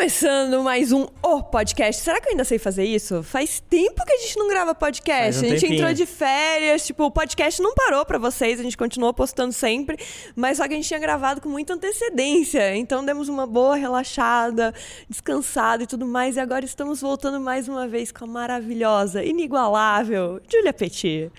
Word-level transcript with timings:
Começando 0.00 0.62
mais 0.62 0.92
um 0.92 1.06
O 1.32 1.44
Podcast. 1.44 2.02
Será 2.02 2.20
que 2.20 2.26
eu 2.26 2.32
ainda 2.32 2.42
sei 2.42 2.58
fazer 2.58 2.82
isso? 2.82 3.22
Faz 3.22 3.60
tempo 3.60 4.04
que 4.04 4.12
a 4.12 4.16
gente 4.16 4.36
não 4.36 4.48
grava 4.48 4.74
podcast. 4.74 5.40
Um 5.40 5.46
a 5.46 5.50
gente 5.50 5.60
tempinho. 5.60 5.78
entrou 5.78 5.94
de 5.94 6.04
férias, 6.04 6.84
tipo, 6.84 7.04
o 7.04 7.10
podcast 7.10 7.62
não 7.62 7.72
parou 7.72 8.04
pra 8.04 8.18
vocês, 8.18 8.58
a 8.58 8.64
gente 8.64 8.76
continuou 8.76 9.14
postando 9.14 9.52
sempre, 9.52 9.96
mas 10.34 10.56
só 10.56 10.66
que 10.66 10.74
a 10.74 10.76
gente 10.76 10.88
tinha 10.88 10.98
gravado 10.98 11.40
com 11.40 11.48
muita 11.48 11.74
antecedência. 11.74 12.74
Então 12.74 13.04
demos 13.04 13.28
uma 13.28 13.46
boa 13.46 13.76
relaxada, 13.76 14.74
descansada 15.08 15.84
e 15.84 15.86
tudo 15.86 16.04
mais. 16.04 16.34
E 16.34 16.40
agora 16.40 16.64
estamos 16.64 17.00
voltando 17.00 17.38
mais 17.38 17.68
uma 17.68 17.86
vez 17.86 18.10
com 18.10 18.24
a 18.24 18.26
maravilhosa, 18.26 19.22
inigualável 19.22 20.40
Júlia 20.50 20.72
Petit. 20.72 21.30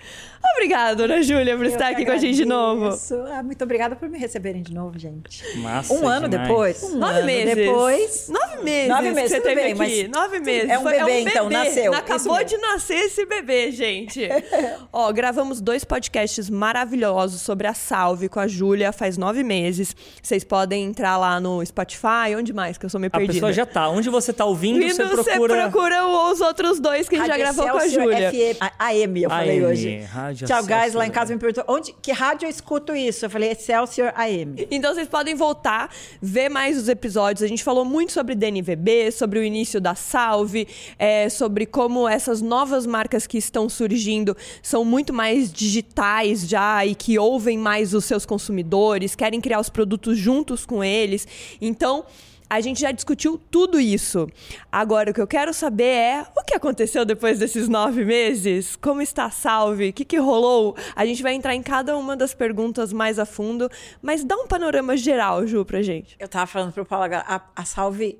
Obrigada, 0.54 0.96
dona 0.96 1.22
Júlia, 1.22 1.56
por 1.56 1.64
Eu 1.64 1.70
estar 1.70 1.88
aqui 1.88 2.04
com 2.04 2.12
a 2.12 2.16
gente 2.16 2.36
de 2.36 2.44
novo. 2.44 2.98
Ah, 3.30 3.42
muito 3.42 3.62
obrigada 3.62 3.94
por 3.94 4.08
me 4.08 4.18
receberem 4.18 4.62
de 4.62 4.74
novo, 4.74 4.98
gente. 4.98 5.42
Massa 5.58 5.94
um 5.94 6.08
ano 6.08 6.28
demais. 6.28 6.48
depois. 6.48 6.82
Um 6.82 6.98
Nove 6.98 7.14
ano 7.14 7.26
meses. 7.26 7.54
depois. 7.54 8.28
Nove 8.28 8.64
meses. 8.64 8.88
Nove 8.88 9.10
meses, 9.12 9.30
você 9.30 9.40
teve 9.40 9.54
bem, 9.54 9.72
aqui. 9.72 9.78
Mas 9.88 10.08
Nove 10.08 10.40
meses. 10.40 10.70
é 10.70 10.78
um 10.78 10.82
Foi- 10.82 10.98
bebê, 10.98 11.20
então, 11.20 11.48
nasceu. 11.50 11.94
Acabou 11.94 12.42
de 12.44 12.56
nascer 12.58 12.96
esse 12.96 13.24
bebê, 13.26 13.70
gente. 13.70 14.28
Ó, 14.92 15.12
gravamos 15.12 15.60
dois 15.60 15.84
podcasts 15.84 16.48
maravilhosos 16.50 17.42
sobre 17.42 17.66
a 17.66 17.74
Salve 17.74 18.28
com 18.28 18.40
a 18.40 18.46
Júlia 18.46 18.92
faz 18.92 19.16
nove 19.16 19.42
meses. 19.42 19.94
Vocês 20.22 20.44
podem 20.44 20.84
entrar 20.84 21.16
lá 21.16 21.40
no 21.40 21.64
Spotify, 21.64 22.34
onde 22.36 22.52
mais? 22.52 22.78
Que 22.78 22.86
eu 22.86 22.90
sou 22.90 23.00
meio 23.00 23.10
A 23.12 23.18
perdida. 23.18 23.34
pessoa 23.34 23.52
já 23.52 23.66
tá. 23.66 23.88
Onde 23.88 24.08
você 24.10 24.32
tá 24.32 24.44
ouvindo, 24.44 24.78
Vindo, 24.78 25.08
você 25.16 25.30
procura... 25.32 25.62
procura 25.68 26.06
os 26.06 26.40
outros 26.40 26.80
dois 26.80 27.08
que 27.08 27.16
a 27.16 27.18
gente 27.18 27.28
já 27.28 27.36
gravou 27.38 27.68
com 27.68 27.78
a 27.78 27.88
Júlia. 27.88 28.30
FM, 28.30 28.56
a 28.60 28.86
AM, 28.88 29.22
eu 29.22 29.30
falei 29.30 29.58
AM, 29.58 29.66
hoje. 29.66 29.96
Rádio 30.00 30.46
Tchau, 30.46 30.62
guys. 30.64 30.94
Lá 30.94 31.06
em 31.06 31.10
casa 31.10 31.32
me 31.34 31.40
perguntou, 31.40 31.64
onde, 31.68 31.92
que 32.00 32.12
rádio 32.12 32.46
eu 32.46 32.50
escuto 32.50 32.94
isso? 32.94 33.24
Eu 33.26 33.30
falei, 33.30 33.50
Excelsior 33.52 34.12
AM. 34.16 34.66
Então 34.70 34.94
vocês 34.94 35.08
podem 35.08 35.34
voltar, 35.34 35.90
ver 36.20 36.48
mais 36.48 36.76
os 36.78 36.88
episódios. 36.88 37.42
A 37.42 37.46
gente 37.46 37.62
falou 37.64 37.84
muito 37.84 38.12
sobre 38.12 38.34
DNVB, 38.34 39.10
sobre 39.12 39.38
o 39.38 39.42
início 39.42 39.71
da 39.80 39.94
Salve, 39.94 40.66
é, 40.98 41.28
sobre 41.28 41.66
como 41.66 42.08
essas 42.08 42.40
novas 42.40 42.86
marcas 42.86 43.26
que 43.26 43.38
estão 43.38 43.68
surgindo 43.68 44.36
são 44.62 44.84
muito 44.84 45.12
mais 45.12 45.52
digitais 45.52 46.48
já 46.48 46.84
e 46.84 46.94
que 46.94 47.18
ouvem 47.18 47.58
mais 47.58 47.94
os 47.94 48.04
seus 48.04 48.26
consumidores, 48.26 49.14
querem 49.14 49.40
criar 49.40 49.60
os 49.60 49.68
produtos 49.68 50.18
juntos 50.18 50.66
com 50.66 50.82
eles. 50.82 51.26
Então. 51.60 52.04
A 52.52 52.60
gente 52.60 52.82
já 52.82 52.92
discutiu 52.92 53.40
tudo 53.50 53.80
isso. 53.80 54.28
Agora, 54.70 55.10
o 55.10 55.14
que 55.14 55.22
eu 55.22 55.26
quero 55.26 55.54
saber 55.54 55.84
é 55.84 56.26
o 56.36 56.44
que 56.44 56.54
aconteceu 56.54 57.02
depois 57.02 57.38
desses 57.38 57.66
nove 57.66 58.04
meses? 58.04 58.76
Como 58.76 59.00
está 59.00 59.24
a 59.24 59.30
salve? 59.30 59.88
O 59.88 59.92
que, 59.94 60.04
que 60.04 60.18
rolou? 60.18 60.76
A 60.94 61.06
gente 61.06 61.22
vai 61.22 61.32
entrar 61.32 61.54
em 61.54 61.62
cada 61.62 61.96
uma 61.96 62.14
das 62.14 62.34
perguntas 62.34 62.92
mais 62.92 63.18
a 63.18 63.24
fundo, 63.24 63.70
mas 64.02 64.22
dá 64.22 64.36
um 64.36 64.46
panorama 64.46 64.98
geral, 64.98 65.46
Ju, 65.46 65.64
pra 65.64 65.80
gente. 65.80 66.14
Eu 66.18 66.28
tava 66.28 66.46
falando 66.46 66.74
pro 66.74 66.84
Paulo, 66.84 67.06
agora, 67.06 67.24
a, 67.26 67.40
a 67.56 67.64
Salve, 67.64 68.18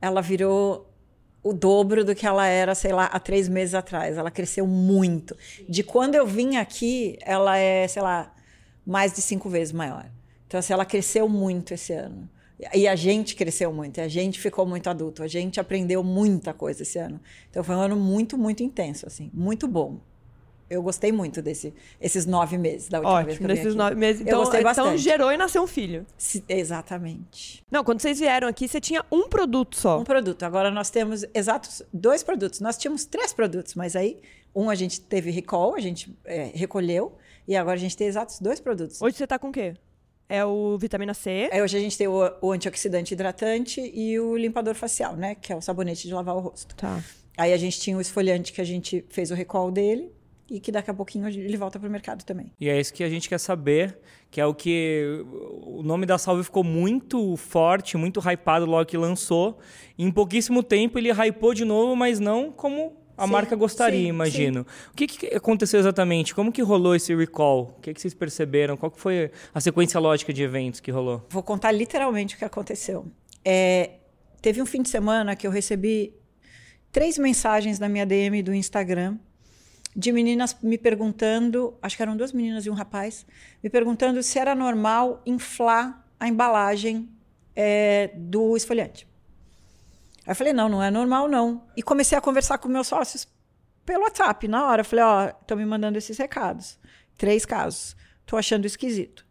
ela 0.00 0.20
virou 0.20 0.87
o 1.48 1.52
dobro 1.54 2.04
do 2.04 2.14
que 2.14 2.26
ela 2.26 2.46
era, 2.46 2.74
sei 2.74 2.92
lá, 2.92 3.06
há 3.06 3.18
três 3.18 3.48
meses 3.48 3.74
atrás. 3.74 4.18
Ela 4.18 4.30
cresceu 4.30 4.66
muito. 4.66 5.34
De 5.66 5.82
quando 5.82 6.14
eu 6.14 6.26
vim 6.26 6.56
aqui, 6.56 7.18
ela 7.22 7.56
é, 7.56 7.88
sei 7.88 8.02
lá, 8.02 8.34
mais 8.86 9.14
de 9.14 9.22
cinco 9.22 9.48
vezes 9.48 9.72
maior. 9.72 10.10
Então, 10.46 10.60
assim, 10.60 10.74
ela 10.74 10.84
cresceu 10.84 11.26
muito 11.26 11.72
esse 11.72 11.94
ano. 11.94 12.28
E 12.74 12.86
a 12.86 12.96
gente 12.96 13.34
cresceu 13.36 13.72
muito, 13.72 14.00
a 14.00 14.08
gente 14.08 14.40
ficou 14.40 14.66
muito 14.66 14.90
adulto, 14.90 15.22
a 15.22 15.28
gente 15.28 15.60
aprendeu 15.60 16.02
muita 16.02 16.52
coisa 16.52 16.82
esse 16.82 16.98
ano. 16.98 17.20
Então, 17.48 17.62
foi 17.62 17.74
um 17.76 17.80
ano 17.80 17.96
muito, 17.96 18.36
muito 18.36 18.62
intenso, 18.62 19.06
assim, 19.06 19.30
muito 19.32 19.66
bom. 19.68 20.00
Eu 20.70 20.82
gostei 20.82 21.10
muito 21.10 21.40
desse, 21.40 21.72
esses 22.00 22.26
nove 22.26 22.58
meses 22.58 22.88
da 22.88 22.98
última 22.98 23.22
vez 23.24 23.38
que 23.38 23.44
Ótimo, 23.44 23.58
eu 23.58 23.68
aqui. 23.68 23.76
nove 23.76 23.94
meses. 23.94 24.20
Eu 24.20 24.26
Então, 24.26 24.38
gostei 24.40 24.60
então 24.60 24.70
bastante. 24.84 24.98
gerou 25.02 25.32
e 25.32 25.36
nasceu 25.36 25.62
um 25.62 25.66
filho. 25.66 26.04
Se- 26.18 26.44
Exatamente. 26.88 27.64
Não, 27.70 27.82
quando 27.84 28.00
vocês 28.00 28.18
vieram 28.18 28.48
aqui, 28.48 28.68
você 28.68 28.80
tinha 28.80 29.04
um 29.10 29.28
produto 29.28 29.76
só. 29.76 29.98
Um 30.00 30.04
produto. 30.04 30.42
Agora 30.42 30.70
nós 30.70 30.90
temos 30.90 31.24
exatos 31.34 31.82
dois 31.92 32.22
produtos. 32.22 32.60
Nós 32.60 32.76
tínhamos 32.76 33.04
três 33.04 33.32
produtos, 33.32 33.74
mas 33.74 33.96
aí 33.96 34.20
um 34.54 34.70
a 34.70 34.74
gente 34.74 35.00
teve 35.00 35.30
recall, 35.30 35.74
a 35.74 35.80
gente 35.80 36.16
é, 36.24 36.50
recolheu, 36.54 37.16
e 37.46 37.56
agora 37.56 37.76
a 37.76 37.80
gente 37.80 37.96
tem 37.96 38.06
exatos 38.06 38.38
dois 38.40 38.60
produtos. 38.60 39.00
Hoje 39.00 39.16
você 39.16 39.26
tá 39.26 39.38
com 39.38 39.48
o 39.48 39.52
quê? 39.52 39.74
É 40.28 40.44
o 40.44 40.76
vitamina 40.78 41.14
C. 41.14 41.48
Aí 41.50 41.62
hoje 41.62 41.76
a 41.76 41.80
gente 41.80 41.96
tem 41.96 42.06
o, 42.08 42.18
o 42.42 42.52
antioxidante 42.52 43.14
hidratante 43.14 43.80
e 43.80 44.20
o 44.20 44.36
limpador 44.36 44.74
facial, 44.74 45.16
né? 45.16 45.34
Que 45.34 45.52
é 45.52 45.56
o 45.56 45.60
sabonete 45.62 46.06
de 46.06 46.12
lavar 46.12 46.36
o 46.36 46.40
rosto. 46.40 46.74
Tá. 46.74 47.02
Aí 47.36 47.52
a 47.52 47.56
gente 47.56 47.80
tinha 47.80 47.96
o 47.96 48.00
esfoliante 48.00 48.52
que 48.52 48.60
a 48.60 48.64
gente 48.64 49.04
fez 49.08 49.30
o 49.30 49.34
recall 49.34 49.70
dele 49.70 50.12
e 50.50 50.58
que 50.58 50.72
daqui 50.72 50.90
a 50.90 50.94
pouquinho 50.94 51.28
ele 51.28 51.56
volta 51.56 51.78
pro 51.78 51.90
mercado 51.90 52.24
também. 52.24 52.52
E 52.58 52.68
é 52.68 52.80
isso 52.80 52.92
que 52.92 53.04
a 53.04 53.08
gente 53.08 53.28
quer 53.28 53.38
saber, 53.38 53.98
que 54.30 54.40
é 54.40 54.46
o 54.46 54.54
que... 54.54 55.24
O 55.62 55.82
nome 55.82 56.06
da 56.06 56.16
Salve 56.16 56.42
ficou 56.42 56.64
muito 56.64 57.36
forte, 57.36 57.96
muito 57.96 58.20
hypado 58.20 58.64
logo 58.64 58.86
que 58.86 58.96
lançou. 58.96 59.58
Em 59.98 60.10
pouquíssimo 60.10 60.62
tempo 60.62 60.98
ele 60.98 61.10
hypou 61.10 61.52
de 61.52 61.64
novo, 61.64 61.94
mas 61.94 62.18
não 62.18 62.50
como 62.50 62.96
a 63.16 63.26
Sim, 63.26 63.32
marca 63.32 63.56
gostaria, 63.56 64.00
sim, 64.00 64.06
imagino. 64.06 64.64
O 64.92 64.94
que, 64.94 65.06
que 65.06 65.26
aconteceu 65.34 65.80
exatamente? 65.80 66.34
Como 66.34 66.52
que 66.52 66.62
rolou 66.62 66.94
esse 66.94 67.14
recall? 67.14 67.74
O 67.76 67.80
que, 67.80 67.92
que 67.92 68.00
vocês 68.00 68.14
perceberam? 68.14 68.76
Qual 68.76 68.90
que 68.90 69.00
foi 69.00 69.30
a 69.52 69.60
sequência 69.60 69.98
lógica 69.98 70.32
de 70.32 70.42
eventos 70.42 70.80
que 70.80 70.90
rolou? 70.90 71.26
Vou 71.28 71.42
contar 71.42 71.72
literalmente 71.72 72.36
o 72.36 72.38
que 72.38 72.44
aconteceu. 72.44 73.06
É, 73.44 73.90
teve 74.40 74.62
um 74.62 74.66
fim 74.66 74.82
de 74.82 74.88
semana 74.88 75.34
que 75.34 75.46
eu 75.46 75.50
recebi 75.50 76.14
três 76.92 77.18
mensagens 77.18 77.78
na 77.78 77.88
minha 77.88 78.06
DM 78.06 78.42
do 78.42 78.54
Instagram 78.54 79.18
de 79.94 80.12
meninas 80.12 80.56
me 80.62 80.78
perguntando, 80.78 81.76
acho 81.82 81.96
que 81.96 82.02
eram 82.02 82.16
duas 82.16 82.32
meninas 82.32 82.66
e 82.66 82.70
um 82.70 82.74
rapaz, 82.74 83.26
me 83.62 83.68
perguntando 83.70 84.22
se 84.22 84.38
era 84.38 84.54
normal 84.54 85.22
inflar 85.26 86.06
a 86.20 86.28
embalagem 86.28 87.08
é, 87.54 88.10
do 88.14 88.56
esfoliante. 88.56 89.06
Aí 90.26 90.32
eu 90.32 90.36
falei, 90.36 90.52
não, 90.52 90.68
não 90.68 90.82
é 90.82 90.90
normal 90.90 91.26
não. 91.26 91.64
E 91.76 91.82
comecei 91.82 92.16
a 92.16 92.20
conversar 92.20 92.58
com 92.58 92.68
meus 92.68 92.86
sócios 92.86 93.26
pelo 93.84 94.04
WhatsApp 94.04 94.46
na 94.46 94.68
hora. 94.68 94.82
Eu 94.82 94.84
falei, 94.84 95.04
ó, 95.04 95.28
estão 95.28 95.56
me 95.56 95.64
mandando 95.64 95.96
esses 95.96 96.18
recados. 96.18 96.78
Três 97.16 97.46
casos. 97.46 97.96
Tô 98.26 98.36
achando 98.36 98.66
esquisito. 98.66 99.26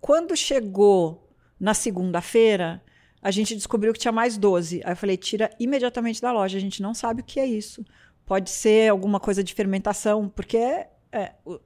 Quando 0.00 0.36
chegou 0.36 1.30
na 1.58 1.72
segunda-feira, 1.72 2.82
a 3.22 3.30
gente 3.30 3.54
descobriu 3.54 3.92
que 3.92 3.98
tinha 3.98 4.12
mais 4.12 4.36
12. 4.36 4.82
Aí 4.84 4.92
eu 4.92 4.96
falei, 4.96 5.16
tira 5.16 5.50
imediatamente 5.58 6.20
da 6.20 6.32
loja. 6.32 6.58
A 6.58 6.60
gente 6.60 6.82
não 6.82 6.92
sabe 6.92 7.22
o 7.22 7.24
que 7.24 7.40
é 7.40 7.46
isso. 7.46 7.84
Pode 8.26 8.50
ser 8.50 8.90
alguma 8.90 9.20
coisa 9.20 9.42
de 9.42 9.54
fermentação, 9.54 10.28
porque 10.28 10.56
é, 10.56 10.88
é, 11.12 11.32
o- 11.44 11.60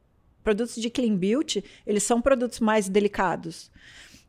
produtos 0.45 0.75
de 0.77 0.91
clean 0.91 1.17
beauty, 1.17 1.65
eles 1.87 2.03
são 2.03 2.21
produtos 2.21 2.61
mais 2.61 2.89
delicados. 2.89 3.71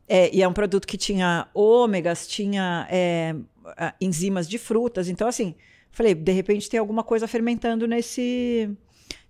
É, 0.08 0.34
e 0.34 0.42
é 0.42 0.48
um 0.48 0.52
produto 0.52 0.86
que 0.86 0.96
tinha 0.98 1.46
ômegas, 1.54 2.26
tinha 2.26 2.86
é, 2.90 3.34
ah, 3.76 3.94
enzimas 4.00 4.48
de 4.48 4.58
frutas. 4.58 5.08
Então, 5.08 5.28
assim, 5.28 5.54
falei, 5.90 6.14
de 6.14 6.32
repente 6.32 6.68
tem 6.68 6.80
alguma 6.80 7.02
coisa 7.04 7.28
fermentando 7.28 7.86
nesse, 7.86 8.68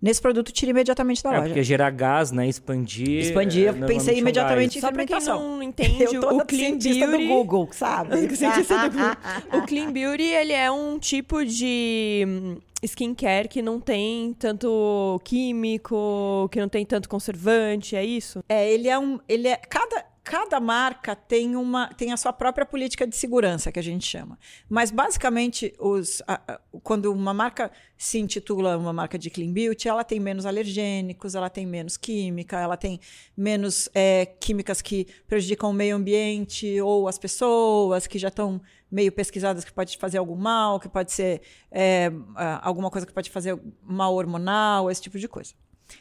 nesse 0.01 0.21
produto, 0.21 0.51
tira 0.51 0.71
imediatamente 0.71 1.23
da 1.23 1.31
É, 1.31 1.37
loja. 1.37 1.49
porque 1.49 1.63
gerar 1.63 1.91
gás, 1.91 2.33
né? 2.33 2.49
Expandir... 2.49 3.19
Expandir, 3.21 3.69
é, 3.69 3.73
pensei 3.87 4.19
imediatamente 4.19 4.75
gás. 4.75 4.77
em 4.77 4.81
Só 4.81 4.91
pra 4.93 5.05
quem 5.05 5.21
fermentação. 5.21 5.57
não 5.57 5.63
entende, 5.63 6.05
Eu 6.05 6.21
tô 6.21 6.37
o 6.39 6.45
Clean 6.47 6.79
Beauty... 6.79 7.01
do 7.07 7.27
Google, 7.29 7.69
sabe? 7.73 8.17
Cientista 8.35 8.89
do 8.89 8.91
Google. 8.97 9.17
O 9.53 9.63
Clean 9.67 9.93
Beauty, 9.93 10.23
ele 10.23 10.53
é 10.53 10.71
um 10.71 10.99
tipo 10.99 11.45
de 11.45 12.57
skincare 12.83 13.49
que 13.49 13.63
não 13.63 13.81
tem 13.81 14.35
tanto 14.35 15.21
químico, 15.25 16.49
que 16.51 16.61
não 16.61 16.69
tem 16.69 16.85
tanto 16.85 17.09
conservante, 17.09 17.97
é 17.97 18.05
isso? 18.05 18.43
É, 18.49 18.71
ele 18.71 18.89
é 18.89 18.99
um. 18.99 19.19
Ele 19.29 19.49
é. 19.49 19.57
Cada, 19.57 20.05
cada 20.25 20.61
marca 20.61 21.15
tem 21.17 21.57
uma 21.57 21.89
tem 21.95 22.13
a 22.13 22.17
sua 22.17 22.33
própria 22.33 22.65
política 22.67 23.07
de 23.07 23.17
segurança, 23.17 23.71
que 23.73 23.79
a 23.79 23.83
gente 23.83 24.07
chama. 24.07 24.39
Mas 24.69 24.91
basicamente, 24.91 25.73
os, 25.79 26.23
a- 26.27 26.41
a- 26.47 26.61
quando 26.83 27.13
uma 27.13 27.35
marca 27.35 27.71
se 27.97 28.19
intitula 28.19 28.77
uma 28.77 28.93
marca 28.93 29.19
de 29.19 29.31
clean 29.31 29.53
beauty, 29.53 29.89
ela 29.89 30.03
tem 30.05 30.19
menos 30.21 30.45
alergênicos, 30.47 31.35
ela 31.35 31.49
tem 31.51 31.67
menos 31.67 31.97
química, 31.97 32.59
ela 32.61 32.77
tem 32.77 32.99
menos 33.37 33.89
é, 33.95 34.27
químicas 34.27 34.83
que 34.83 35.07
prejudicam 35.27 35.71
o 35.71 35.73
meio 35.73 35.97
ambiente 35.97 36.81
ou 36.81 37.07
as 37.09 37.19
pessoas 37.19 38.07
que 38.07 38.19
já 38.19 38.29
estão 38.29 38.61
meio 38.93 39.11
pesquisadas 39.11 39.65
que 39.65 39.73
pode 39.73 39.97
fazer 39.97 40.19
algum 40.19 40.37
mal, 40.37 40.79
que 40.79 40.89
pode 40.89 41.11
ser 41.11 41.41
é, 41.71 42.13
alguma 42.61 42.91
coisa 42.91 43.07
que 43.07 43.13
pode 43.13 43.31
fazer 43.31 43.59
mal 43.83 44.15
hormonal, 44.15 44.91
esse 44.91 45.01
tipo 45.01 45.19
de 45.19 45.27
coisa. 45.27 45.55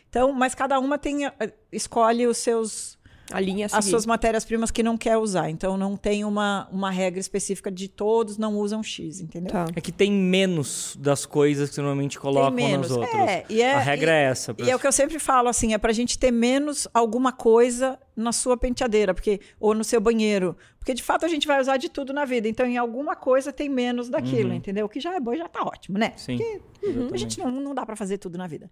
Então, 0.10 0.34
mas 0.34 0.54
cada 0.54 0.78
uma 0.80 0.98
tem 0.98 1.26
eh, 1.26 1.34
escolhe 1.72 2.28
os 2.28 2.38
seus 2.38 2.98
A 3.32 3.40
linha 3.40 3.68
as 3.72 3.86
suas 3.86 4.06
matérias-primas 4.06 4.72
que 4.72 4.84
não 4.84 4.98
quer 4.98 5.18
usar. 5.18 5.50
Então 5.50 5.78
não 5.78 5.96
tem 5.96 6.26
uma, 6.26 6.68
uma 6.72 6.92
regra 6.92 7.20
específica 7.20 7.72
de 7.72 7.88
todos 7.88 8.38
não 8.38 8.58
usam 8.58 8.84
X, 8.84 9.22
entendeu? 9.22 9.52
Tá. 9.52 9.68
É 9.76 9.82
que 9.82 9.92
tem 9.92 10.12
menos 10.12 10.98
das 11.00 11.26
coisas 11.26 11.70
que 11.70 11.78
normalmente 11.78 12.20
colocam 12.20 12.56
tem 12.56 12.68
menos. 12.68 12.90
nos 12.90 12.98
outros. 12.98 13.16
É, 13.16 13.46
e 13.50 13.62
é, 13.62 13.74
a 13.74 13.80
regra 13.80 14.12
e, 14.12 14.16
é 14.16 14.24
essa. 14.24 14.56
E 14.60 14.70
é 14.70 14.76
o 14.76 14.80
que 14.80 14.88
eu 14.88 14.92
sempre 14.92 15.18
falo, 15.18 15.48
assim, 15.48 15.74
é 15.74 15.78
pra 15.78 15.94
gente 15.94 16.20
ter 16.20 16.32
menos 16.32 16.88
alguma 16.94 17.32
coisa 17.32 17.98
na 18.16 18.32
sua 18.32 18.58
penteadeira, 18.58 19.14
porque 19.14 19.40
ou 19.60 19.74
no 19.74 19.84
seu 19.84 20.02
banheiro, 20.02 20.56
porque 20.82 20.96
de 20.96 21.04
fato 21.04 21.24
a 21.24 21.28
gente 21.28 21.46
vai 21.46 21.62
usar 21.62 21.78
de 21.78 21.90
tudo 21.90 22.12
na 22.12 22.26
vida. 22.26 22.48
Então, 22.48 22.66
em 22.66 22.76
alguma 22.76 23.16
coisa 23.16 23.54
tem 23.54 23.70
menos 23.70 24.10
daquilo, 24.10 24.50
Uhum. 24.50 24.56
entendeu? 24.56 24.88
O 24.88 24.90
que 24.90 25.00
já 25.00 25.14
é 25.16 25.20
bom, 25.20 25.36
já 25.36 25.48
tá 25.48 25.62
ótimo, 25.62 26.00
né? 26.00 26.14
Sim. 26.18 26.38
Porque 26.38 26.62
a 26.84 26.90
exatamente. 26.90 27.20
gente 27.20 27.40
não, 27.40 27.52
não 27.52 27.76
dá 27.76 27.86
pra 27.86 27.96
fazer 27.96 28.18
tudo 28.18 28.36
na 28.36 28.48
vida. 28.48 28.68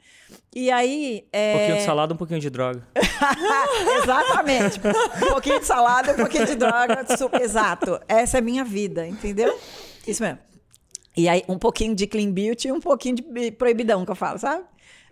E 0.55 0.71
aí, 0.71 1.21
Um 1.25 1.29
é... 1.31 1.53
pouquinho 1.57 1.77
de 1.77 1.83
salada, 1.83 2.13
um 2.15 2.17
pouquinho 2.17 2.39
de 2.39 2.49
droga. 2.49 2.87
Exatamente. 4.03 4.79
Um 5.23 5.27
pouquinho 5.29 5.59
de 5.59 5.65
salada, 5.65 6.13
um 6.13 6.15
pouquinho 6.15 6.45
de 6.45 6.55
droga. 6.55 7.05
su- 7.17 7.29
Exato. 7.39 7.99
Essa 8.07 8.37
é 8.37 8.39
a 8.39 8.41
minha 8.41 8.63
vida, 8.63 9.07
entendeu? 9.07 9.57
Isso 10.07 10.23
mesmo. 10.23 10.39
E 11.15 11.27
aí, 11.27 11.43
um 11.47 11.57
pouquinho 11.57 11.93
de 11.95 12.07
clean 12.07 12.31
beauty 12.31 12.67
e 12.69 12.71
um 12.71 12.79
pouquinho 12.79 13.15
de 13.15 13.21
bi- 13.21 13.51
proibidão, 13.51 14.05
que 14.05 14.11
eu 14.11 14.15
falo, 14.15 14.37
sabe? 14.39 14.63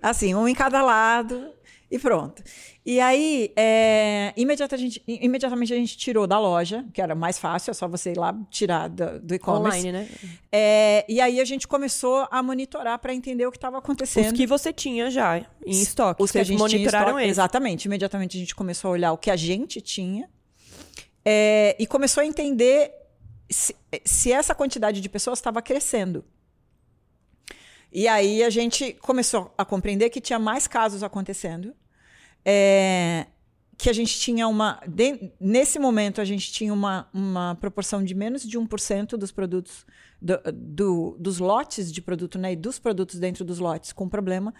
Assim, 0.01 0.33
um 0.35 0.47
em 0.47 0.53
cada 0.55 0.81
lado 0.81 1.49
e 1.89 1.97
pronto. 1.97 2.43
E 2.85 2.99
aí, 2.99 3.53
é, 3.55 4.33
imediatamente, 4.35 5.01
imediatamente 5.07 5.73
a 5.73 5.77
gente 5.77 5.97
tirou 5.97 6.27
da 6.27 6.37
loja, 6.37 6.85
que 6.93 7.01
era 7.01 7.15
mais 7.15 7.39
fácil, 7.39 7.71
é 7.71 7.73
só 7.73 7.87
você 7.87 8.11
ir 8.11 8.17
lá 8.17 8.37
tirar 8.49 8.89
do, 8.89 9.19
do 9.21 9.35
e-commerce. 9.35 9.79
Online, 9.79 9.91
né? 9.91 10.09
É, 10.51 11.05
e 11.07 11.21
aí 11.21 11.39
a 11.39 11.45
gente 11.45 11.67
começou 11.67 12.27
a 12.29 12.43
monitorar 12.43 12.99
para 12.99 13.13
entender 13.13 13.45
o 13.45 13.51
que 13.51 13.57
estava 13.57 13.77
acontecendo. 13.77 14.27
Os 14.27 14.31
que 14.33 14.45
você 14.45 14.73
tinha 14.73 15.09
já 15.09 15.37
em 15.65 15.71
estoque. 15.71 16.21
Os 16.21 16.29
que 16.29 16.39
a 16.39 16.43
Vocês 16.43 16.47
gente 16.47 16.57
tinha 16.57 16.79
monitoraram 16.79 17.07
estoque, 17.07 17.23
eles. 17.23 17.31
Exatamente. 17.31 17.85
Imediatamente 17.85 18.37
a 18.37 18.39
gente 18.39 18.55
começou 18.55 18.89
a 18.89 18.91
olhar 18.91 19.11
o 19.13 19.17
que 19.17 19.31
a 19.31 19.35
gente 19.35 19.79
tinha 19.79 20.29
é, 21.23 21.75
e 21.79 21.87
começou 21.87 22.21
a 22.21 22.25
entender 22.25 22.91
se, 23.49 23.75
se 24.03 24.31
essa 24.31 24.53
quantidade 24.53 24.99
de 24.99 25.09
pessoas 25.09 25.39
estava 25.39 25.61
crescendo. 25.61 26.23
E 27.91 28.07
aí 28.07 28.43
a 28.43 28.49
gente 28.49 28.93
começou 29.01 29.53
a 29.57 29.63
compreender 29.65 30.09
que 30.09 30.19
tinha 30.21 30.37
mais 30.39 30.67
casos 30.67 31.03
acontecendo, 31.03 31.73
é, 32.45 33.25
que 33.77 33.89
a 33.89 33.93
gente 33.93 34.19
tinha 34.19 34.47
uma. 34.47 34.81
de- 34.87 35.31
nesse 35.39 35.79
momento, 35.79 36.19
a 36.21 36.25
gente 36.25 36.51
tinha 36.51 36.73
uma, 36.73 37.07
uma 37.13 37.55
proporção 37.59 38.03
de 38.03 38.13
menos 38.15 38.43
de 38.43 38.57
1% 38.57 39.17
dos 39.17 39.31
produtos, 39.31 39.85
do, 40.21 40.37
do- 40.53 41.17
dos 41.19 41.39
lotes 41.39 41.91
de 41.91 42.01
produto, 42.01 42.37
né? 42.39 42.53
E 42.53 42.55
dos 42.55 42.79
produtos 42.79 43.19
dentro 43.19 43.45
dos 43.45 43.59
lotes 43.59 43.93
com 43.93 44.07
problema. 44.09 44.53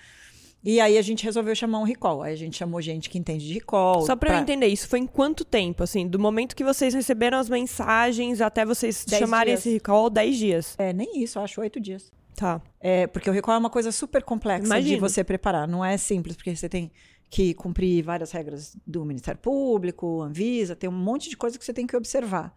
E 0.64 0.80
aí 0.82 0.98
a 0.98 1.02
gente 1.02 1.24
resolveu 1.24 1.54
chamar 1.56 1.80
um 1.80 1.84
recall. 1.84 2.24
Aí 2.24 2.34
a 2.34 2.36
gente 2.36 2.58
chamou 2.58 2.82
gente 2.82 3.10
que 3.10 3.18
entende 3.18 3.46
de 3.48 3.54
recall. 3.54 4.02
Só 4.06 4.16
pra 4.16 4.32
eu 4.32 4.42
entender, 4.42 4.68
isso 4.68 4.88
foi 4.88 5.00
em 5.00 5.06
quanto 5.08 5.46
tempo? 5.46 5.84
Assim, 5.84 6.08
do 6.08 6.18
momento 6.20 6.56
que 6.56 6.64
vocês 6.64 6.94
receberam 6.94 7.38
as 7.38 7.48
mensagens 7.48 8.42
até 8.42 8.66
vocês 8.66 9.06
Dez 9.06 9.20
chamarem 9.20 9.54
dias. 9.54 9.60
esse 9.66 9.74
recall, 9.74 10.10
10 10.10 10.36
dias. 10.36 10.76
É, 10.78 10.92
nem 10.92 11.22
isso, 11.22 11.40
acho 11.40 11.62
oito 11.62 11.80
dias. 11.80 12.12
Tá. 12.38 12.62
É, 12.80 13.08
porque 13.08 13.28
o 13.28 13.34
recall 13.34 13.56
é 13.56 13.58
uma 13.58 13.70
coisa 13.70 13.92
super 13.92 14.22
complexa 14.22 14.80
de 14.80 14.96
você 14.98 15.24
preparar. 15.24 15.68
Não 15.68 15.84
é 15.84 15.98
simples, 15.98 16.36
porque 16.36 16.56
você 16.56 16.70
tem 16.70 16.92
que 17.32 17.56
cumprir 17.56 18.04
várias 18.04 18.32
regras 18.32 18.78
do 18.86 19.04
Ministério 19.04 19.42
Público, 19.42 20.22
Anvisa, 20.22 20.76
tem 20.76 20.88
um 20.88 20.94
monte 20.94 21.32
de 21.32 21.36
coisa 21.36 21.58
que 21.58 21.66
você 21.66 21.74
tem 21.74 21.88
que 21.88 21.98
observar. 21.98 22.54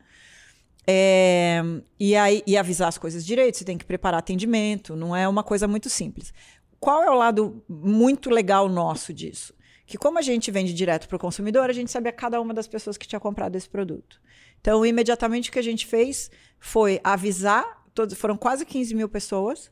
É, 0.87 1.63
e, 1.99 2.15
aí, 2.15 2.43
e 2.47 2.59
avisar 2.59 2.89
as 2.89 2.99
coisas 2.99 3.25
direito, 3.25 3.57
você 3.57 3.65
tem 3.65 3.79
que 3.79 3.85
preparar 3.87 4.19
atendimento, 4.19 4.95
não 4.95 5.17
é 5.17 5.27
uma 5.27 5.43
coisa 5.43 5.67
muito 5.67 5.89
simples. 5.89 6.35
Qual 6.79 7.03
é 7.03 7.11
o 7.11 7.15
lado 7.15 7.65
muito 7.67 8.29
legal 8.29 8.69
nosso 8.69 9.15
disso? 9.15 9.55
Que 9.87 9.97
como 9.97 10.19
a 10.19 10.23
gente 10.23 10.51
vende 10.51 10.75
direto 10.75 11.09
para 11.09 11.17
o 11.17 11.19
consumidor, 11.19 11.71
a 11.71 11.73
gente 11.73 11.91
sabia 11.91 12.13
cada 12.13 12.39
uma 12.39 12.53
das 12.53 12.69
pessoas 12.69 12.99
que 12.99 13.09
tinha 13.09 13.19
comprado 13.19 13.57
esse 13.57 13.69
produto. 13.69 14.21
Então, 14.61 14.85
imediatamente 14.85 15.49
o 15.49 15.53
que 15.53 15.59
a 15.59 15.63
gente 15.63 15.87
fez 15.87 16.31
foi 16.59 17.01
avisar, 17.03 17.80
todos, 17.95 18.15
foram 18.17 18.37
quase 18.37 18.65
15 18.65 18.95
mil 18.95 19.09
pessoas, 19.09 19.71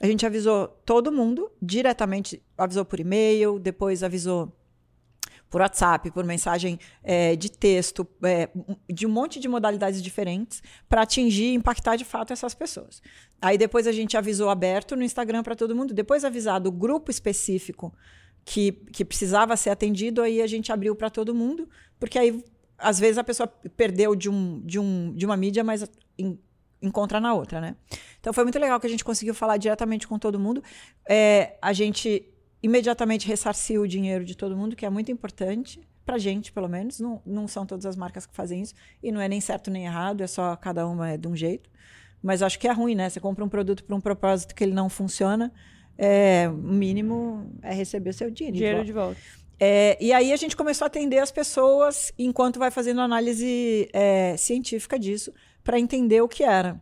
a 0.00 0.06
gente 0.06 0.26
avisou 0.26 0.68
todo 0.84 1.12
mundo 1.12 1.50
diretamente, 1.62 2.42
avisou 2.58 2.84
por 2.84 3.00
e-mail, 3.00 3.58
depois 3.58 4.02
avisou 4.02 4.52
por 5.48 5.60
WhatsApp, 5.60 6.10
por 6.10 6.24
mensagem 6.24 6.80
eh, 7.02 7.36
de 7.36 7.48
texto, 7.48 8.04
eh, 8.24 8.48
de 8.92 9.06
um 9.06 9.10
monte 9.10 9.38
de 9.38 9.46
modalidades 9.46 10.02
diferentes, 10.02 10.60
para 10.88 11.02
atingir 11.02 11.44
e 11.44 11.54
impactar 11.54 11.94
de 11.94 12.04
fato 12.04 12.32
essas 12.32 12.54
pessoas. 12.54 13.00
Aí 13.40 13.56
depois 13.56 13.86
a 13.86 13.92
gente 13.92 14.16
avisou 14.16 14.50
aberto 14.50 14.96
no 14.96 15.04
Instagram 15.04 15.44
para 15.44 15.54
todo 15.54 15.76
mundo, 15.76 15.94
depois 15.94 16.24
avisado 16.24 16.68
o 16.68 16.72
grupo 16.72 17.08
específico 17.08 17.94
que, 18.44 18.72
que 18.72 19.04
precisava 19.04 19.56
ser 19.56 19.70
atendido, 19.70 20.22
aí 20.22 20.42
a 20.42 20.46
gente 20.46 20.72
abriu 20.72 20.96
para 20.96 21.08
todo 21.08 21.32
mundo, 21.34 21.68
porque 22.00 22.18
aí 22.18 22.44
às 22.76 22.98
vezes 22.98 23.16
a 23.16 23.24
pessoa 23.24 23.46
perdeu 23.46 24.16
de, 24.16 24.28
um, 24.28 24.60
de, 24.60 24.80
um, 24.80 25.12
de 25.14 25.24
uma 25.24 25.36
mídia, 25.36 25.62
mas 25.62 25.88
em- 26.18 26.38
encontra 26.80 27.20
na 27.20 27.34
outra, 27.34 27.60
né? 27.60 27.76
Então 28.20 28.32
foi 28.32 28.44
muito 28.44 28.58
legal 28.58 28.78
que 28.78 28.86
a 28.86 28.90
gente 28.90 29.04
conseguiu 29.04 29.34
falar 29.34 29.56
diretamente 29.56 30.06
com 30.06 30.18
todo 30.18 30.38
mundo. 30.38 30.62
É, 31.08 31.56
a 31.60 31.72
gente 31.72 32.26
imediatamente 32.62 33.26
ressarciu 33.26 33.82
o 33.82 33.88
dinheiro 33.88 34.24
de 34.24 34.34
todo 34.34 34.56
mundo, 34.56 34.74
que 34.74 34.86
é 34.86 34.90
muito 34.90 35.12
importante 35.12 35.80
pra 36.04 36.18
gente, 36.18 36.52
pelo 36.52 36.68
menos. 36.68 37.00
Não, 37.00 37.20
não 37.24 37.46
são 37.48 37.66
todas 37.66 37.86
as 37.86 37.96
marcas 37.96 38.26
que 38.26 38.34
fazem 38.34 38.62
isso 38.62 38.74
e 39.02 39.12
não 39.12 39.20
é 39.20 39.28
nem 39.28 39.40
certo 39.40 39.70
nem 39.70 39.84
errado, 39.84 40.22
é 40.22 40.26
só 40.26 40.56
cada 40.56 40.86
uma 40.86 41.10
é 41.10 41.16
de 41.16 41.28
um 41.28 41.36
jeito. 41.36 41.70
Mas 42.22 42.42
acho 42.42 42.58
que 42.58 42.66
é 42.66 42.72
ruim, 42.72 42.94
né? 42.94 43.08
Você 43.08 43.20
compra 43.20 43.44
um 43.44 43.48
produto 43.48 43.84
para 43.84 43.94
um 43.94 44.00
propósito 44.00 44.54
que 44.54 44.64
ele 44.64 44.72
não 44.72 44.88
funciona, 44.88 45.52
é, 45.96 46.48
o 46.48 46.54
mínimo 46.56 47.52
é 47.62 47.74
receber 47.74 48.12
seu 48.12 48.30
dinheiro. 48.30 48.54
de 48.54 48.58
Dinheiro 48.58 48.78
volta. 48.78 48.86
de 48.86 48.92
volta. 48.92 49.20
É, 49.60 49.96
e 50.00 50.12
aí 50.12 50.32
a 50.32 50.36
gente 50.36 50.56
começou 50.56 50.84
a 50.84 50.88
atender 50.88 51.18
as 51.18 51.30
pessoas 51.30 52.12
enquanto 52.18 52.58
vai 52.58 52.70
fazendo 52.70 53.00
análise 53.00 53.88
é, 53.92 54.36
científica 54.36 54.98
disso 54.98 55.32
para 55.64 55.80
entender 55.80 56.20
o 56.20 56.28
que 56.28 56.44
era. 56.44 56.80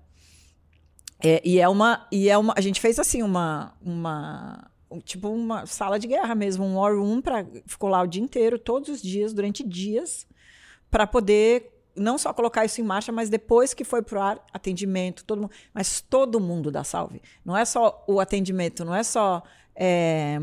É, 1.25 1.40
e 1.44 1.61
é 1.61 1.69
uma 1.69 2.06
e 2.11 2.29
é 2.29 2.37
uma 2.37 2.52
a 2.56 2.61
gente 2.61 2.81
fez 2.81 2.99
assim 2.99 3.23
uma 3.23 3.73
uma 3.81 4.69
um- 4.90 4.99
tipo 5.00 5.29
uma 5.29 5.64
sala 5.67 5.99
de 5.99 6.08
guerra 6.08 6.34
mesmo, 6.34 6.64
um 6.64 6.76
war 6.76 6.94
room 6.96 7.20
para 7.23 7.46
ficou 7.67 7.88
lá 7.88 8.02
o 8.02 8.06
dia 8.06 8.20
inteiro, 8.23 8.58
todos 8.58 8.88
os 8.88 9.00
dias, 9.00 9.32
durante 9.32 9.62
dias, 9.62 10.26
para 10.90 11.06
poder 11.06 11.70
não 11.94 12.17
só 12.19 12.32
colocar 12.32 12.64
isso 12.64 12.81
em 12.81 12.84
marcha, 12.84 13.12
mas 13.12 13.29
depois 13.29 13.73
que 13.75 13.84
foi 13.84 14.02
pro 14.02 14.20
ar, 14.20 14.44
atendimento, 14.52 15.25
todo 15.25 15.43
mundo, 15.43 15.50
mas 15.73 16.00
todo 16.00 16.40
mundo 16.40 16.70
da 16.70 16.82
Salve. 16.82 17.20
Não 17.44 17.56
é 17.56 17.64
só 17.67 18.02
o 18.08 18.19
atendimento, 18.19 18.82
não 18.84 18.94
é 18.94 19.02
só 19.02 19.43
é, 19.76 20.38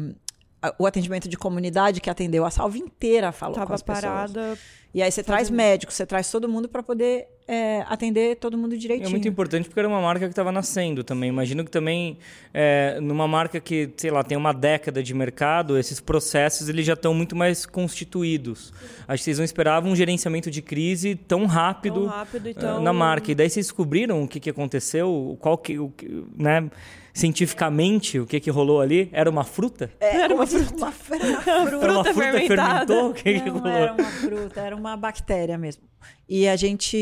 o 0.77 0.85
atendimento 0.85 1.27
de 1.27 1.35
comunidade 1.37 1.99
que 2.01 2.09
atendeu, 2.09 2.45
a 2.45 2.51
Salve 2.51 2.79
inteira 2.79 3.31
falou 3.31 3.55
com 3.55 3.61
Tava 3.61 3.73
as 3.75 3.81
pessoas. 3.81 4.01
parada. 4.03 4.57
E 4.93 5.03
aí 5.03 5.11
você 5.11 5.21
traz 5.23 5.49
médicos, 5.51 5.95
você 5.95 6.05
traz 6.05 6.31
todo 6.31 6.49
mundo 6.49 6.67
para 6.67 6.81
poder 6.81 7.27
é, 7.47 7.83
atender 7.87 8.37
todo 8.37 8.57
mundo 8.57 8.73
É 8.73 8.77
direitinho. 8.77 9.09
muito 9.11 9.27
importante 9.27 9.65
porque 9.69 9.79
era 9.79 9.87
uma 9.87 10.01
marca 10.01 10.25
que 10.25 10.31
estava 10.31 10.51
nascendo 10.51 11.03
também. 11.03 11.29
Imagino 11.29 11.63
que 11.63 11.69
também, 11.69 12.17
é, 12.51 12.99
numa 12.99 13.27
marca 13.27 13.59
que, 13.59 13.91
sei 13.97 14.09
lá, 14.09 14.23
tem 14.23 14.35
uma 14.35 14.51
década 14.51 15.03
de 15.03 15.13
mercado, 15.13 15.77
esses 15.77 15.99
processos 15.99 16.69
eles 16.69 16.85
já 16.87 16.93
estão 16.93 17.13
muito 17.13 17.35
mais 17.35 17.67
constituídos. 17.67 18.73
Acho 19.07 19.21
que 19.21 19.25
vocês 19.25 19.37
não 19.37 19.45
esperavam 19.45 19.91
um 19.91 19.95
gerenciamento 19.95 20.49
de 20.49 20.61
crise 20.61 21.13
tão 21.15 21.45
rápido, 21.45 22.01
Tão 22.01 22.07
rápido 22.09 22.53
tão- 22.55 22.81
na 22.81 22.91
marca. 22.91 23.31
E 23.31 23.35
daí 23.35 23.49
vocês 23.49 23.67
descobriram 23.67 24.23
o 24.23 24.27
que, 24.27 24.39
que 24.39 24.49
aconteceu, 24.49 25.37
qual 25.39 25.55
que, 25.57 25.77
o, 25.77 25.89
que- 25.91 26.23
né, 26.35 26.67
cientificamente, 27.13 28.19
o 28.19 28.25
que, 28.25 28.39
que 28.39 28.49
rolou 28.49 28.79
ali? 28.81 29.09
Era 29.11 29.29
uma 29.29 29.43
fruta? 29.43 29.91
Era 29.99 30.33
uma 30.33 30.45
fruta. 30.47 30.75
Uma, 30.75 30.93
era 31.07 31.61
uma 31.61 31.67
fruta. 31.67 31.83
Era 31.85 31.91
uma 31.93 32.03
Fruta 32.03 32.13
fermentada. 32.13 32.87
fermentou? 32.87 33.09
O 33.09 33.13
que, 33.13 33.39
que 33.39 33.45
Não 33.49 33.53
rolou? 33.59 33.67
era 33.71 33.93
uma 33.93 34.03
fruta, 34.05 34.61
era 34.61 34.75
uma 34.79 34.97
bactéria 34.97 35.57
mesmo. 35.57 35.83
E 36.27 36.47
a 36.47 36.55
gente. 36.55 36.95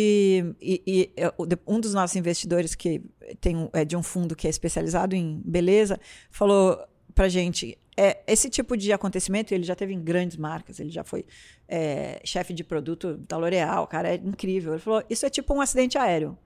E, 0.62 0.82
e, 0.88 1.12
é, 1.16 1.34
um 1.68 1.80
dos 1.80 1.94
nossos 1.94 2.16
investidores, 2.16 2.76
que 2.76 3.02
tem 3.40 3.70
é 3.74 3.86
de 3.86 3.96
um 3.96 4.04
fundo 4.04 4.36
que 4.36 4.48
é 4.48 4.50
especializado 4.50 5.16
em 5.16 5.42
beleza, 5.46 6.00
falou 6.32 6.80
pra 7.14 7.28
gente. 7.28 7.78
É, 8.00 8.20
esse 8.28 8.48
tipo 8.48 8.78
de 8.78 8.94
acontecimento, 8.94 9.54
ele 9.54 9.64
já 9.64 9.76
teve 9.76 9.92
em 9.92 10.00
grandes 10.00 10.38
marcas, 10.38 10.80
ele 10.80 10.92
já 10.92 11.04
foi 11.04 11.26
é, 11.68 12.22
chefe 12.24 12.54
de 12.54 12.64
produto 12.64 13.18
da 13.28 13.38
L'Oréal, 13.38 13.88
cara, 13.88 14.10
é 14.10 14.16
incrível. 14.16 14.74
Ele 14.74 14.82
falou: 14.82 15.04
isso 15.10 15.26
é 15.26 15.30
tipo 15.30 15.54
um 15.54 15.62
acidente 15.62 15.98
aéreo. 15.98 16.38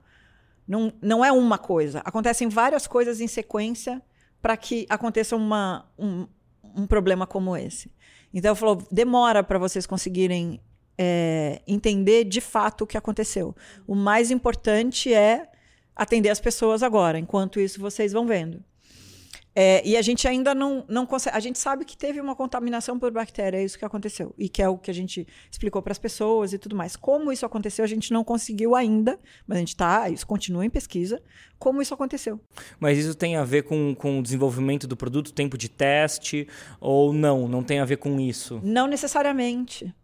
Não, 0.66 0.92
não 1.02 1.24
é 1.24 1.30
uma 1.30 1.58
coisa. 1.58 2.00
Acontecem 2.04 2.48
várias 2.48 2.86
coisas 2.86 3.20
em 3.20 3.26
sequência 3.26 4.00
para 4.40 4.56
que 4.56 4.86
aconteça 4.88 5.36
uma, 5.36 5.86
um, 5.98 6.26
um 6.74 6.86
problema 6.86 7.26
como 7.26 7.56
esse. 7.56 7.92
Então, 8.32 8.54
falou: 8.54 8.82
demora 8.90 9.42
para 9.42 9.58
vocês 9.58 9.86
conseguirem 9.86 10.60
é, 10.98 11.60
entender 11.66 12.24
de 12.24 12.40
fato 12.40 12.84
o 12.84 12.86
que 12.86 12.96
aconteceu. 12.96 13.54
O 13.86 13.94
mais 13.94 14.30
importante 14.30 15.12
é 15.12 15.48
atender 15.94 16.30
as 16.30 16.40
pessoas 16.40 16.82
agora, 16.82 17.18
enquanto 17.18 17.60
isso 17.60 17.80
vocês 17.80 18.12
vão 18.12 18.26
vendo. 18.26 18.62
É, 19.54 19.86
e 19.86 19.98
a 19.98 20.02
gente 20.02 20.26
ainda 20.26 20.54
não, 20.54 20.84
não 20.88 21.04
consegue. 21.04 21.36
A 21.36 21.40
gente 21.40 21.58
sabe 21.58 21.84
que 21.84 21.96
teve 21.96 22.20
uma 22.20 22.34
contaminação 22.34 22.98
por 22.98 23.10
bactéria, 23.10 23.58
é 23.58 23.64
isso 23.64 23.78
que 23.78 23.84
aconteceu. 23.84 24.34
E 24.38 24.48
que 24.48 24.62
é 24.62 24.68
o 24.68 24.78
que 24.78 24.90
a 24.90 24.94
gente 24.94 25.26
explicou 25.50 25.82
para 25.82 25.92
as 25.92 25.98
pessoas 25.98 26.52
e 26.54 26.58
tudo 26.58 26.74
mais. 26.74 26.96
Como 26.96 27.30
isso 27.30 27.44
aconteceu, 27.44 27.84
a 27.84 27.88
gente 27.88 28.12
não 28.12 28.24
conseguiu 28.24 28.74
ainda, 28.74 29.18
mas 29.46 29.56
a 29.56 29.60
gente 29.60 29.68
está, 29.68 30.08
isso 30.08 30.26
continua 30.26 30.64
em 30.64 30.70
pesquisa, 30.70 31.22
como 31.58 31.82
isso 31.82 31.92
aconteceu. 31.92 32.40
Mas 32.80 32.98
isso 32.98 33.14
tem 33.14 33.36
a 33.36 33.44
ver 33.44 33.64
com, 33.64 33.94
com 33.94 34.20
o 34.20 34.22
desenvolvimento 34.22 34.86
do 34.86 34.96
produto, 34.96 35.32
tempo 35.34 35.58
de 35.58 35.68
teste, 35.68 36.48
ou 36.80 37.12
não? 37.12 37.46
Não 37.46 37.62
tem 37.62 37.78
a 37.78 37.84
ver 37.84 37.98
com 37.98 38.18
isso? 38.18 38.58
Não 38.64 38.86
necessariamente. 38.86 39.94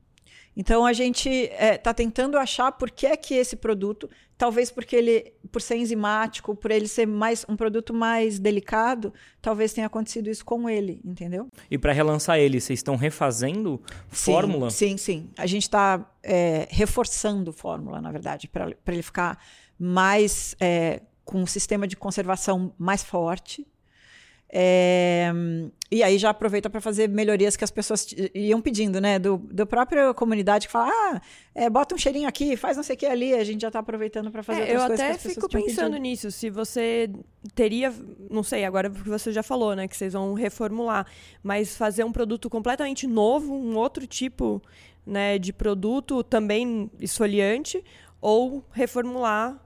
Então 0.58 0.84
a 0.84 0.92
gente 0.92 1.30
está 1.30 1.94
tentando 1.94 2.36
achar 2.36 2.72
por 2.72 2.90
que 2.90 3.06
é 3.06 3.16
que 3.16 3.32
esse 3.32 3.54
produto 3.54 4.10
talvez 4.36 4.70
porque 4.70 4.94
ele, 4.94 5.32
por 5.50 5.62
ser 5.62 5.76
enzimático, 5.76 6.54
por 6.54 6.70
ele 6.70 6.86
ser 6.86 7.06
mais 7.06 7.44
um 7.48 7.56
produto 7.56 7.94
mais 7.94 8.38
delicado, 8.38 9.12
talvez 9.40 9.72
tenha 9.72 9.86
acontecido 9.86 10.28
isso 10.30 10.44
com 10.44 10.68
ele, 10.68 11.00
entendeu? 11.04 11.48
E 11.70 11.76
para 11.76 11.92
relançar 11.92 12.38
ele, 12.38 12.60
vocês 12.60 12.78
estão 12.78 12.96
refazendo 12.96 13.80
sim, 14.10 14.32
fórmula? 14.32 14.70
Sim, 14.70 14.96
sim. 14.96 15.30
A 15.36 15.46
gente 15.46 15.62
está 15.62 16.08
é, 16.22 16.68
reforçando 16.70 17.52
fórmula, 17.52 18.00
na 18.00 18.12
verdade, 18.12 18.48
para 18.48 18.72
ele 18.86 19.02
ficar 19.02 19.38
mais 19.78 20.56
é, 20.60 21.02
com 21.24 21.42
um 21.42 21.46
sistema 21.46 21.86
de 21.86 21.96
conservação 21.96 22.72
mais 22.78 23.02
forte 23.02 23.66
é, 24.50 25.30
e 25.90 26.02
aí 26.02 26.18
já 26.18 26.30
aproveita 26.30 26.70
para 26.70 26.80
fazer 26.80 27.08
melhorias 27.08 27.54
que 27.54 27.64
as 27.64 27.70
pessoas 27.70 28.06
iam 28.34 28.60
pedindo, 28.60 29.00
né? 29.00 29.18
Do, 29.18 29.36
do 29.38 29.66
própria 29.66 30.14
comunidade 30.14 30.66
que 30.66 30.72
fala, 30.72 30.90
ah, 30.90 31.20
é, 31.54 31.68
bota 31.68 31.94
um 31.94 31.98
cheirinho 31.98 32.28
aqui, 32.28 32.56
faz 32.56 32.76
não 32.76 32.84
sei 32.84 32.94
o 32.94 32.98
que 32.98 33.06
ali, 33.06 33.34
a 33.34 33.44
gente 33.44 33.60
já 33.60 33.68
está 33.68 33.78
aproveitando 33.78 34.30
para 34.30 34.42
fazer 34.42 34.60
é, 34.60 34.62
outras 34.62 34.80
eu 34.82 34.86
coisas. 34.86 35.00
Eu 35.00 35.14
até 35.14 35.18
fico 35.18 35.48
pensando 35.48 35.92
pedido. 35.92 36.02
nisso, 36.02 36.30
se 36.30 36.48
você 36.48 37.10
teria, 37.54 37.92
não 38.30 38.42
sei, 38.42 38.64
agora 38.64 38.88
porque 38.90 39.10
você 39.10 39.32
já 39.32 39.42
falou, 39.42 39.76
né? 39.76 39.86
Que 39.86 39.96
vocês 39.96 40.14
vão 40.14 40.32
reformular, 40.32 41.06
mas 41.42 41.76
fazer 41.76 42.04
um 42.04 42.12
produto 42.12 42.48
completamente 42.48 43.06
novo, 43.06 43.54
um 43.54 43.76
outro 43.76 44.06
tipo 44.06 44.62
né, 45.06 45.38
de 45.38 45.52
produto 45.52 46.22
também 46.22 46.90
esfoliante, 47.00 47.82
ou 48.20 48.64
reformular 48.72 49.58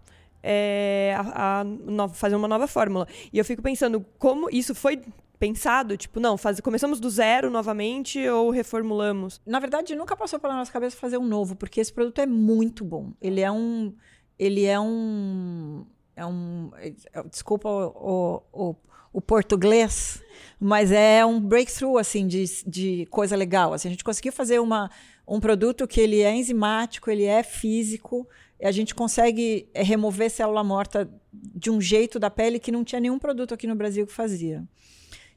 é, 0.42 1.16
a, 1.18 1.60
a 1.60 1.64
no, 1.64 2.08
fazer 2.08 2.34
uma 2.34 2.48
nova 2.48 2.66
fórmula. 2.66 3.06
E 3.32 3.38
eu 3.38 3.44
fico 3.44 3.62
pensando 3.62 4.04
como 4.18 4.48
isso 4.50 4.74
foi 4.74 5.00
pensado? 5.38 5.96
Tipo, 5.96 6.20
não, 6.20 6.36
faz, 6.36 6.60
começamos 6.60 7.00
do 7.00 7.10
zero 7.10 7.50
novamente 7.50 8.28
ou 8.28 8.50
reformulamos? 8.50 9.40
Na 9.44 9.58
verdade, 9.58 9.96
nunca 9.96 10.16
passou 10.16 10.38
pela 10.38 10.54
nossa 10.54 10.70
cabeça 10.70 10.96
fazer 10.96 11.18
um 11.18 11.26
novo, 11.26 11.56
porque 11.56 11.80
esse 11.80 11.92
produto 11.92 12.20
é 12.20 12.26
muito 12.26 12.84
bom. 12.84 13.12
Ele 13.20 13.40
é 13.40 13.50
um. 13.50 13.92
Ele 14.38 14.64
é 14.64 14.78
um. 14.78 15.84
É 16.14 16.24
um. 16.24 16.70
É, 16.76 16.92
desculpa 17.24 17.68
o, 17.68 18.42
o, 18.52 18.76
o 19.12 19.20
português, 19.20 20.22
mas 20.60 20.92
é 20.92 21.26
um 21.26 21.40
breakthrough, 21.40 21.98
assim, 21.98 22.26
de, 22.26 22.44
de 22.64 23.06
coisa 23.06 23.34
legal. 23.34 23.72
Assim, 23.72 23.88
a 23.88 23.90
gente 23.90 24.04
conseguiu 24.04 24.32
fazer 24.32 24.60
uma, 24.60 24.90
um 25.26 25.40
produto 25.40 25.88
que 25.88 26.00
ele 26.00 26.20
é 26.20 26.32
enzimático, 26.32 27.10
ele 27.10 27.24
é 27.24 27.42
físico, 27.42 28.28
a 28.66 28.72
gente 28.72 28.94
consegue 28.94 29.68
é, 29.74 29.82
remover 29.82 30.30
célula 30.30 30.62
morta 30.62 31.10
de 31.32 31.70
um 31.70 31.80
jeito 31.80 32.18
da 32.18 32.30
pele 32.30 32.58
que 32.58 32.70
não 32.70 32.84
tinha 32.84 33.00
nenhum 33.00 33.18
produto 33.18 33.54
aqui 33.54 33.66
no 33.66 33.74
Brasil 33.74 34.06
que 34.06 34.12
fazia. 34.12 34.62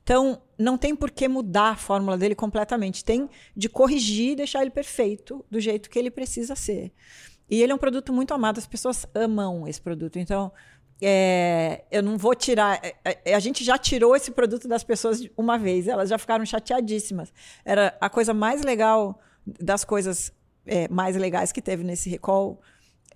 Então, 0.04 0.40
não 0.56 0.78
tem 0.78 0.96
por 0.96 1.10
que 1.10 1.28
mudar 1.28 1.72
a 1.72 1.76
fórmula 1.76 2.16
dele 2.16 2.36
completamente. 2.36 3.04
Tem 3.04 3.28
de 3.58 3.68
corrigir 3.68 4.34
e 4.34 4.36
deixar 4.36 4.62
ele 4.62 4.70
perfeito, 4.70 5.44
do 5.50 5.60
jeito 5.60 5.90
que 5.90 5.98
ele 5.98 6.12
precisa 6.12 6.56
ser. 6.56 6.92
E 7.50 7.62
ele 7.62 7.72
é 7.72 7.76
um 7.76 7.80
produto 7.80 8.14
muito 8.14 8.32
amado, 8.32 8.60
as 8.60 8.68
pessoas 8.68 9.08
amam 9.16 9.68
esse 9.68 9.82
produto. 9.82 10.20
Então, 10.20 10.52
é, 11.02 11.84
eu 11.92 12.04
não 12.04 12.20
vou 12.20 12.36
tirar. 12.36 12.80
É, 13.04 13.34
a 13.34 13.40
gente 13.40 13.64
já 13.64 13.80
tirou 13.80 14.16
esse 14.16 14.30
produto 14.30 14.68
das 14.68 14.84
pessoas 14.84 15.28
uma 15.36 15.58
vez, 15.58 15.88
elas 15.88 16.10
já 16.10 16.18
ficaram 16.20 16.46
chateadíssimas. 16.46 17.34
Era 17.64 17.98
a 18.00 18.10
coisa 18.10 18.34
mais 18.34 18.62
legal 18.62 19.20
das 19.46 19.84
coisas 19.84 20.32
é, 20.66 20.88
mais 20.88 21.16
legais 21.16 21.52
que 21.52 21.62
teve 21.62 21.84
nesse 21.84 22.10
recall 22.10 22.62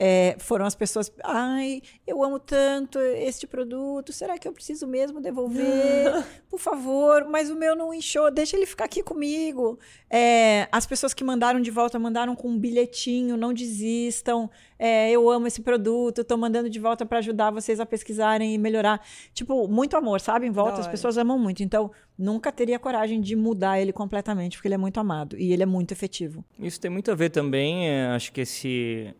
é, 0.01 0.37
foram 0.39 0.65
as 0.65 0.75
pessoas, 0.75 1.11
ai, 1.21 1.81
eu 2.07 2.23
amo 2.23 2.39
tanto 2.39 2.97
este 2.99 3.45
produto, 3.45 4.13
será 4.13 4.37
que 4.37 4.47
eu 4.47 4.53
preciso 4.53 4.87
mesmo 4.87 5.19
devolver? 5.19 6.25
Por 6.49 6.57
favor, 6.57 7.27
mas 7.29 7.49
o 7.49 7.55
meu 7.55 7.75
não 7.75 7.93
inchou, 7.93 8.31
deixa 8.31 8.55
ele 8.55 8.65
ficar 8.65 8.85
aqui 8.85 9.03
comigo. 9.03 9.77
É, 10.09 10.69
as 10.71 10.85
pessoas 10.85 11.13
que 11.13 11.21
mandaram 11.21 11.59
de 11.59 11.69
volta 11.69 11.99
mandaram 11.99 12.33
com 12.33 12.47
um 12.47 12.57
bilhetinho, 12.57 13.35
não 13.35 13.53
desistam. 13.53 14.49
É, 14.79 15.11
eu 15.11 15.29
amo 15.29 15.47
esse 15.47 15.61
produto, 15.61 16.21
estou 16.21 16.37
mandando 16.37 16.69
de 16.69 16.79
volta 16.79 17.05
para 17.05 17.17
ajudar 17.17 17.51
vocês 17.51 17.81
a 17.81 17.85
pesquisarem 17.85 18.53
e 18.53 18.57
melhorar. 18.57 19.05
Tipo, 19.33 19.67
muito 19.67 19.97
amor, 19.97 20.21
sabe? 20.21 20.47
Em 20.47 20.51
volta, 20.51 20.79
as 20.79 20.87
pessoas 20.87 21.17
amam 21.17 21.37
muito. 21.37 21.61
Então, 21.61 21.91
nunca 22.17 22.53
teria 22.53 22.79
coragem 22.79 23.19
de 23.19 23.35
mudar 23.35 23.81
ele 23.81 23.91
completamente, 23.91 24.55
porque 24.55 24.69
ele 24.69 24.75
é 24.75 24.77
muito 24.77 24.97
amado 24.97 25.37
e 25.37 25.51
ele 25.51 25.63
é 25.63 25.65
muito 25.65 25.91
efetivo. 25.91 26.45
Isso 26.57 26.79
tem 26.79 26.89
muito 26.89 27.11
a 27.11 27.15
ver 27.15 27.29
também, 27.29 27.89
é, 27.89 28.07
acho 28.07 28.31
que 28.31 28.41
esse 28.41 29.13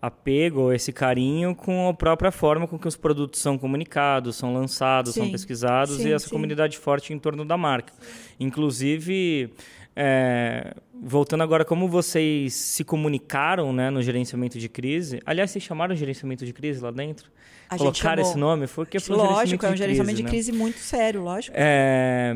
apego, 0.00 0.72
esse 0.72 0.92
carinho 0.92 1.54
com 1.54 1.88
a 1.88 1.94
própria 1.94 2.30
forma 2.30 2.66
com 2.66 2.78
que 2.78 2.86
os 2.86 2.96
produtos 2.96 3.40
são 3.40 3.58
comunicados, 3.58 4.36
são 4.36 4.52
lançados, 4.52 5.14
sim, 5.14 5.20
são 5.20 5.30
pesquisados 5.30 5.96
sim, 5.96 6.08
e 6.08 6.12
essa 6.12 6.26
sim. 6.26 6.30
comunidade 6.30 6.78
forte 6.78 7.12
em 7.12 7.18
torno 7.18 7.44
da 7.44 7.56
marca. 7.56 7.92
Inclusive, 8.38 9.50
é, 9.94 10.74
voltando 11.02 11.42
agora, 11.42 11.64
como 11.64 11.88
vocês 11.88 12.54
se 12.54 12.84
comunicaram 12.84 13.72
né, 13.72 13.88
no 13.88 14.02
gerenciamento 14.02 14.58
de 14.58 14.68
crise? 14.68 15.20
Aliás, 15.24 15.50
vocês 15.50 15.64
chamaram 15.64 15.94
de 15.94 16.00
gerenciamento 16.00 16.44
de 16.44 16.52
crise 16.52 16.80
lá 16.80 16.90
dentro? 16.90 17.30
A 17.68 17.78
Colocaram 17.78 18.22
esse 18.22 18.36
nome? 18.36 18.66
Porque 18.66 19.00
foi 19.00 19.16
lógico, 19.16 19.64
um 19.64 19.68
é 19.68 19.72
um 19.72 19.76
gerenciamento 19.76 20.16
de 20.16 20.22
crise, 20.22 20.52
né? 20.52 20.58
muito 20.58 20.78
sério, 20.78 21.22
lógico. 21.22 21.56
É, 21.58 22.34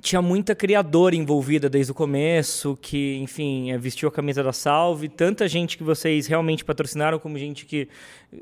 tinha 0.00 0.20
muita 0.20 0.54
criadora 0.54 1.14
envolvida 1.14 1.68
desde 1.68 1.92
o 1.92 1.94
começo, 1.94 2.78
que, 2.80 3.16
enfim, 3.22 3.70
é, 3.70 3.78
vestiu 3.78 4.08
a 4.08 4.12
camisa 4.12 4.42
da 4.42 4.52
Salve. 4.52 5.08
Tanta 5.08 5.48
gente 5.48 5.78
que 5.78 5.82
vocês 5.82 6.26
realmente 6.26 6.64
patrocinaram, 6.64 7.18
como 7.18 7.38
gente 7.38 7.64
que, 7.64 7.88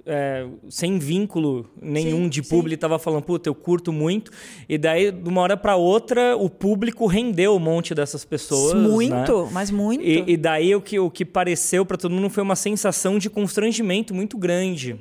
é, 0.07 0.47
sem 0.69 0.99
vínculo 0.99 1.71
nenhum 1.81 2.25
sim, 2.25 2.29
de 2.29 2.43
público, 2.43 2.75
estava 2.75 2.99
falando, 2.99 3.23
puta, 3.23 3.49
eu 3.49 3.55
curto 3.55 3.93
muito. 3.93 4.31
E 4.69 4.77
daí, 4.77 5.11
de 5.13 5.29
uma 5.29 5.41
hora 5.41 5.57
para 5.57 5.77
outra, 5.77 6.37
o 6.37 6.49
público 6.51 7.07
rendeu 7.07 7.55
um 7.55 7.61
monte 7.61 7.95
dessas 7.95 8.25
pessoas. 8.25 8.75
Muito, 8.75 9.45
né? 9.45 9.51
mas 9.53 9.71
muito. 9.71 10.03
E, 10.03 10.25
e, 10.27 10.37
daí, 10.37 10.75
o 10.75 10.81
que, 10.81 10.99
o 10.99 11.11
que 11.11 11.25
pareceu 11.25 11.85
para 11.85 11.97
todo 11.97 12.13
mundo 12.13 12.31
foi 12.31 12.43
uma 12.43 12.57
sensação 12.57 13.19
de 13.19 13.31
constrangimento 13.31 14.15
muito 14.15 14.37
grande. 14.37 14.97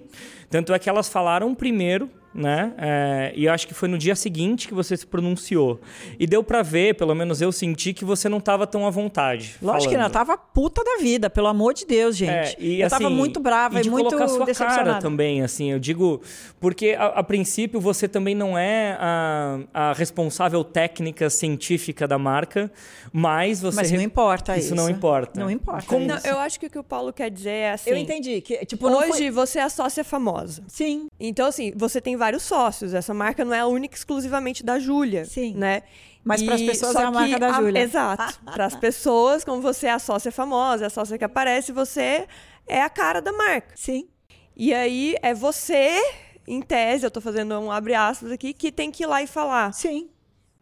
Tanto 0.49 0.73
é 0.73 0.79
que 0.79 0.89
elas 0.89 1.07
falaram 1.07 1.55
primeiro 1.55 2.09
né? 2.33 2.73
É, 2.77 3.33
e 3.35 3.45
eu 3.45 3.53
acho 3.53 3.67
que 3.67 3.73
foi 3.73 3.89
no 3.89 3.97
dia 3.97 4.15
seguinte 4.15 4.67
que 4.67 4.73
você 4.73 4.95
se 4.95 5.05
pronunciou. 5.05 5.79
E 6.19 6.25
deu 6.25 6.43
para 6.43 6.61
ver, 6.61 6.95
pelo 6.95 7.13
menos 7.13 7.41
eu 7.41 7.51
senti 7.51 7.93
que 7.93 8.05
você 8.05 8.29
não 8.29 8.37
estava 8.37 8.65
tão 8.65 8.87
à 8.87 8.89
vontade. 8.89 9.55
Lógico 9.61 9.83
falando. 9.83 9.89
que 9.89 9.97
não, 9.97 10.05
eu 10.05 10.09
tava 10.09 10.37
puta 10.37 10.83
da 10.83 10.97
vida, 11.01 11.29
pelo 11.29 11.47
amor 11.47 11.73
de 11.73 11.85
Deus, 11.85 12.15
gente. 12.15 12.31
É, 12.31 12.55
e, 12.59 12.81
eu 12.81 12.87
assim, 12.87 12.97
tava 12.97 13.09
muito 13.09 13.39
brava 13.39 13.79
e, 13.79 13.83
de 13.83 13.89
e 13.89 13.91
muito 13.91 14.15
colocar 14.15 14.27
sua 14.53 14.53
cara 14.53 14.99
também, 14.99 15.41
assim, 15.41 15.71
eu 15.71 15.79
digo, 15.79 16.21
porque 16.59 16.95
a, 16.97 17.07
a 17.07 17.23
princípio 17.23 17.79
você 17.79 18.07
também 18.07 18.35
não 18.35 18.57
é 18.57 18.97
a, 18.99 19.59
a, 19.73 19.93
responsável 19.93 20.63
técnica 20.63 21.29
científica 21.29 22.07
da 22.07 22.17
marca, 22.17 22.71
mas 23.11 23.61
você 23.61 23.75
Mas 23.75 23.91
não 23.91 24.01
importa 24.01 24.57
isso. 24.57 24.67
Isso 24.67 24.75
não 24.75 24.89
importa. 24.89 25.39
Não 25.39 25.49
importa. 25.49 25.85
Como, 25.85 26.05
não, 26.05 26.17
eu 26.23 26.39
acho 26.39 26.59
que 26.59 26.67
o 26.67 26.69
que 26.69 26.79
o 26.79 26.83
Paulo 26.83 27.11
quer 27.11 27.29
dizer 27.29 27.49
é 27.49 27.71
assim. 27.71 27.89
Eu 27.89 27.97
entendi 27.97 28.41
que 28.41 28.65
tipo 28.65 28.87
hoje 28.87 29.11
foi... 29.11 29.31
você 29.31 29.59
é 29.59 29.63
a 29.63 29.69
sócia 29.69 30.03
famosa. 30.03 30.63
Sim. 30.67 31.07
Então 31.19 31.47
assim, 31.47 31.73
você 31.75 31.99
tem 31.99 32.15
vários 32.21 32.43
sócios. 32.43 32.93
Essa 32.93 33.15
marca 33.15 33.43
não 33.43 33.51
é 33.51 33.61
a 33.61 33.65
única 33.65 33.95
exclusivamente 33.95 34.63
da 34.63 34.77
Júlia. 34.77 35.25
Sim. 35.25 35.55
Né? 35.55 35.81
Mas 36.23 36.43
para 36.43 36.53
as 36.53 36.61
pessoas 36.61 36.95
é 36.95 37.03
a 37.03 37.11
marca 37.11 37.39
da 37.39 37.51
Júlia. 37.53 37.81
Exato. 37.81 38.39
para 38.45 38.65
as 38.65 38.75
pessoas, 38.75 39.43
como 39.43 39.59
você 39.59 39.87
é 39.87 39.91
a 39.91 39.97
sócia 39.99 40.31
famosa, 40.31 40.83
é 40.83 40.87
a 40.87 40.89
sócia 40.89 41.17
que 41.17 41.23
aparece, 41.23 41.71
você 41.71 42.27
é 42.67 42.83
a 42.83 42.89
cara 42.89 43.21
da 43.21 43.33
marca. 43.33 43.73
Sim. 43.75 44.07
E 44.55 44.71
aí 44.71 45.15
é 45.23 45.33
você, 45.33 45.99
em 46.47 46.61
tese, 46.61 47.05
eu 47.05 47.07
estou 47.07 47.23
fazendo 47.23 47.59
um 47.59 47.71
abre 47.71 47.95
aspas 47.95 48.31
aqui, 48.31 48.53
que 48.53 48.71
tem 48.71 48.91
que 48.91 49.01
ir 49.01 49.07
lá 49.07 49.23
e 49.23 49.27
falar. 49.27 49.73
Sim. 49.73 50.07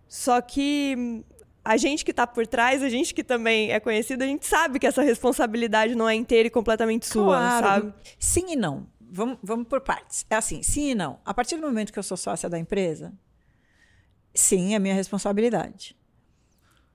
Só 0.07 0.39
que 0.39 1.25
a 1.65 1.75
gente 1.75 2.05
que 2.05 2.11
está 2.11 2.25
por 2.25 2.47
trás, 2.47 2.81
a 2.81 2.87
gente 2.87 3.13
que 3.13 3.23
também 3.23 3.73
é 3.73 3.81
conhecido, 3.81 4.23
a 4.23 4.27
gente 4.27 4.47
sabe 4.47 4.79
que 4.79 4.87
essa 4.87 5.01
responsabilidade 5.01 5.93
não 5.93 6.07
é 6.07 6.15
inteira 6.15 6.47
e 6.47 6.49
completamente 6.49 7.05
sua, 7.05 7.37
claro. 7.37 7.65
sabe? 7.67 7.93
Sim 8.17 8.53
e 8.53 8.55
não 8.55 8.87
vamos, 9.11 9.37
vamos 9.41 9.67
por 9.67 9.81
partes. 9.81 10.25
É 10.29 10.35
assim, 10.35 10.61
sim 10.63 10.91
e 10.91 10.95
não. 10.95 11.19
A 11.25 11.33
partir 11.33 11.55
do 11.57 11.61
momento 11.63 11.91
que 11.91 11.99
eu 11.99 12.03
sou 12.03 12.17
sócia 12.17 12.49
da 12.49 12.59
empresa, 12.59 13.13
sim, 14.33 14.75
é 14.75 14.79
minha 14.79 14.93
responsabilidade. 14.93 15.97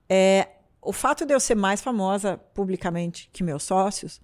É, 0.09 0.49
o 0.81 0.93
fato 0.93 1.25
de 1.25 1.33
eu 1.33 1.39
ser 1.39 1.55
mais 1.55 1.81
famosa 1.81 2.37
publicamente 2.53 3.29
que 3.33 3.43
meus 3.43 3.63
sócios, 3.63 4.21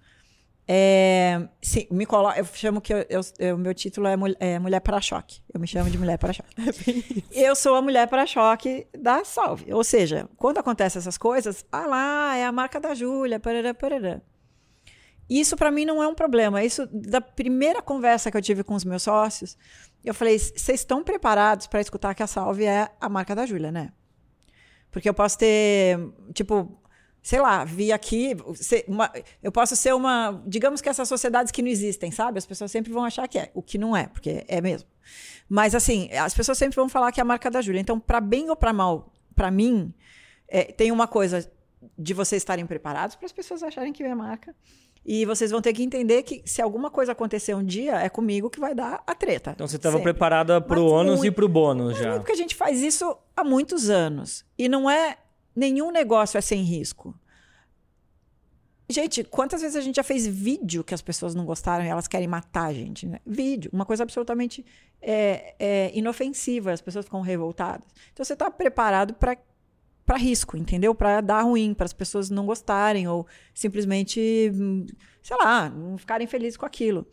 é, 0.66 1.48
sim, 1.60 1.86
me 1.90 2.06
colo, 2.06 2.30
eu 2.32 2.44
chamo 2.44 2.80
que 2.80 2.94
o 3.52 3.58
meu 3.58 3.74
título 3.74 4.06
é, 4.06 4.14
é 4.38 4.58
Mulher 4.58 4.80
para-choque. 4.80 5.42
Eu 5.52 5.60
me 5.60 5.66
chamo 5.66 5.90
de 5.90 5.98
Mulher 5.98 6.18
para-choque. 6.18 6.52
É 7.34 7.48
eu 7.48 7.56
sou 7.56 7.74
a 7.74 7.82
Mulher 7.82 8.06
para-choque 8.08 8.86
da 8.96 9.24
Salve. 9.24 9.72
Ou 9.72 9.82
seja, 9.82 10.28
quando 10.36 10.58
acontecem 10.58 11.00
essas 11.00 11.18
coisas, 11.18 11.64
ah 11.72 11.86
lá, 11.86 12.36
é 12.36 12.44
a 12.44 12.52
marca 12.52 12.78
da 12.80 12.94
Júlia, 12.94 13.40
parará, 13.40 13.74
parará. 13.74 14.20
Isso 15.28 15.56
para 15.56 15.70
mim 15.70 15.84
não 15.84 16.02
é 16.02 16.08
um 16.08 16.14
problema. 16.14 16.62
Isso 16.62 16.86
da 16.86 17.20
primeira 17.20 17.80
conversa 17.80 18.30
que 18.30 18.36
eu 18.36 18.42
tive 18.42 18.62
com 18.64 18.74
os 18.74 18.84
meus 18.84 19.02
sócios, 19.02 19.56
eu 20.04 20.14
falei: 20.14 20.38
vocês 20.38 20.80
estão 20.80 21.02
preparados 21.02 21.66
para 21.66 21.80
escutar 21.80 22.14
que 22.14 22.22
a 22.22 22.26
Salve 22.26 22.64
é 22.64 22.88
a 23.00 23.08
marca 23.08 23.34
da 23.34 23.46
Júlia, 23.46 23.72
né? 23.72 23.92
Porque 24.90 25.08
eu 25.08 25.14
posso 25.14 25.38
ter, 25.38 25.98
tipo, 26.34 26.78
sei 27.22 27.40
lá, 27.40 27.64
vi 27.64 27.92
aqui, 27.92 28.36
uma, 28.86 29.10
eu 29.42 29.50
posso 29.50 29.74
ser 29.74 29.94
uma, 29.94 30.42
digamos 30.46 30.82
que 30.82 30.88
essas 30.88 31.08
sociedades 31.08 31.50
que 31.50 31.62
não 31.62 31.68
existem, 31.70 32.10
sabe? 32.10 32.36
As 32.38 32.44
pessoas 32.44 32.70
sempre 32.70 32.92
vão 32.92 33.04
achar 33.04 33.26
que 33.26 33.38
é, 33.38 33.50
o 33.54 33.62
que 33.62 33.78
não 33.78 33.96
é, 33.96 34.08
porque 34.08 34.44
é 34.46 34.60
mesmo. 34.60 34.88
Mas 35.48 35.74
assim, 35.74 36.12
as 36.12 36.34
pessoas 36.34 36.58
sempre 36.58 36.76
vão 36.76 36.88
falar 36.88 37.10
que 37.10 37.20
é 37.20 37.22
a 37.22 37.24
marca 37.24 37.50
da 37.50 37.62
Júlia. 37.62 37.80
Então, 37.80 37.98
para 37.98 38.20
bem 38.20 38.50
ou 38.50 38.56
para 38.56 38.72
mal, 38.72 39.12
para 39.34 39.50
mim, 39.50 39.94
é, 40.46 40.64
tem 40.64 40.90
uma 40.90 41.08
coisa 41.08 41.50
de 41.96 42.12
vocês 42.12 42.40
estarem 42.42 42.66
preparados 42.66 43.16
para 43.16 43.26
as 43.26 43.32
pessoas 43.32 43.62
acharem 43.62 43.92
que 43.92 44.02
é 44.02 44.10
a 44.10 44.16
marca 44.16 44.54
E 45.04 45.24
vocês 45.26 45.50
vão 45.50 45.60
ter 45.60 45.72
que 45.72 45.82
entender 45.82 46.22
que 46.22 46.42
se 46.46 46.62
alguma 46.62 46.90
coisa 46.90 47.10
acontecer 47.12 47.54
um 47.54 47.64
dia, 47.64 47.96
é 47.96 48.08
comigo 48.08 48.48
que 48.48 48.60
vai 48.60 48.74
dar 48.74 49.02
a 49.06 49.14
treta. 49.14 49.50
Então 49.50 49.66
você 49.66 49.76
estava 49.76 49.98
preparada 49.98 50.60
para 50.60 50.78
o 50.78 50.86
ônus 50.86 51.16
muito- 51.16 51.26
e 51.26 51.30
para 51.34 51.44
o 51.44 51.48
bônus 51.48 51.98
já. 51.98 52.16
porque 52.18 52.32
a 52.32 52.36
gente 52.36 52.54
faz 52.54 52.80
isso 52.80 53.16
há 53.36 53.42
muitos 53.42 53.90
anos. 53.90 54.44
E 54.56 54.68
não 54.68 54.88
é. 54.88 55.16
Nenhum 55.54 55.90
negócio 55.90 56.38
é 56.38 56.40
sem 56.40 56.62
risco. 56.62 57.14
Gente, 58.88 59.24
quantas 59.24 59.62
vezes 59.62 59.76
a 59.76 59.80
gente 59.80 59.96
já 59.96 60.02
fez 60.02 60.26
vídeo 60.26 60.84
que 60.84 60.92
as 60.94 61.00
pessoas 61.02 61.34
não 61.34 61.46
gostaram 61.46 61.84
e 61.84 61.88
elas 61.88 62.06
querem 62.06 62.28
matar 62.28 62.66
a 62.66 62.72
gente? 62.72 63.06
Né? 63.06 63.20
Vídeo, 63.26 63.70
uma 63.72 63.86
coisa 63.86 64.02
absolutamente 64.02 64.64
é, 65.00 65.54
é, 65.58 65.90
inofensiva, 65.94 66.72
as 66.72 66.80
pessoas 66.80 67.04
ficam 67.06 67.20
revoltadas. 67.22 67.86
Então 68.12 68.24
você 68.24 68.34
está 68.34 68.50
preparado 68.50 69.14
para 69.14 69.36
para 70.04 70.16
risco, 70.16 70.56
entendeu? 70.56 70.94
Para 70.94 71.20
dar 71.20 71.42
ruim, 71.42 71.74
para 71.74 71.84
as 71.86 71.92
pessoas 71.92 72.28
não 72.30 72.44
gostarem 72.46 73.06
ou 73.08 73.26
simplesmente, 73.54 74.50
sei 75.22 75.36
lá, 75.38 75.68
não 75.70 75.96
ficarem 75.96 76.26
felizes 76.26 76.56
com 76.56 76.66
aquilo. 76.66 77.06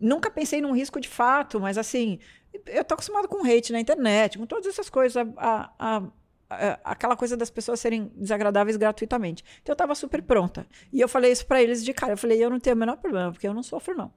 Nunca 0.00 0.30
pensei 0.30 0.60
num 0.60 0.72
risco 0.74 1.00
de 1.00 1.08
fato, 1.08 1.60
mas 1.60 1.78
assim, 1.78 2.18
eu 2.66 2.84
tô 2.84 2.94
acostumado 2.94 3.28
com 3.28 3.44
hate 3.46 3.72
na 3.72 3.80
internet, 3.80 4.36
com 4.38 4.46
todas 4.46 4.66
essas 4.66 4.90
coisas, 4.90 5.16
a- 5.16 5.72
a- 5.78 6.02
a- 6.50 6.80
aquela 6.84 7.16
coisa 7.16 7.36
das 7.36 7.50
pessoas 7.50 7.78
serem 7.80 8.10
desagradáveis 8.16 8.76
gratuitamente. 8.76 9.44
Então 9.62 9.72
eu 9.72 9.74
estava 9.74 9.94
super 9.94 10.20
pronta. 10.22 10.66
E 10.92 11.00
eu 11.00 11.08
falei 11.08 11.30
isso 11.32 11.46
para 11.46 11.62
eles 11.62 11.84
de 11.84 11.92
cara, 11.94 12.12
eu 12.14 12.18
falei, 12.18 12.42
eu 12.44 12.50
não 12.50 12.58
tenho 12.60 12.74
o 12.76 12.78
menor 12.78 12.96
problema, 12.96 13.30
porque 13.32 13.46
eu 13.46 13.54
não 13.54 13.62
sofro 13.62 13.96
não. 13.96 14.12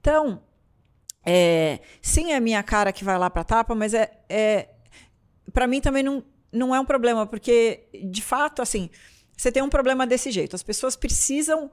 Então, 0.00 0.42
é, 1.24 1.80
sim, 2.00 2.32
é 2.32 2.36
a 2.36 2.40
minha 2.40 2.62
cara 2.62 2.92
que 2.92 3.04
vai 3.04 3.18
lá 3.18 3.28
para 3.28 3.44
tapa, 3.44 3.74
mas 3.74 3.92
é, 3.94 4.10
é 4.28 4.68
para 5.52 5.66
mim 5.66 5.80
também 5.80 6.02
não, 6.02 6.22
não 6.52 6.74
é 6.74 6.80
um 6.80 6.84
problema, 6.84 7.26
porque 7.26 7.84
de 8.10 8.22
fato, 8.22 8.62
assim, 8.62 8.90
você 9.36 9.52
tem 9.52 9.62
um 9.62 9.68
problema 9.68 10.06
desse 10.06 10.30
jeito. 10.30 10.56
As 10.56 10.62
pessoas 10.62 10.96
precisam. 10.96 11.70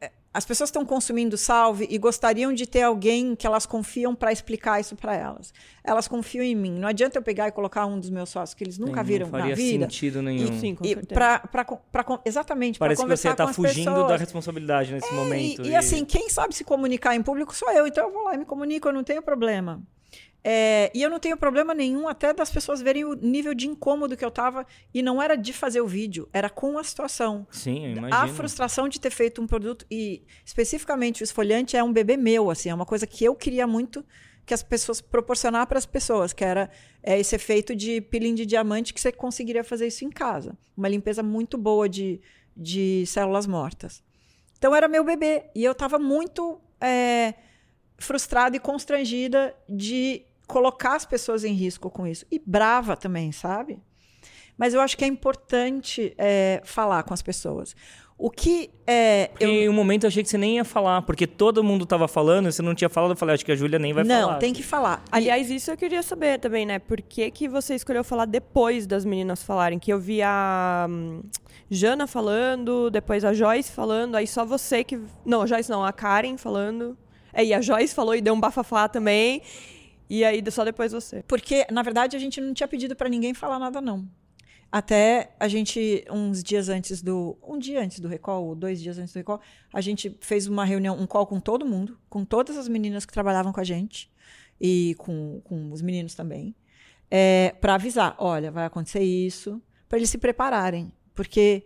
é, 0.00 0.10
As 0.32 0.44
pessoas 0.44 0.68
estão 0.68 0.84
consumindo 0.84 1.36
salve 1.36 1.86
e 1.88 1.96
gostariam 1.98 2.52
de 2.52 2.66
ter 2.66 2.82
alguém 2.82 3.36
que 3.36 3.46
elas 3.46 3.66
confiam 3.66 4.14
para 4.16 4.32
explicar 4.32 4.80
isso 4.80 4.96
para 4.96 5.14
elas. 5.14 5.52
Elas 5.84 6.08
confiam 6.08 6.42
em 6.42 6.56
mim. 6.56 6.72
Não 6.72 6.88
adianta 6.88 7.16
eu 7.18 7.22
pegar 7.22 7.46
e 7.46 7.52
colocar 7.52 7.86
um 7.86 8.00
dos 8.00 8.10
meus 8.10 8.30
sócios 8.30 8.54
que 8.54 8.64
eles 8.64 8.76
nunca 8.78 8.96
Não 9.02 9.04
viram 9.04 9.28
faria 9.28 9.50
na 9.50 9.54
vida. 9.54 9.84
sentido 9.84 10.20
nenhum. 10.22 10.58
Sim, 10.58 10.74
com 10.74 10.84
E 10.84 10.96
pra, 10.96 11.38
pra, 11.38 11.64
pra, 11.64 12.02
pra- 12.02 12.20
exatamente, 12.24 12.78
para 12.80 12.86
Parece 12.88 13.02
que 13.02 13.06
você 13.06 13.28
conversar 13.28 13.30
está 13.32 13.44
com 13.44 13.50
as 13.50 13.56
fugindo 13.56 13.90
pessoas. 13.92 14.08
da 14.08 14.16
responsabilidade 14.16 14.92
nesse 14.92 15.08
É, 15.08 15.12
momento. 15.12 15.62
E, 15.66 15.68
e 15.68 15.76
assim, 15.76 16.04
quem 16.04 16.28
sabe 16.28 16.52
se 16.56 16.64
comunicar 16.64 17.14
em 17.14 17.22
público 17.22 17.54
sou 17.54 17.70
eu, 17.70 17.86
então 17.86 18.08
eu 18.08 18.12
vou 18.12 18.24
lá 18.24 18.34
e 18.34 18.38
me 18.38 18.44
comunico, 18.44 18.88
eu 18.88 18.92
não 18.92 19.04
tenho 19.04 19.22
problema. 19.22 19.80
É, 20.46 20.90
e 20.94 21.02
eu 21.02 21.08
não 21.08 21.18
tenho 21.18 21.38
problema 21.38 21.72
nenhum 21.72 22.06
até 22.06 22.34
das 22.34 22.50
pessoas 22.50 22.82
verem 22.82 23.02
o 23.02 23.14
nível 23.14 23.54
de 23.54 23.66
incômodo 23.66 24.14
que 24.14 24.24
eu 24.24 24.30
tava. 24.30 24.66
E 24.92 25.00
não 25.02 25.20
era 25.22 25.36
de 25.36 25.54
fazer 25.54 25.80
o 25.80 25.86
vídeo, 25.86 26.28
era 26.34 26.50
com 26.50 26.76
a 26.76 26.84
situação. 26.84 27.46
Sim, 27.50 27.86
eu 27.86 27.92
imagino. 27.92 28.14
A 28.14 28.28
frustração 28.28 28.86
de 28.86 29.00
ter 29.00 29.10
feito 29.10 29.40
um 29.40 29.46
produto, 29.46 29.86
e 29.90 30.22
especificamente 30.44 31.22
o 31.22 31.24
esfoliante 31.24 31.76
é 31.76 31.82
um 31.82 31.92
bebê 31.92 32.18
meu, 32.18 32.50
assim, 32.50 32.68
é 32.68 32.74
uma 32.74 32.84
coisa 32.84 33.06
que 33.06 33.24
eu 33.24 33.34
queria 33.34 33.66
muito 33.66 34.04
que 34.44 34.52
as 34.52 34.62
pessoas 34.62 35.00
proporcionar 35.00 35.66
para 35.66 35.78
as 35.78 35.86
pessoas, 35.86 36.34
que 36.34 36.44
era 36.44 36.70
é, 37.02 37.18
esse 37.18 37.34
efeito 37.34 37.74
de 37.74 38.02
peeling 38.02 38.34
de 38.34 38.44
diamante 38.44 38.92
que 38.92 39.00
você 39.00 39.10
conseguiria 39.10 39.64
fazer 39.64 39.86
isso 39.86 40.04
em 40.04 40.10
casa. 40.10 40.56
Uma 40.76 40.88
limpeza 40.88 41.22
muito 41.22 41.56
boa 41.56 41.88
de, 41.88 42.20
de 42.54 43.06
células 43.06 43.46
mortas. 43.46 44.02
Então 44.58 44.74
era 44.76 44.86
meu 44.86 45.02
bebê. 45.02 45.44
E 45.54 45.64
eu 45.64 45.72
estava 45.72 45.98
muito 45.98 46.60
é, 46.78 47.32
frustrada 47.96 48.54
e 48.56 48.60
constrangida 48.60 49.56
de 49.66 50.26
colocar 50.46 50.94
as 50.96 51.04
pessoas 51.04 51.44
em 51.44 51.52
risco 51.52 51.90
com 51.90 52.06
isso. 52.06 52.24
E 52.30 52.40
brava 52.44 52.96
também, 52.96 53.32
sabe? 53.32 53.78
Mas 54.56 54.72
eu 54.72 54.80
acho 54.80 54.96
que 54.96 55.04
é 55.04 55.08
importante 55.08 56.14
é, 56.16 56.60
falar 56.64 57.02
com 57.02 57.12
as 57.12 57.22
pessoas. 57.22 57.74
O 58.16 58.30
que 58.30 58.70
é. 58.86 59.26
Porque 59.32 59.44
eu- 59.44 59.50
em 59.50 59.68
um 59.68 59.72
momento 59.72 60.04
eu 60.04 60.08
achei 60.08 60.22
que 60.22 60.28
você 60.28 60.38
nem 60.38 60.54
ia 60.56 60.64
falar, 60.64 61.02
porque 61.02 61.26
todo 61.26 61.64
mundo 61.64 61.84
tava 61.84 62.06
falando, 62.06 62.48
e 62.48 62.52
você 62.52 62.62
não 62.62 62.72
tinha 62.72 62.88
falado, 62.88 63.10
eu 63.10 63.16
falei, 63.16 63.34
acho 63.34 63.44
que 63.44 63.50
a 63.50 63.56
Júlia 63.56 63.76
nem 63.76 63.92
vai 63.92 64.04
não, 64.04 64.28
falar. 64.28 64.38
tem 64.38 64.52
que 64.52 64.62
falar. 64.62 65.02
Aliás, 65.10 65.50
isso 65.50 65.72
eu 65.72 65.76
queria 65.76 66.00
saber 66.00 66.38
também, 66.38 66.64
né? 66.64 66.78
Por 66.78 67.02
que, 67.02 67.28
que 67.32 67.48
você 67.48 67.74
escolheu 67.74 68.04
falar 68.04 68.26
depois 68.26 68.86
das 68.86 69.04
meninas 69.04 69.42
falarem? 69.42 69.80
Que 69.80 69.92
eu 69.92 69.98
vi 69.98 70.22
a 70.22 70.86
hum, 70.88 71.22
Jana 71.68 72.06
falando, 72.06 72.88
depois 72.88 73.24
a 73.24 73.32
Joyce 73.32 73.72
falando, 73.72 74.14
aí 74.14 74.28
só 74.28 74.44
você 74.44 74.84
que. 74.84 74.96
Não, 75.26 75.42
a 75.42 75.46
Joyce 75.46 75.68
não, 75.68 75.84
a 75.84 75.92
Karen 75.92 76.36
falando. 76.36 76.96
É, 77.32 77.44
e 77.44 77.52
a 77.52 77.60
Joyce 77.60 77.92
falou 77.92 78.14
e 78.14 78.20
deu 78.20 78.32
um 78.32 78.38
bafafá 78.40 78.88
também. 78.88 79.42
E 80.08 80.24
aí 80.24 80.42
só 80.50 80.64
depois 80.64 80.92
você. 80.92 81.22
Porque, 81.26 81.66
na 81.70 81.82
verdade, 81.82 82.16
a 82.16 82.20
gente 82.20 82.40
não 82.40 82.52
tinha 82.52 82.68
pedido 82.68 82.94
para 82.94 83.08
ninguém 83.08 83.34
falar 83.34 83.58
nada, 83.58 83.80
não. 83.80 84.08
Até 84.70 85.34
a 85.38 85.46
gente, 85.46 86.04
uns 86.10 86.42
dias 86.42 86.68
antes 86.68 87.00
do. 87.00 87.38
Um 87.42 87.58
dia 87.58 87.80
antes 87.80 88.00
do 88.00 88.08
recall, 88.08 88.44
ou 88.44 88.54
dois 88.54 88.82
dias 88.82 88.98
antes 88.98 89.12
do 89.12 89.18
recall, 89.18 89.40
a 89.72 89.80
gente 89.80 90.16
fez 90.20 90.48
uma 90.48 90.64
reunião, 90.64 90.98
um 90.98 91.06
call 91.06 91.26
com 91.26 91.38
todo 91.38 91.64
mundo, 91.64 91.96
com 92.08 92.24
todas 92.24 92.56
as 92.56 92.66
meninas 92.66 93.06
que 93.06 93.12
trabalhavam 93.12 93.52
com 93.52 93.60
a 93.60 93.64
gente, 93.64 94.10
e 94.60 94.94
com, 94.98 95.40
com 95.44 95.70
os 95.70 95.80
meninos 95.80 96.14
também, 96.14 96.54
para 97.60 97.76
avisar: 97.76 98.16
olha, 98.18 98.50
vai 98.50 98.64
acontecer 98.64 99.02
isso, 99.02 99.62
para 99.88 99.98
eles 99.98 100.10
se 100.10 100.18
prepararem. 100.18 100.92
Porque 101.14 101.64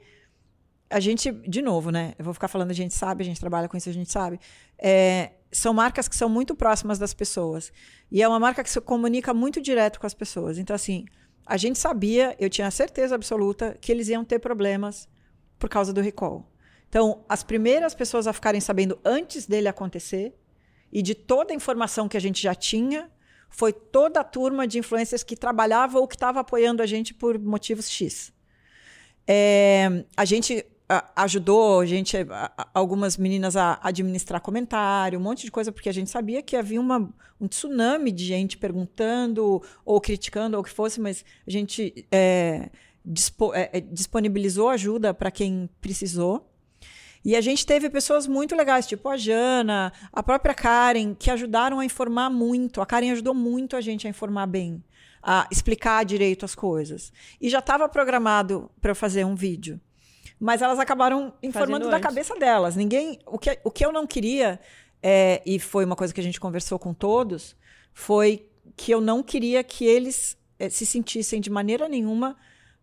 a 0.91 1.01
gente, 1.01 1.33
de 1.33 1.63
novo, 1.63 1.91
né? 1.91 2.15
Eu 2.19 2.25
vou 2.25 2.35
ficar 2.35 2.49
falando, 2.49 2.71
a 2.71 2.75
gente 2.75 2.95
sabe, 2.95 3.23
a 3.23 3.25
gente 3.25 3.41
trabalha 3.41 3.69
com 3.69 3.77
isso, 3.77 3.89
a 3.89 3.93
gente 3.93 4.13
sabe. 4.13 4.39
É, 4.79 5.31
são 5.51 5.73
marcas 5.73 6.09
que 6.09 6.17
são 6.17 6.29
muito 6.29 6.55
próximas 6.55 6.99
das 6.99 7.15
pessoas. 7.15 7.73
E 8.11 8.23
é 8.23 8.29
uma 8.29 8.39
marca 8.39 8.63
que 8.63 8.71
se 8.71 8.81
comunica 8.81 9.33
muito 9.33 9.61
direto 9.61 9.99
com 9.99 10.07
as 10.07 10.15
pessoas. 10.15 10.59
Então, 10.59 10.75
assim, 10.75 11.05
a 11.47 11.57
gente 11.57 11.79
sabia, 11.79 12.37
eu 12.39 12.51
tinha 12.51 12.71
certeza 12.71 13.15
absoluta, 13.15 13.77
que 13.81 13.91
eles 13.91 14.09
iam 14.09 14.25
ter 14.25 14.39
problemas 14.39 15.09
por 15.59 15.69
causa 15.69 15.93
do 15.93 16.01
recall. 16.01 16.51
Então, 16.89 17.25
as 17.29 17.43
primeiras 17.43 17.95
pessoas 17.95 18.27
a 18.27 18.33
ficarem 18.33 18.61
sabendo 18.61 18.99
antes 19.05 19.47
dele 19.47 19.69
acontecer 19.69 20.35
e 20.93 21.03
de 21.03 21.15
toda 21.15 21.53
a 21.53 21.57
informação 21.57 22.09
que 22.09 22.17
a 22.17 22.21
gente 22.21 22.43
já 22.43 22.55
tinha 22.55 23.11
foi 23.49 23.73
toda 23.73 24.21
a 24.21 24.25
turma 24.25 24.67
de 24.67 24.79
influencers 24.79 25.23
que 25.23 25.37
trabalhava 25.37 25.99
ou 25.99 26.07
que 26.07 26.17
estava 26.17 26.41
apoiando 26.41 26.83
a 26.83 26.87
gente 26.87 27.15
por 27.15 27.39
motivos 27.39 27.91
X. 27.91 28.33
É, 29.27 30.05
a 30.17 30.25
gente 30.25 30.65
ajudou 31.15 31.81
a 31.81 31.87
gente, 31.87 32.17
algumas 32.73 33.17
meninas 33.17 33.57
a 33.57 33.79
administrar 33.83 34.41
comentário, 34.41 35.19
um 35.19 35.23
monte 35.23 35.45
de 35.45 35.51
coisa, 35.51 35.71
porque 35.71 35.89
a 35.89 35.93
gente 35.93 36.09
sabia 36.09 36.43
que 36.43 36.57
havia 36.57 36.81
uma, 36.81 37.13
um 37.39 37.47
tsunami 37.47 38.11
de 38.11 38.25
gente 38.25 38.57
perguntando 38.57 39.63
ou 39.85 40.01
criticando 40.01 40.57
ou 40.57 40.63
o 40.63 40.65
que 40.65 40.71
fosse, 40.71 40.99
mas 40.99 41.25
a 41.47 41.51
gente 41.51 42.07
é, 42.11 42.71
dispo- 43.05 43.53
é, 43.55 43.69
é, 43.73 43.81
disponibilizou 43.81 44.71
ajuda 44.71 45.13
para 45.13 45.31
quem 45.31 45.69
precisou. 45.81 46.51
E 47.25 47.37
a 47.37 47.41
gente 47.41 47.67
teve 47.67 47.91
pessoas 47.91 48.27
muito 48.27 48.57
legais, 48.57 48.87
tipo 48.87 49.09
a 49.09 49.17
Jana, 49.17 49.93
a 50.11 50.23
própria 50.23 50.55
Karen, 50.55 51.15
que 51.15 51.31
ajudaram 51.31 51.81
a 51.81 51.85
informar 51.85 52.31
muito. 52.31 52.81
A 52.81 52.87
Karen 52.87 53.11
ajudou 53.11 53.35
muito 53.35 53.77
a 53.77 53.81
gente 53.81 54.07
a 54.07 54.11
informar 54.11 54.47
bem, 54.47 54.83
a 55.23 55.47
explicar 55.51 56.05
direito 56.05 56.45
as 56.47 56.55
coisas. 56.55 57.13
E 57.41 57.51
já 57.51 57.59
estava 57.59 57.89
programado 57.89 58.71
para 58.81 58.95
fazer 58.95 59.27
um 59.27 59.35
vídeo. 59.35 59.79
Mas 60.41 60.63
elas 60.63 60.79
acabaram 60.79 61.33
informando 61.43 61.85
Fazendo 61.87 61.91
da 61.91 61.97
antes. 61.97 62.09
cabeça 62.09 62.35
delas. 62.37 62.77
Ninguém. 62.77 63.19
O 63.27 63.39
que, 63.39 63.59
o 63.65 63.71
que 63.71 63.85
eu 63.85 63.91
não 63.93 64.07
queria, 64.07 64.61
é, 65.03 65.43
e 65.45 65.59
foi 65.59 65.85
uma 65.85 65.97
coisa 65.97 66.15
que 66.15 66.21
a 66.21 66.23
gente 66.25 66.39
conversou 66.41 66.79
com 66.79 66.95
todos, 66.95 67.57
foi 67.93 68.47
que 68.77 68.93
eu 68.93 69.01
não 69.01 69.23
queria 69.23 69.65
que 69.65 69.85
eles 69.85 70.37
eh, 70.59 70.69
se 70.71 70.87
sentissem 70.87 71.41
de 71.41 71.51
maneira 71.51 71.89
nenhuma 71.89 72.37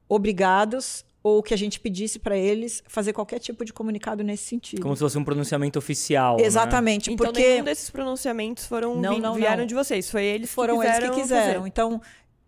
obrigados 0.09 1.05
ou 1.23 1.41
que 1.41 1.53
a 1.53 1.57
gente 1.57 1.79
pedisse 1.79 2.19
para 2.19 2.37
eles 2.37 2.83
fazer 2.87 3.11
qualquer 3.11 3.39
tipo 3.39 3.65
de 3.65 3.73
comunicado 3.73 4.23
nesse 4.23 4.43
sentido. 4.43 4.81
Como 4.81 4.95
se 4.95 4.99
fosse 5.01 5.17
um 5.17 5.23
pronunciamento 5.23 5.79
oficial. 5.79 6.37
né? 6.37 6.43
Exatamente, 6.43 7.11
Então 7.11 7.25
porque 7.25 7.41
nenhum 7.53 7.63
desses 7.63 7.89
pronunciamentos 7.89 8.65
foram 8.67 8.95
Não, 9.01 9.15
vim- 9.15 9.21
não, 9.21 9.33
vieram 9.33 9.59
não. 9.59 9.65
de 9.65 9.73
vocês. 9.73 10.09
Foi 10.11 10.23
eles 10.23 10.53
foram 10.53 10.79
que 10.79 10.85
eles 10.85 11.09
que 11.09 11.15
quiseram. 11.21 11.53
fazer. 11.61 11.67
Então, 11.67 11.99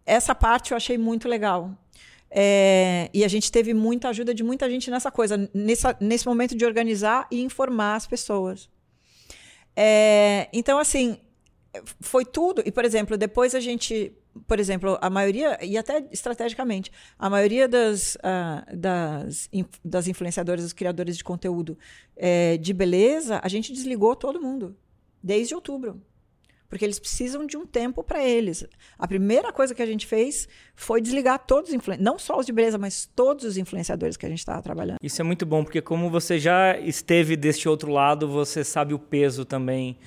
essa 0.06 0.36
parte 0.36 0.72
eu 0.72 0.78
achei 0.78 0.96
muito 0.98 1.28
legal. 1.28 1.72
É, 2.30 3.10
e 3.14 3.24
a 3.24 3.28
gente 3.28 3.52
teve 3.52 3.74
muita 3.74 4.10
ajuda 4.10 4.34
de 4.34 4.44
muita 4.44 4.70
gente 4.70 4.92
nessa 4.92 5.10
coisa, 5.10 5.50
nessa, 5.54 5.96
nesse 6.00 6.26
momento 6.26 6.56
de 6.56 6.66
organizar 6.66 7.28
e 7.32 7.42
informar 7.42 7.96
as 7.96 8.06
pessoas. 8.06 8.70
É, 9.76 10.50
então, 10.52 10.78
assim, 10.78 11.18
foi 12.00 12.26
tudo. 12.26 12.62
E, 12.66 12.72
por 12.72 12.84
exemplo, 12.84 13.18
depois 13.18 13.56
a 13.56 13.60
gente, 13.60 14.14
por 14.48 14.60
exemplo, 14.60 14.98
a 15.02 15.10
maioria, 15.10 15.58
e 15.64 15.78
até 15.78 16.06
estrategicamente, 16.12 16.92
a 17.18 17.30
maioria 17.30 17.68
das, 17.68 18.18
ah, 18.24 18.66
das, 18.74 19.50
das 19.84 20.08
influenciadoras, 20.08 20.64
dos 20.64 20.74
criadores 20.74 21.18
de 21.18 21.24
conteúdo 21.24 21.78
é, 22.16 22.58
de 22.58 22.74
beleza, 22.74 23.40
a 23.44 23.48
gente 23.48 23.72
desligou 23.72 24.16
todo 24.16 24.42
mundo, 24.42 24.76
desde 25.24 25.56
outubro. 25.56 26.02
Porque 26.70 26.84
eles 26.84 27.00
precisam 27.00 27.46
de 27.46 27.56
um 27.56 27.66
tempo 27.66 28.04
para 28.04 28.24
eles. 28.24 28.66
A 28.98 29.08
primeira 29.08 29.52
coisa 29.54 29.74
que 29.74 29.82
a 29.82 29.86
gente 29.86 30.06
fez 30.06 30.48
foi 30.76 31.02
desligar 31.02 31.40
todos 31.40 31.70
os 31.70 31.76
influenciadores, 31.76 32.12
não 32.12 32.20
só 32.20 32.38
os 32.38 32.46
de 32.46 32.52
beleza, 32.52 32.78
mas 32.78 33.10
todos 33.16 33.46
os 33.46 33.58
influenciadores 33.58 34.18
que 34.18 34.26
a 34.26 34.30
gente 34.30 34.40
estava 34.40 34.62
trabalhando. 34.62 34.98
Isso 35.02 35.22
é 35.22 35.24
muito 35.24 35.46
bom, 35.46 35.64
porque 35.64 35.82
como 35.82 36.10
você 36.10 36.38
já 36.38 36.78
esteve 36.80 37.36
deste 37.36 37.70
outro 37.70 37.92
lado, 37.92 38.28
você 38.28 38.64
sabe 38.64 38.94
o 38.94 39.00
peso 39.00 39.46
também 39.46 39.98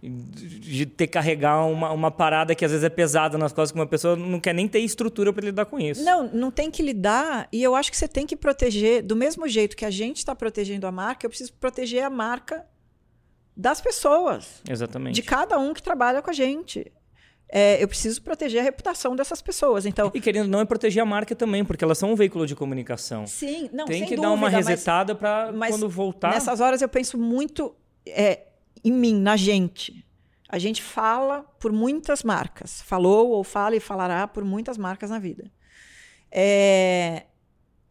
de 0.00 0.86
ter 0.86 1.08
que 1.08 1.14
carregar 1.14 1.64
uma, 1.66 1.90
uma 1.90 2.10
parada 2.10 2.54
que 2.54 2.64
às 2.64 2.70
vezes 2.70 2.84
é 2.84 2.88
pesada 2.88 3.36
nas 3.36 3.52
costas 3.52 3.72
que 3.72 3.78
uma 3.78 3.86
pessoa 3.86 4.14
não 4.14 4.38
quer 4.38 4.54
nem 4.54 4.68
ter 4.68 4.78
estrutura 4.78 5.32
para 5.32 5.44
lidar 5.44 5.64
com 5.64 5.78
isso. 5.78 6.04
Não, 6.04 6.28
não 6.28 6.50
tem 6.50 6.70
que 6.70 6.82
lidar. 6.82 7.48
E 7.52 7.62
eu 7.62 7.74
acho 7.74 7.90
que 7.90 7.96
você 7.96 8.06
tem 8.06 8.24
que 8.24 8.36
proteger, 8.36 9.02
do 9.02 9.16
mesmo 9.16 9.48
jeito 9.48 9.76
que 9.76 9.84
a 9.84 9.90
gente 9.90 10.18
está 10.18 10.34
protegendo 10.36 10.86
a 10.86 10.92
marca, 10.92 11.26
eu 11.26 11.30
preciso 11.30 11.52
proteger 11.54 12.04
a 12.04 12.10
marca 12.10 12.64
das 13.58 13.80
pessoas. 13.80 14.62
Exatamente. 14.70 15.16
De 15.16 15.22
cada 15.22 15.58
um 15.58 15.74
que 15.74 15.82
trabalha 15.82 16.22
com 16.22 16.30
a 16.30 16.32
gente. 16.32 16.92
É, 17.50 17.82
eu 17.82 17.88
preciso 17.88 18.22
proteger 18.22 18.60
a 18.60 18.62
reputação 18.62 19.16
dessas 19.16 19.42
pessoas. 19.42 19.84
Então, 19.84 20.12
e 20.14 20.20
querendo 20.20 20.48
não 20.48 20.60
é 20.60 20.64
proteger 20.64 21.02
a 21.02 21.06
marca 21.06 21.34
também, 21.34 21.64
porque 21.64 21.82
elas 21.82 21.98
são 21.98 22.12
um 22.12 22.14
veículo 22.14 22.46
de 22.46 22.54
comunicação. 22.54 23.26
Sim, 23.26 23.68
não, 23.72 23.86
Tem 23.86 24.02
que 24.02 24.10
dúvida, 24.10 24.22
dar 24.22 24.32
uma 24.32 24.48
resetada 24.48 25.14
para 25.14 25.52
quando 25.52 25.88
voltar. 25.88 26.30
Nessas 26.30 26.60
horas 26.60 26.82
eu 26.82 26.88
penso 26.88 27.18
muito 27.18 27.74
é, 28.06 28.46
em 28.84 28.92
mim, 28.92 29.18
na 29.18 29.36
gente. 29.36 30.04
A 30.48 30.58
gente 30.58 30.82
fala 30.82 31.42
por 31.58 31.72
muitas 31.72 32.22
marcas. 32.22 32.80
Falou 32.82 33.30
ou 33.30 33.42
fala 33.42 33.74
e 33.74 33.80
falará 33.80 34.28
por 34.28 34.44
muitas 34.44 34.78
marcas 34.78 35.10
na 35.10 35.18
vida. 35.18 35.50
É... 36.30 37.24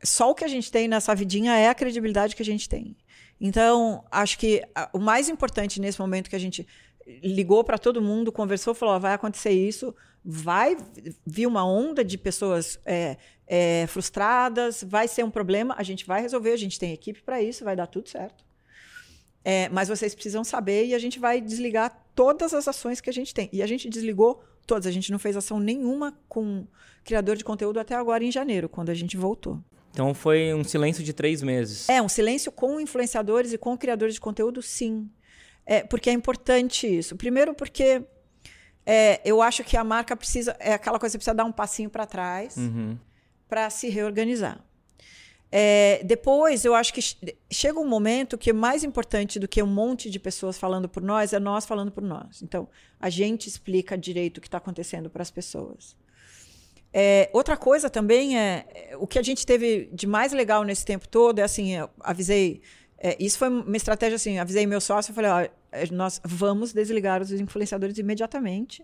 Só 0.03 0.29
o 0.29 0.35
que 0.35 0.45
a 0.45 0.47
gente 0.47 0.71
tem 0.71 0.87
nessa 0.87 1.13
vidinha 1.13 1.57
é 1.57 1.67
a 1.67 1.75
credibilidade 1.75 2.35
que 2.35 2.41
a 2.41 2.45
gente 2.45 2.69
tem. 2.69 2.95
Então, 3.39 4.03
acho 4.11 4.37
que 4.39 4.63
o 4.91 4.99
mais 4.99 5.29
importante 5.29 5.79
nesse 5.79 5.99
momento 5.99 6.29
que 6.29 6.35
a 6.35 6.39
gente 6.39 6.67
ligou 7.23 7.63
para 7.63 7.77
todo 7.77 8.01
mundo, 8.01 8.31
conversou, 8.31 8.73
falou: 8.73 8.99
vai 8.99 9.13
acontecer 9.13 9.51
isso, 9.51 9.95
vai 10.23 10.75
vir 11.25 11.47
uma 11.47 11.65
onda 11.65 12.03
de 12.03 12.17
pessoas 12.17 12.79
é, 12.85 13.17
é, 13.45 13.85
frustradas, 13.87 14.83
vai 14.85 15.07
ser 15.07 15.23
um 15.23 15.31
problema, 15.31 15.75
a 15.77 15.83
gente 15.83 16.05
vai 16.05 16.21
resolver, 16.21 16.51
a 16.51 16.57
gente 16.57 16.77
tem 16.77 16.91
equipe 16.91 17.21
para 17.21 17.41
isso, 17.41 17.63
vai 17.63 17.75
dar 17.75 17.87
tudo 17.87 18.09
certo. 18.09 18.45
É, 19.43 19.69
mas 19.69 19.87
vocês 19.87 20.13
precisam 20.13 20.43
saber 20.43 20.87
e 20.87 20.93
a 20.93 20.99
gente 20.99 21.19
vai 21.19 21.39
desligar 21.39 22.05
todas 22.13 22.53
as 22.53 22.67
ações 22.67 22.99
que 22.99 23.09
a 23.09 23.13
gente 23.13 23.33
tem. 23.33 23.47
E 23.53 23.63
a 23.63 23.67
gente 23.67 23.89
desligou 23.89 24.43
todas, 24.65 24.85
a 24.85 24.91
gente 24.91 25.09
não 25.09 25.17
fez 25.17 25.37
ação 25.37 25.57
nenhuma 25.57 26.19
com 26.27 26.67
criador 27.05 27.37
de 27.37 27.45
conteúdo 27.45 27.79
até 27.79 27.95
agora 27.95 28.25
em 28.25 28.31
janeiro, 28.31 28.67
quando 28.67 28.89
a 28.89 28.93
gente 28.93 29.15
voltou. 29.15 29.63
Então 29.97 30.13
foi 30.13 30.53
um 30.53 30.63
silêncio 30.63 31.03
de 31.03 31.11
três 31.11 31.41
meses. 31.41 31.89
É, 31.89 31.99
um 31.99 32.07
silêncio 32.07 32.51
com 32.51 32.79
influenciadores 32.79 33.51
e 33.51 33.57
com 33.57 33.75
criadores 33.75 34.13
de 34.13 34.21
conteúdo, 34.21 34.61
sim. 34.61 35.09
É, 35.65 35.81
porque 35.81 36.07
é 36.07 36.13
importante 36.13 36.85
isso. 36.85 37.15
Primeiro, 37.15 37.55
porque 37.55 38.03
é, 38.85 39.19
eu 39.25 39.41
acho 39.41 39.63
que 39.63 39.75
a 39.75 39.83
marca 39.83 40.15
precisa. 40.15 40.55
É 40.59 40.73
aquela 40.73 40.99
coisa 40.99 41.13
que 41.13 41.17
precisa 41.17 41.33
dar 41.33 41.45
um 41.45 41.51
passinho 41.51 41.89
para 41.89 42.05
trás 42.05 42.57
uhum. 42.57 42.95
para 43.49 43.71
se 43.71 43.89
reorganizar. 43.89 44.63
É, 45.51 46.03
depois, 46.03 46.63
eu 46.63 46.75
acho 46.75 46.93
que 46.93 47.01
chega 47.49 47.79
um 47.79 47.87
momento 47.87 48.37
que 48.37 48.53
mais 48.53 48.83
importante 48.83 49.39
do 49.39 49.47
que 49.47 49.63
um 49.63 49.67
monte 49.67 50.11
de 50.11 50.19
pessoas 50.19 50.59
falando 50.59 50.87
por 50.87 51.01
nós 51.01 51.33
é 51.33 51.39
nós 51.39 51.65
falando 51.65 51.91
por 51.91 52.03
nós. 52.03 52.43
Então, 52.43 52.69
a 52.99 53.09
gente 53.09 53.49
explica 53.49 53.97
direito 53.97 54.37
o 54.37 54.41
que 54.41 54.47
está 54.47 54.59
acontecendo 54.59 55.09
para 55.09 55.23
as 55.23 55.31
pessoas. 55.31 55.95
É, 56.99 57.29
outra 57.31 57.55
coisa 57.55 57.91
também 57.91 58.39
é, 58.39 58.65
é 58.73 58.97
o 58.97 59.05
que 59.05 59.19
a 59.19 59.21
gente 59.21 59.45
teve 59.45 59.87
de 59.93 60.07
mais 60.07 60.33
legal 60.33 60.63
nesse 60.63 60.83
tempo 60.83 61.07
todo 61.07 61.37
é 61.37 61.43
assim, 61.43 61.75
eu 61.75 61.87
avisei, 61.99 62.59
é, 62.97 63.15
isso 63.19 63.37
foi 63.37 63.49
uma 63.49 63.77
estratégia 63.77 64.15
assim, 64.15 64.39
avisei 64.39 64.65
meu 64.65 64.81
sócio, 64.81 65.11
eu 65.11 65.15
falei, 65.15 65.29
ó, 65.29 65.39
é, 65.71 65.85
nós 65.91 66.19
vamos 66.25 66.73
desligar 66.73 67.21
os 67.21 67.31
influenciadores 67.31 67.99
imediatamente. 67.99 68.83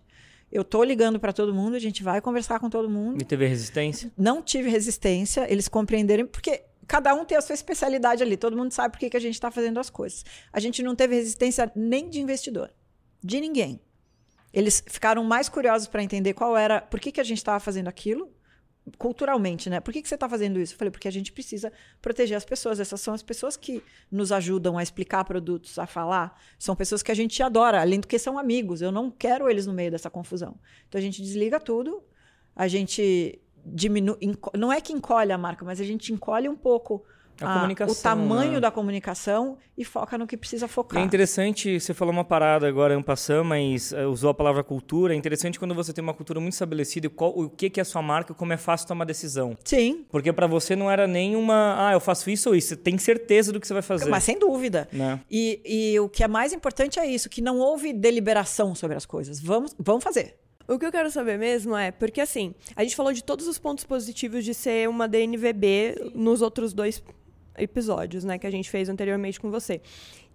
Eu 0.52 0.62
estou 0.62 0.84
ligando 0.84 1.20
para 1.20 1.34
todo 1.34 1.56
mundo, 1.56 1.76
a 1.76 1.80
gente 1.80 2.04
vai 2.04 2.22
conversar 2.22 2.60
com 2.60 2.70
todo 2.70 2.88
mundo. 2.88 3.20
E 3.20 3.26
teve 3.26 3.48
resistência? 3.48 4.12
Não 4.16 4.44
tive 4.44 4.70
resistência, 4.70 5.52
eles 5.52 5.68
compreenderam, 5.68 6.28
porque 6.28 6.62
cada 6.86 7.16
um 7.16 7.26
tem 7.26 7.36
a 7.36 7.42
sua 7.42 7.56
especialidade 7.56 8.22
ali, 8.22 8.38
todo 8.38 8.56
mundo 8.56 8.72
sabe 8.72 8.92
por 8.92 9.00
que, 9.00 9.10
que 9.10 9.18
a 9.18 9.20
gente 9.20 9.34
está 9.34 9.50
fazendo 9.50 9.80
as 9.80 9.90
coisas. 9.90 10.24
A 10.52 10.60
gente 10.60 10.84
não 10.84 10.96
teve 10.96 11.16
resistência 11.16 11.72
nem 11.76 12.12
de 12.12 12.22
investidor, 12.22 12.70
de 13.24 13.42
ninguém. 13.42 13.82
Eles 14.54 14.84
ficaram 14.88 15.24
mais 15.24 15.50
curiosos 15.50 15.88
para 15.88 16.04
entender 16.04 16.34
qual 16.34 16.56
era, 16.56 16.80
por 16.80 17.00
que, 17.00 17.12
que 17.12 17.20
a 17.20 17.24
gente 17.24 17.40
estava 17.40 17.60
fazendo 17.60 17.88
aquilo, 17.88 18.32
culturalmente, 18.98 19.70
né? 19.70 19.80
Por 19.80 19.94
que, 19.94 20.02
que 20.02 20.08
você 20.08 20.16
está 20.16 20.28
fazendo 20.28 20.60
isso? 20.60 20.74
Eu 20.74 20.78
falei, 20.78 20.92
porque 20.92 21.08
a 21.08 21.12
gente 21.12 21.32
precisa 21.32 21.72
proteger 22.02 22.36
as 22.38 22.46
pessoas. 22.46 22.80
Essas 22.80 23.00
são 23.02 23.14
as 23.14 23.24
pessoas 23.24 23.56
que 23.56 23.82
nos 24.12 24.32
ajudam 24.32 24.78
a 24.78 24.84
explicar 24.84 25.24
produtos, 25.24 25.80
a 25.80 25.88
falar. 25.88 26.40
São 26.60 26.76
pessoas 26.76 27.02
que 27.02 27.12
a 27.12 27.16
gente 27.16 27.42
adora, 27.42 27.82
além 27.82 28.00
do 28.00 28.08
que 28.08 28.20
são 28.20 28.38
amigos. 28.38 28.82
Eu 28.82 28.92
não 28.92 29.10
quero 29.10 29.50
eles 29.50 29.66
no 29.66 29.74
meio 29.74 29.90
dessa 29.90 30.10
confusão. 30.10 30.60
Então 30.88 31.00
a 31.00 31.02
gente 31.02 31.22
desliga 31.22 31.60
tudo, 31.60 32.04
a 32.56 32.68
gente 32.68 33.42
diminui. 33.66 34.18
Não 34.58 34.72
é 34.72 34.82
que 34.82 34.92
encolhe 34.92 35.32
a 35.32 35.38
marca, 35.38 35.64
mas 35.64 35.80
a 35.80 35.86
gente 35.86 36.12
encolhe 36.12 36.50
um 36.50 36.56
pouco 36.56 37.06
a, 37.42 37.68
o 37.88 37.96
tamanho 37.96 38.54
né? 38.54 38.60
da 38.60 38.72
comunicação 38.72 39.58
e 39.78 39.84
foca 39.84 40.18
no 40.18 40.28
que 40.28 40.38
precisa 40.38 40.68
focar. 40.68 41.02
É 41.02 41.06
interessante, 41.06 41.80
você 41.80 41.94
falou 41.94 42.14
uma 42.14 42.24
parada 42.24 42.68
agora, 42.68 42.96
Ampassam, 42.96 43.44
mas 43.44 43.92
uh, 43.92 44.10
usou 44.10 44.30
a 44.30 44.34
palavra 44.34 44.64
cultura. 44.64 45.14
É 45.14 45.18
interessante 45.18 45.60
quando 45.60 45.74
você 45.74 45.92
tem 45.92 46.04
uma 46.04 46.14
cultura 46.14 46.40
muito 46.40 46.54
estabelecida, 46.54 47.10
qual, 47.10 47.32
o 47.38 47.50
que, 47.50 47.70
que 47.70 47.80
é 47.80 47.84
a 47.84 47.86
sua 47.86 48.02
marca, 48.02 48.34
como 48.34 48.54
é 48.54 48.58
fácil 48.58 48.88
tomar 48.88 49.06
decisão. 49.06 49.58
Sim. 49.64 50.06
Porque 50.10 50.32
para 50.32 50.48
você 50.48 50.76
não 50.76 50.90
era 50.90 51.08
nenhuma, 51.08 51.76
ah, 51.78 51.94
eu 51.94 52.00
faço 52.00 52.30
isso 52.30 52.50
ou 52.50 52.56
isso. 52.56 52.70
Você 52.70 52.76
tem 52.76 52.98
certeza 52.98 53.52
do 53.52 53.60
que 53.60 53.68
você 53.68 53.74
vai 53.74 53.82
fazer. 53.84 54.10
Mas 54.10 54.24
sem 54.24 54.38
dúvida. 54.38 54.88
Né? 54.92 55.20
E, 55.30 55.62
e 55.66 56.00
o 56.00 56.08
que 56.08 56.24
é 56.24 56.28
mais 56.28 56.54
importante 56.54 57.00
é 57.00 57.06
isso, 57.06 57.30
que 57.30 57.42
não 57.42 57.60
houve 57.60 57.94
deliberação 57.94 58.76
sobre 58.76 58.96
as 58.96 59.06
coisas. 59.06 59.40
Vamos, 59.40 59.76
vamos 59.80 60.04
fazer. 60.04 60.36
O 60.68 60.80
que 60.80 60.86
eu 60.86 60.92
quero 60.92 61.12
saber 61.12 61.38
mesmo 61.38 61.76
é, 61.76 61.92
porque 61.92 62.22
assim, 62.22 62.56
a 62.76 62.84
gente 62.84 62.96
falou 62.96 63.12
de 63.12 63.24
todos 63.24 63.48
os 63.48 63.60
pontos 63.60 63.84
positivos 63.84 64.46
de 64.46 64.54
ser 64.54 64.88
uma 64.88 65.08
DNVB 65.08 65.96
Sim. 65.98 66.12
nos 66.16 66.42
outros 66.42 66.74
dois 66.74 67.04
episódios, 67.58 68.24
né, 68.24 68.38
que 68.38 68.48
a 68.48 68.52
gente 68.52 68.70
fez 68.70 68.90
anteriormente 68.90 69.40
com 69.40 69.52
você. 69.52 69.82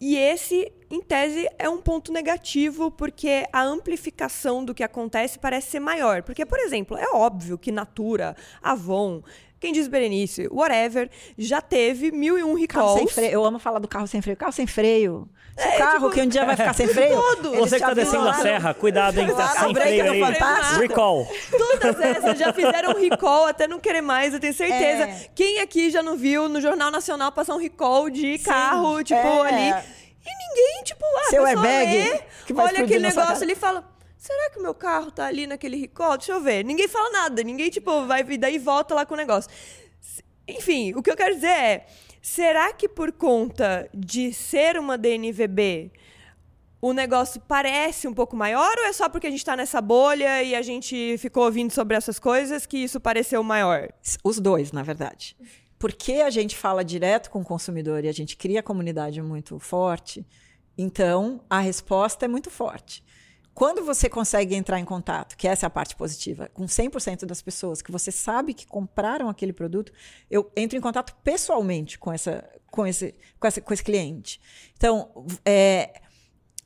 E 0.00 0.16
esse, 0.16 0.72
em 0.90 1.00
tese, 1.00 1.48
é 1.58 1.68
um 1.68 1.78
ponto 1.78 2.12
negativo, 2.12 2.90
porque 2.90 3.44
a 3.52 3.62
amplificação 3.62 4.64
do 4.64 4.72
que 4.72 4.84
acontece 4.84 5.38
parece 5.38 5.72
ser 5.72 5.80
maior. 5.80 6.22
Porque, 6.22 6.46
por 6.46 6.58
exemplo, 6.60 6.96
é 6.96 7.08
óbvio 7.12 7.58
que 7.58 7.72
Natura, 7.72 8.36
Avon, 8.62 9.22
quem 9.60 9.72
diz 9.72 9.88
Berenice, 9.88 10.48
whatever, 10.50 11.10
já 11.36 11.60
teve 11.60 12.12
mil 12.12 12.38
e 12.38 12.44
um 12.44 12.54
recalls. 12.54 13.16
Eu 13.18 13.44
amo 13.44 13.58
falar 13.58 13.80
do 13.80 13.88
carro 13.88 14.06
sem 14.06 14.22
freio. 14.22 14.36
Carro 14.36 14.52
sem 14.52 14.66
freio. 14.66 15.28
É, 15.56 15.76
carro 15.76 15.94
tipo, 15.94 16.10
que 16.10 16.22
um 16.22 16.28
dia 16.28 16.44
vai 16.44 16.54
ficar 16.54 16.72
sem 16.72 16.86
freio. 16.88 17.20
Todo. 17.20 17.56
Você 17.56 17.76
que 17.76 17.84
tá 17.84 17.92
descendo 17.92 18.28
a 18.28 18.34
serra, 18.34 18.72
cuidado, 18.72 19.18
hein? 19.18 19.26
Tá 19.34 19.48
sem 19.48 19.74
freio 19.74 20.12
aí. 20.12 20.22
Recall. 20.78 21.28
Todas 21.50 22.00
essas 22.00 22.38
já 22.38 22.52
fizeram 22.52 22.94
recall 22.94 23.46
até 23.46 23.66
não 23.66 23.80
querer 23.80 24.00
mais, 24.00 24.32
eu 24.32 24.38
tenho 24.38 24.54
certeza. 24.54 25.04
É. 25.04 25.26
Quem 25.34 25.60
aqui 25.60 25.90
já 25.90 26.02
não 26.02 26.16
viu 26.16 26.48
no 26.48 26.60
Jornal 26.60 26.92
Nacional 26.92 27.32
passar 27.32 27.56
um 27.56 27.58
recall 27.58 28.08
de 28.08 28.38
Sim. 28.38 28.44
carro, 28.44 29.02
tipo, 29.02 29.18
é. 29.18 29.48
ali. 29.48 29.84
E 30.24 30.30
ninguém, 30.30 30.84
tipo, 30.84 31.04
ah, 31.04 31.30
Seu 31.30 31.44
airbag, 31.44 31.90
lê, 31.90 32.60
olha 32.60 32.84
aquele 32.84 33.08
negócio 33.08 33.42
ali 33.42 33.52
e 33.52 33.56
fala 33.56 33.84
será 34.18 34.50
que 34.50 34.58
o 34.58 34.62
meu 34.62 34.74
carro 34.74 35.10
tá 35.10 35.26
ali 35.26 35.46
naquele 35.46 35.76
recall? 35.76 36.18
Deixa 36.18 36.32
eu 36.32 36.40
ver. 36.40 36.64
Ninguém 36.64 36.88
fala 36.88 37.10
nada, 37.10 37.42
ninguém, 37.42 37.70
tipo, 37.70 38.04
vai 38.06 38.22
daí 38.36 38.58
volta 38.58 38.94
lá 38.94 39.06
com 39.06 39.14
o 39.14 39.16
negócio. 39.16 39.50
Enfim, 40.46 40.94
o 40.94 41.02
que 41.02 41.10
eu 41.10 41.16
quero 41.16 41.34
dizer 41.34 41.48
é, 41.48 41.86
será 42.20 42.72
que 42.72 42.88
por 42.88 43.12
conta 43.12 43.88
de 43.94 44.32
ser 44.32 44.78
uma 44.78 44.98
DNVB, 44.98 45.92
o 46.80 46.92
negócio 46.92 47.40
parece 47.46 48.06
um 48.08 48.14
pouco 48.14 48.36
maior 48.36 48.72
ou 48.78 48.84
é 48.84 48.92
só 48.92 49.08
porque 49.08 49.26
a 49.26 49.30
gente 49.30 49.40
está 49.40 49.56
nessa 49.56 49.80
bolha 49.80 50.42
e 50.42 50.54
a 50.54 50.62
gente 50.62 51.16
ficou 51.18 51.44
ouvindo 51.44 51.72
sobre 51.72 51.96
essas 51.96 52.18
coisas 52.18 52.66
que 52.66 52.78
isso 52.78 53.00
pareceu 53.00 53.42
maior? 53.42 53.88
Os 54.24 54.38
dois, 54.38 54.72
na 54.72 54.82
verdade. 54.82 55.36
Porque 55.78 56.14
a 56.14 56.30
gente 56.30 56.56
fala 56.56 56.84
direto 56.84 57.30
com 57.30 57.40
o 57.40 57.44
consumidor 57.44 58.04
e 58.04 58.08
a 58.08 58.12
gente 58.12 58.36
cria 58.36 58.62
comunidade 58.62 59.20
muito 59.22 59.58
forte, 59.58 60.26
então 60.76 61.44
a 61.48 61.60
resposta 61.60 62.24
é 62.24 62.28
muito 62.28 62.50
forte. 62.50 63.04
Quando 63.58 63.84
você 63.84 64.08
consegue 64.08 64.54
entrar 64.54 64.78
em 64.78 64.84
contato, 64.84 65.36
que 65.36 65.48
essa 65.48 65.66
é 65.66 65.68
a 65.68 65.70
parte 65.70 65.96
positiva, 65.96 66.48
com 66.54 66.66
100% 66.66 67.26
das 67.26 67.42
pessoas 67.42 67.82
que 67.82 67.90
você 67.90 68.12
sabe 68.12 68.54
que 68.54 68.64
compraram 68.64 69.28
aquele 69.28 69.52
produto, 69.52 69.92
eu 70.30 70.48
entro 70.56 70.78
em 70.78 70.80
contato 70.80 71.12
pessoalmente 71.24 71.98
com, 71.98 72.12
essa, 72.12 72.48
com, 72.70 72.86
esse, 72.86 73.16
com, 73.36 73.48
essa, 73.48 73.60
com 73.60 73.74
esse 73.74 73.82
cliente. 73.82 74.40
Então, 74.76 75.26
é, 75.44 76.02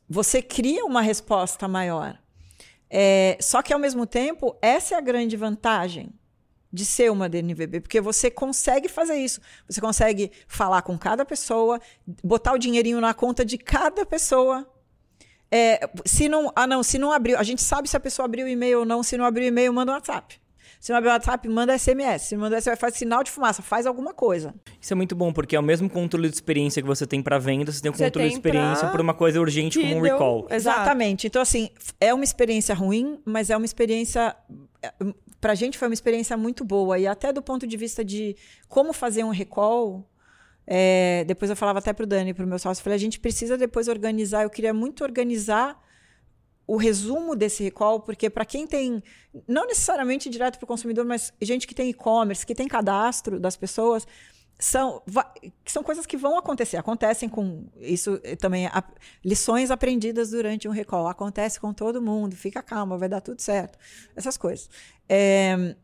você 0.07 0.43
cria 0.43 0.85
uma 0.85 1.01
resposta 1.01 1.67
maior. 1.67 2.21
É, 2.91 3.39
só 3.41 3.63
que, 3.63 3.73
ao 3.73 3.79
mesmo 3.79 4.05
tempo, 4.05 4.55
essa 4.61 4.95
é 4.95 4.99
a 4.99 5.01
grande 5.01 5.35
vantagem 5.35 6.13
de 6.71 6.85
ser 6.85 7.11
uma 7.11 7.27
DNVB, 7.27 7.81
porque 7.81 8.03
você 8.03 8.31
consegue 8.31 8.87
fazer 8.87 9.17
isso. 9.17 9.41
Você 9.67 9.81
consegue 9.81 10.31
falar 10.47 10.83
com 10.83 10.99
cada 10.99 11.25
pessoa, 11.25 11.81
botar 12.23 12.53
o 12.53 12.59
dinheirinho 12.59 13.01
na 13.01 13.15
conta 13.15 13.47
de 13.47 13.57
cada 13.57 14.05
pessoa 14.05 14.71
é, 15.53 15.87
se 16.07 16.31
não, 16.31 16.51
ah, 16.57 16.67
não, 16.67 16.83
se 16.83 16.99
não 16.99 17.13
abriu, 17.13 17.39
a 17.39 17.43
gente 17.43 17.61
sabe 17.61 17.87
se 17.87 17.95
a 17.95 18.01
pessoa 18.01 18.25
abriu 18.25 18.47
o 18.47 18.49
e-mail 18.49 18.81
ou 18.81 18.85
não. 18.87 19.03
Se 19.03 19.19
não 19.19 19.27
abriu 19.27 19.45
o 19.45 19.49
e-mail, 19.49 19.71
manda 19.71 19.93
um 19.93 19.95
WhatsApp. 19.95 20.41
Se 20.81 20.91
não 20.91 20.97
abriu 20.97 21.11
o 21.11 21.15
WhatsApp, 21.15 21.47
manda 21.47 21.79
SMS. 21.79 22.23
Se 22.23 22.35
não 22.35 22.45
manda 22.45 22.59
SMS, 22.59 22.81
faz 22.81 22.97
sinal 22.97 23.23
de 23.23 23.31
fumaça, 23.31 23.61
faz 23.61 23.87
alguma 23.87 24.15
coisa. 24.15 24.55
Isso 24.81 24.95
é 24.95 24.97
muito 24.97 25.15
bom, 25.15 25.31
porque 25.31 25.55
é 25.55 25.61
o 25.61 25.63
mesmo 25.63 25.91
controle 25.91 26.29
de 26.29 26.35
experiência 26.35 26.81
que 26.81 26.89
você 26.89 27.07
tem 27.07 27.23
para 27.23 27.39
venda, 27.39 27.71
você 27.71 27.83
tem 27.83 27.91
o 27.91 27.95
um 27.95 27.99
controle 27.99 28.29
de 28.29 28.35
experiência 28.35 28.81
pra... 28.81 28.91
por 28.91 29.01
uma 29.03 29.13
coisa 29.13 29.39
urgente 29.39 29.79
como 29.79 29.97
um 29.97 30.01
recall. 30.01 30.47
Exatamente. 30.51 31.27
Então, 31.27 31.43
assim, 31.43 31.69
é 32.01 32.15
uma 32.15 32.25
experiência 32.25 32.75
ruim, 32.75 33.21
mas 33.25 33.51
é 33.51 33.57
uma 33.57 33.67
experiência. 33.67 34.35
Pra 35.39 35.55
gente 35.55 35.77
foi 35.77 35.87
uma 35.87 35.95
experiência 35.95 36.35
muito 36.37 36.65
boa. 36.65 36.99
E 36.99 37.07
até 37.07 37.31
do 37.31 37.43
ponto 37.43 37.67
de 37.67 37.77
vista 37.77 38.03
de 38.03 38.35
como 38.69 38.93
fazer 38.95 39.23
um 39.23 39.31
recall, 39.31 40.09
é, 40.67 41.25
depois 41.27 41.51
eu 41.51 41.57
falava 41.57 41.79
até 41.79 41.93
para 41.93 42.05
o 42.05 42.07
Dani, 42.07 42.35
para 42.35 42.45
o 42.45 42.49
meu 42.49 42.59
sócio, 42.59 42.83
falei, 42.83 42.97
a 42.97 43.01
gente 43.01 43.19
precisa 43.19 43.59
depois 43.59 43.89
organizar, 43.89 44.43
eu 44.45 44.51
queria 44.51 44.73
muito 44.73 45.03
organizar 45.03 45.81
o 46.67 46.77
resumo 46.77 47.35
desse 47.35 47.63
recall, 47.63 48.01
porque 48.01 48.31
para 48.31 48.45
quem 48.45 48.67
tem, 48.67 49.03
não 49.49 49.67
necessariamente 49.67 50.31
direto 50.31 50.59
para 50.59 50.65
o 50.65 50.69
consumidor, 50.69 51.05
mas 51.05 51.33
gente 51.41 51.67
que 51.67 51.75
tem 51.75 51.91
e-commerce, 51.91 52.47
que 52.47 52.55
tem 52.55 52.69
cadastro 52.69 53.41
das 53.41 53.57
pessoas, 53.57 54.07
são, 54.59 55.03
são 55.67 55.83
coisas 55.83 56.07
que 56.07 56.17
vão 56.17 56.39
acontecer. 56.39 56.77
Acontecem 56.77 57.29
com 57.29 57.67
isso 57.81 58.21
eh, 58.23 58.37
também. 58.37 58.67
A, 58.67 58.85
lições 59.25 59.73
aprendidas 59.73 60.31
durante 60.31 60.69
um 60.69 60.71
recall. 60.71 61.09
Acontece 61.09 61.59
com 61.59 61.73
todo 61.73 62.01
mundo. 62.01 62.37
Fica 62.37 62.63
calma, 62.63 62.97
vai 62.97 63.09
dar 63.09 63.21
tudo 63.21 63.41
certo. 63.41 63.77
Essas 64.15 64.37
coisas. 64.37 64.71
É, 65.09 65.75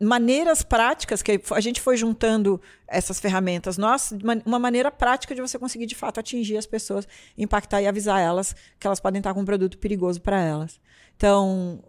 maneiras 0.00 0.62
práticas 0.62 1.22
que 1.22 1.40
a 1.50 1.60
gente 1.60 1.80
foi 1.80 1.96
juntando 1.96 2.60
essas 2.86 3.18
ferramentas 3.18 3.76
nós 3.76 4.14
uma 4.46 4.58
maneira 4.58 4.90
prática 4.90 5.34
de 5.34 5.40
você 5.40 5.58
conseguir 5.58 5.86
de 5.86 5.94
fato 5.94 6.20
atingir 6.20 6.56
as 6.56 6.66
pessoas 6.66 7.06
impactar 7.36 7.82
e 7.82 7.86
avisar 7.86 8.20
elas 8.20 8.54
que 8.78 8.86
elas 8.86 9.00
podem 9.00 9.18
estar 9.18 9.34
com 9.34 9.40
um 9.40 9.44
produto 9.44 9.78
perigoso 9.78 10.20
para 10.20 10.40
elas. 10.40 10.80
Então 11.16 11.82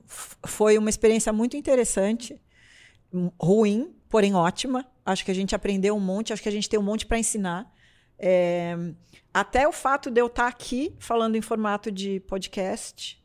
foi 0.45 0.77
uma 0.77 0.89
experiência 0.89 1.31
muito 1.31 1.55
interessante 1.55 2.41
ruim 3.39 3.93
porém 4.09 4.33
ótima. 4.33 4.85
Acho 5.05 5.23
que 5.23 5.31
a 5.31 5.35
gente 5.35 5.53
aprendeu 5.53 5.95
um 5.95 5.99
monte 5.99 6.33
acho 6.33 6.41
que 6.41 6.49
a 6.49 6.51
gente 6.51 6.69
tem 6.69 6.79
um 6.79 6.83
monte 6.83 7.05
para 7.05 7.19
ensinar. 7.19 7.71
É, 8.17 8.75
até 9.33 9.67
o 9.67 9.71
fato 9.71 10.09
de 10.09 10.21
eu 10.21 10.27
estar 10.27 10.47
aqui 10.47 10.95
falando 10.99 11.35
em 11.35 11.41
formato 11.41 11.91
de 11.91 12.19
podcast 12.21 13.22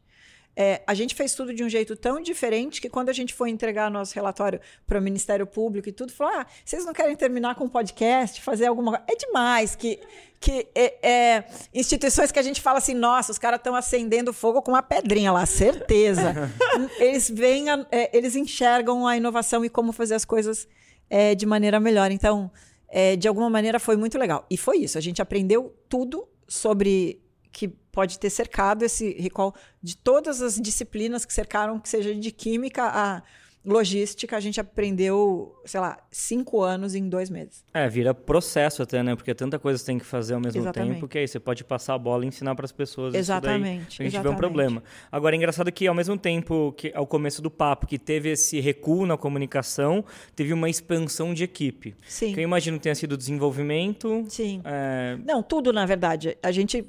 é, 0.61 0.83
a 0.89 0.93
gente 0.93 1.15
fez 1.15 1.37
tudo 1.37 1.55
de 1.55 1.63
um 1.63 1.69
jeito 1.69 1.95
tão 1.95 2.21
diferente 2.21 2.81
que 2.81 2.89
quando 2.89 3.11
a 3.11 3.13
gente 3.13 3.33
foi 3.33 3.49
entregar 3.49 3.89
nosso 3.89 4.13
relatório 4.13 4.61
para 4.85 4.99
o 4.99 5.01
Ministério 5.01 5.47
Público 5.47 5.89
e 5.89 5.93
tudo, 5.93 6.13
falou: 6.13 6.35
ah, 6.35 6.47
vocês 6.65 6.85
não 6.85 6.93
querem 6.93 7.15
terminar 7.15 7.55
com 7.55 7.67
um 7.67 7.69
podcast, 7.69 8.43
fazer 8.43 8.67
alguma 8.67 8.91
coisa? 8.91 9.05
É 9.07 9.15
demais 9.15 9.77
que, 9.77 10.01
que 10.41 10.67
é, 10.75 11.09
é, 11.09 11.45
instituições 11.73 12.33
que 12.33 12.41
a 12.41 12.43
gente 12.43 12.61
fala 12.61 12.79
assim, 12.79 12.93
nossa, 12.93 13.31
os 13.31 13.39
caras 13.39 13.59
estão 13.61 13.77
acendendo 13.77 14.33
fogo 14.33 14.61
com 14.61 14.73
uma 14.73 14.83
pedrinha 14.83 15.31
lá, 15.31 15.47
certeza. 15.47 16.35
eles 16.99 17.31
veem, 17.31 17.71
a, 17.71 17.87
é, 17.93 18.11
eles 18.13 18.35
enxergam 18.35 19.07
a 19.07 19.17
inovação 19.17 19.65
e 19.65 19.71
como 19.71 19.93
fazer 19.93 20.17
as 20.17 20.25
coisas 20.25 20.67
é, 21.09 21.37
de 21.37 21.47
maneira 21.47 21.79
melhor. 21.79 22.11
Então, 22.11 22.51
é, 22.89 23.15
de 23.15 23.29
alguma 23.29 23.49
maneira 23.49 23.79
foi 23.79 23.97
muito 23.97 24.19
legal. 24.19 24.45
E 24.51 24.57
foi 24.57 24.79
isso, 24.79 24.99
a 24.99 25.01
gente 25.01 25.23
aprendeu 25.23 25.73
tudo 25.89 26.29
sobre 26.49 27.23
que 27.53 27.69
pode 27.99 28.17
ter 28.17 28.31
cercado 28.31 28.85
esse 28.85 29.13
recall 29.15 29.53
de 29.83 29.97
todas 29.97 30.41
as 30.41 30.55
disciplinas 30.55 31.25
que 31.25 31.35
cercaram, 31.35 31.81
que 31.81 31.89
seja 31.89 32.15
de 32.15 32.31
química 32.31 32.85
a 32.85 33.23
logística, 33.65 34.37
a 34.37 34.41
gente 34.41 34.61
aprendeu, 34.61 35.53
sei 35.65 35.81
lá, 35.81 35.99
cinco 36.13 36.63
anos 36.63 36.95
em 36.95 37.09
dois 37.09 37.29
meses. 37.29 37.65
É, 37.75 37.89
vira 37.89 38.15
processo 38.15 38.85
até, 38.85 39.03
né? 39.03 39.17
Porque 39.17 39.35
tanta 39.35 39.59
coisa 39.59 39.81
você 39.81 39.87
tem 39.87 39.99
que 39.99 40.05
fazer 40.05 40.35
ao 40.35 40.41
mesmo 40.41 40.63
exatamente. 40.63 40.95
tempo 40.95 41.09
que 41.09 41.19
aí 41.19 41.27
você 41.27 41.41
pode 41.41 41.65
passar 41.65 41.95
a 41.95 41.99
bola 41.99 42.25
e 42.25 42.29
ensinar 42.29 42.55
para 42.55 42.67
as 42.67 42.71
pessoas. 42.71 43.17
Exatamente. 43.17 43.89
Isso 43.89 43.99
daí, 43.99 44.07
a 44.07 44.11
gente 44.11 44.23
vê 44.23 44.29
um 44.29 44.37
problema. 44.37 44.81
Agora, 45.11 45.35
é 45.35 45.37
engraçado 45.37 45.73
que 45.73 45.89
ao 45.89 45.95
mesmo 45.95 46.17
tempo 46.17 46.73
que 46.77 46.93
ao 46.95 47.05
começo 47.05 47.43
do 47.43 47.51
papo 47.51 47.85
que 47.85 47.99
teve 47.99 48.31
esse 48.31 48.61
recuo 48.61 49.07
na 49.07 49.17
comunicação, 49.17 50.05
teve 50.37 50.53
uma 50.53 50.71
expansão 50.71 51.35
de 51.35 51.43
equipe. 51.43 51.97
Sim. 52.07 52.33
Que 52.33 52.39
eu 52.39 52.45
imagino 52.45 52.77
que 52.77 52.85
tenha 52.85 52.95
sido 52.95 53.17
desenvolvimento. 53.17 54.25
Sim. 54.29 54.63
É... 54.65 55.19
Não, 55.27 55.43
tudo, 55.43 55.73
na 55.73 55.85
verdade. 55.85 56.39
A 56.45 56.53
gente 56.53 56.87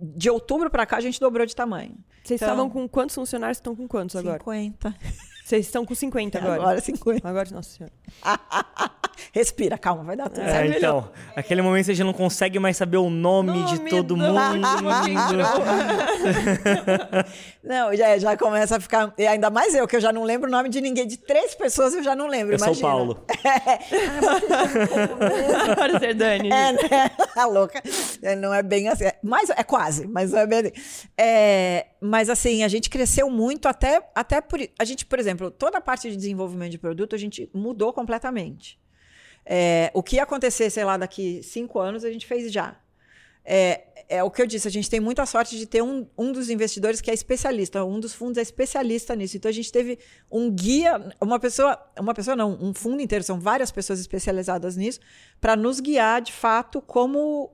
de 0.00 0.30
outubro 0.30 0.70
para 0.70 0.86
cá 0.86 0.96
a 0.96 1.00
gente 1.00 1.20
dobrou 1.20 1.46
de 1.46 1.54
tamanho. 1.54 1.96
Vocês 2.22 2.40
então, 2.40 2.48
estavam 2.48 2.70
com 2.70 2.88
quantos 2.88 3.14
funcionários? 3.14 3.58
Estão 3.58 3.76
com 3.76 3.86
quantos 3.86 4.16
agora? 4.16 4.38
50. 4.38 4.94
Vocês 5.44 5.66
estão 5.66 5.84
com 5.84 5.94
50 5.94 6.38
agora? 6.38 6.54
Agora 6.54 6.80
50. 6.80 7.28
Agora, 7.28 7.46
nossa 7.52 7.68
senhora. 7.68 7.92
Respira, 9.30 9.76
calma, 9.76 10.02
vai 10.02 10.16
dar 10.16 10.30
tudo 10.30 10.40
é, 10.40 10.50
certo. 10.50 10.78
Então, 10.78 11.10
aquele 11.36 11.60
momento 11.60 11.84
você 11.84 11.94
já 11.94 12.02
não 12.02 12.14
consegue 12.14 12.58
mais 12.58 12.78
saber 12.78 12.96
o 12.96 13.10
nome, 13.10 13.52
nome 13.52 13.66
de 13.66 13.78
todo 13.90 14.16
mundo. 14.16 14.32
não, 17.62 17.94
já, 17.94 18.18
já 18.18 18.38
começa 18.38 18.76
a 18.76 18.80
ficar. 18.80 19.12
E 19.18 19.26
ainda 19.26 19.50
mais 19.50 19.74
eu, 19.74 19.86
que 19.86 19.96
eu 19.96 20.00
já 20.00 20.10
não 20.12 20.24
lembro 20.24 20.48
o 20.48 20.50
nome 20.50 20.70
de 20.70 20.80
ninguém. 20.80 21.06
De 21.06 21.18
três 21.18 21.54
pessoas 21.54 21.94
eu 21.94 22.02
já 22.02 22.16
não 22.16 22.26
lembro. 22.26 22.54
Eu 22.54 22.58
imagina. 22.58 22.74
sou 22.74 22.88
Paulo. 22.88 23.22
Agora 25.70 25.98
ser 25.98 26.14
Dani. 26.14 26.48
É, 26.48 26.72
né? 26.72 27.10
A 27.36 27.44
louca. 27.44 27.82
É, 28.22 28.34
não 28.34 28.54
é 28.54 28.62
bem 28.62 28.88
assim. 28.88 29.04
É, 29.04 29.18
mas 29.22 29.50
é 29.50 29.62
quase, 29.62 30.06
mas 30.06 30.32
não 30.32 30.38
é 30.38 30.46
bem 30.46 30.60
assim. 30.60 30.72
É, 31.18 31.88
mas 32.06 32.28
assim, 32.28 32.62
a 32.62 32.68
gente 32.68 32.90
cresceu 32.90 33.30
muito 33.30 33.66
até, 33.66 34.06
até 34.14 34.38
por. 34.38 34.60
A 34.78 34.84
gente, 34.84 35.06
por 35.06 35.18
exemplo, 35.18 35.50
toda 35.50 35.78
a 35.78 35.80
parte 35.80 36.10
de 36.10 36.16
desenvolvimento 36.16 36.72
de 36.72 36.78
produto 36.78 37.14
a 37.14 37.18
gente 37.18 37.48
mudou 37.54 37.94
completamente. 37.94 38.78
É, 39.46 39.90
o 39.94 40.02
que 40.02 40.16
ia 40.16 40.22
acontecer, 40.22 40.68
sei 40.68 40.84
lá, 40.84 40.98
daqui 40.98 41.42
cinco 41.42 41.78
anos, 41.78 42.04
a 42.04 42.12
gente 42.12 42.26
fez 42.26 42.52
já. 42.52 42.76
É, 43.42 43.84
é 44.06 44.22
o 44.22 44.30
que 44.30 44.42
eu 44.42 44.46
disse, 44.46 44.68
a 44.68 44.70
gente 44.70 44.90
tem 44.90 45.00
muita 45.00 45.24
sorte 45.24 45.56
de 45.56 45.64
ter 45.64 45.82
um, 45.82 46.06
um 46.16 46.30
dos 46.30 46.50
investidores 46.50 47.00
que 47.00 47.10
é 47.10 47.14
especialista, 47.14 47.82
um 47.82 47.98
dos 47.98 48.12
fundos 48.12 48.36
é 48.36 48.42
especialista 48.42 49.16
nisso. 49.16 49.38
Então 49.38 49.48
a 49.48 49.52
gente 49.52 49.72
teve 49.72 49.98
um 50.30 50.50
guia, 50.50 51.10
uma 51.18 51.40
pessoa, 51.40 51.78
uma 51.98 52.12
pessoa 52.12 52.36
não, 52.36 52.58
um 52.60 52.74
fundo 52.74 53.00
inteiro, 53.00 53.24
são 53.24 53.40
várias 53.40 53.72
pessoas 53.72 53.98
especializadas 53.98 54.76
nisso, 54.76 55.00
para 55.40 55.56
nos 55.56 55.80
guiar 55.80 56.20
de 56.20 56.34
fato 56.34 56.82
como, 56.82 57.50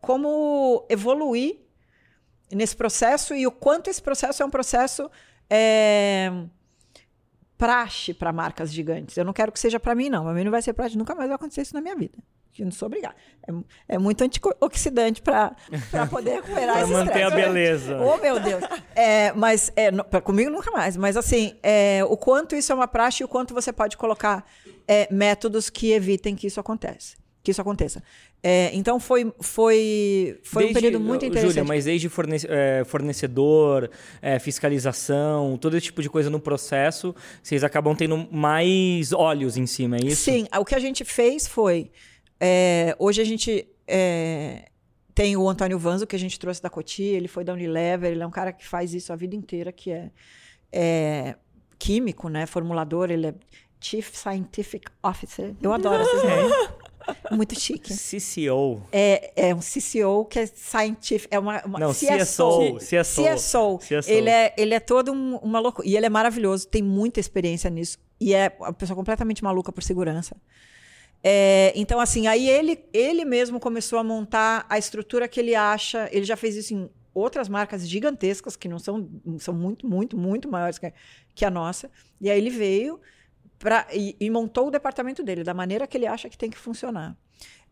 como 0.00 0.86
evoluir 0.88 1.62
nesse 2.54 2.76
processo 2.76 3.34
e 3.34 3.46
o 3.46 3.50
quanto 3.50 3.88
esse 3.88 4.02
processo 4.02 4.42
é 4.42 4.46
um 4.46 4.50
processo. 4.50 5.10
É, 5.50 6.30
praxe 7.62 8.12
para 8.12 8.32
marcas 8.32 8.72
gigantes. 8.72 9.16
Eu 9.16 9.24
não 9.24 9.32
quero 9.32 9.52
que 9.52 9.60
seja 9.60 9.78
para 9.78 9.94
mim, 9.94 10.08
não. 10.08 10.24
Para 10.24 10.34
mim 10.34 10.42
não 10.42 10.50
vai 10.50 10.60
ser 10.60 10.72
praxe, 10.72 10.98
nunca 10.98 11.14
mais 11.14 11.28
vai 11.28 11.36
acontecer 11.36 11.62
isso 11.62 11.74
na 11.74 11.80
minha 11.80 11.94
vida. 11.94 12.18
Eu 12.58 12.64
não 12.64 12.72
sou 12.72 12.86
obrigada. 12.86 13.14
É, 13.48 13.94
é 13.94 13.98
muito 13.98 14.22
antioxidante 14.22 15.22
para 15.22 15.54
poder 16.10 16.32
recuperar 16.32 16.82
esse 16.82 16.92
manter 16.92 17.10
estresse. 17.10 17.32
a 17.32 17.36
beleza. 17.36 18.00
Oh, 18.00 18.16
meu 18.16 18.40
Deus. 18.40 18.64
É, 18.96 19.32
mas 19.32 19.72
é, 19.76 19.90
pra, 19.90 20.20
comigo 20.20 20.50
nunca 20.50 20.72
mais. 20.72 20.96
Mas 20.96 21.16
assim, 21.16 21.56
é, 21.62 22.04
o 22.04 22.16
quanto 22.16 22.56
isso 22.56 22.72
é 22.72 22.74
uma 22.74 22.88
praxe 22.88 23.22
e 23.22 23.24
o 23.24 23.28
quanto 23.28 23.54
você 23.54 23.72
pode 23.72 23.96
colocar 23.96 24.44
é, 24.88 25.06
métodos 25.08 25.70
que 25.70 25.92
evitem 25.92 26.34
que 26.34 26.48
isso 26.48 26.58
aconteça 26.58 27.21
que 27.42 27.50
isso 27.50 27.60
aconteça. 27.60 28.02
É, 28.42 28.70
então 28.72 29.00
foi, 29.00 29.32
foi, 29.40 30.40
foi 30.44 30.64
desde, 30.64 30.78
um 30.78 30.80
período 30.80 31.00
muito 31.00 31.24
interessante. 31.24 31.50
Júlia, 31.50 31.64
mas 31.64 31.84
desde 31.84 32.08
fornece, 32.08 32.46
é, 32.48 32.84
fornecedor, 32.84 33.90
é, 34.20 34.38
fiscalização, 34.38 35.58
todo 35.58 35.76
esse 35.76 35.86
tipo 35.86 36.00
de 36.00 36.08
coisa 36.08 36.30
no 36.30 36.38
processo, 36.38 37.14
vocês 37.42 37.64
acabam 37.64 37.96
tendo 37.96 38.28
mais 38.30 39.12
olhos 39.12 39.56
em 39.56 39.66
cima, 39.66 39.96
é 39.96 40.04
isso? 40.04 40.22
Sim, 40.22 40.46
o 40.56 40.64
que 40.64 40.74
a 40.74 40.78
gente 40.78 41.04
fez 41.04 41.48
foi. 41.48 41.90
É, 42.40 42.94
hoje 42.98 43.20
a 43.20 43.24
gente 43.24 43.66
é, 43.88 44.68
tem 45.14 45.36
o 45.36 45.48
Antônio 45.48 45.78
Vanzo, 45.78 46.06
que 46.06 46.16
a 46.16 46.18
gente 46.18 46.38
trouxe 46.38 46.62
da 46.62 46.70
Coti, 46.70 47.02
ele 47.02 47.28
foi 47.28 47.44
da 47.44 47.52
Unilever, 47.52 48.12
ele 48.12 48.22
é 48.22 48.26
um 48.26 48.30
cara 48.30 48.52
que 48.52 48.66
faz 48.66 48.94
isso 48.94 49.12
a 49.12 49.16
vida 49.16 49.34
inteira, 49.34 49.72
que 49.72 49.90
é, 49.90 50.10
é 50.70 51.34
químico, 51.78 52.28
né? 52.28 52.46
Formulador, 52.46 53.10
ele 53.10 53.26
é 53.26 53.34
Chief 53.80 54.08
Scientific 54.14 54.88
Officer. 55.02 55.54
Eu 55.60 55.72
adoro 55.72 56.02
esses 56.02 56.22
nomes. 56.24 56.81
Muito 57.30 57.58
chique. 57.58 57.92
CCO. 57.92 58.82
É, 58.92 59.48
é 59.50 59.54
um 59.54 59.60
CCO 59.60 60.24
que 60.24 60.38
é 60.38 60.46
scientific, 60.46 61.28
é 61.30 61.38
uma, 61.38 61.62
uma 61.64 61.78
Não, 61.78 61.92
CSO. 61.92 62.76
CSO. 62.78 63.22
CSO. 63.24 63.78
CSO. 63.78 64.10
Ele 64.10 64.30
é, 64.30 64.54
ele 64.56 64.74
é 64.74 64.80
todo 64.80 65.12
um, 65.12 65.36
uma 65.36 65.60
loucura. 65.60 65.86
E 65.86 65.96
ele 65.96 66.06
é 66.06 66.10
maravilhoso, 66.10 66.68
tem 66.68 66.82
muita 66.82 67.20
experiência 67.20 67.68
nisso. 67.70 67.98
E 68.20 68.34
é 68.34 68.54
uma 68.58 68.72
pessoa 68.72 68.96
completamente 68.96 69.42
maluca 69.42 69.72
por 69.72 69.82
segurança. 69.82 70.36
É, 71.24 71.72
então, 71.76 72.00
assim, 72.00 72.26
aí 72.26 72.48
ele, 72.48 72.84
ele 72.92 73.24
mesmo 73.24 73.60
começou 73.60 73.98
a 73.98 74.04
montar 74.04 74.66
a 74.68 74.78
estrutura 74.78 75.28
que 75.28 75.38
ele 75.38 75.54
acha. 75.54 76.08
Ele 76.12 76.24
já 76.24 76.36
fez 76.36 76.56
isso 76.56 76.74
em 76.74 76.90
outras 77.14 77.48
marcas 77.48 77.86
gigantescas, 77.88 78.56
que 78.56 78.68
não 78.68 78.78
são, 78.78 79.08
são 79.38 79.54
muito, 79.54 79.86
muito, 79.86 80.16
muito 80.16 80.48
maiores 80.48 80.78
que, 80.78 80.92
que 81.34 81.44
a 81.44 81.50
nossa. 81.50 81.90
E 82.20 82.30
aí 82.30 82.38
ele 82.38 82.50
veio 82.50 83.00
pra, 83.62 83.86
e, 83.92 84.16
e, 84.18 84.28
montou 84.28 84.66
o 84.66 84.70
departamento 84.72 85.22
dele 85.22 85.44
da 85.44 85.54
maneira 85.54 85.86
que 85.86 85.96
ele 85.96 86.06
acha 86.06 86.28
que 86.28 86.36
tem 86.36 86.50
que 86.50 86.58
funcionar. 86.58 87.16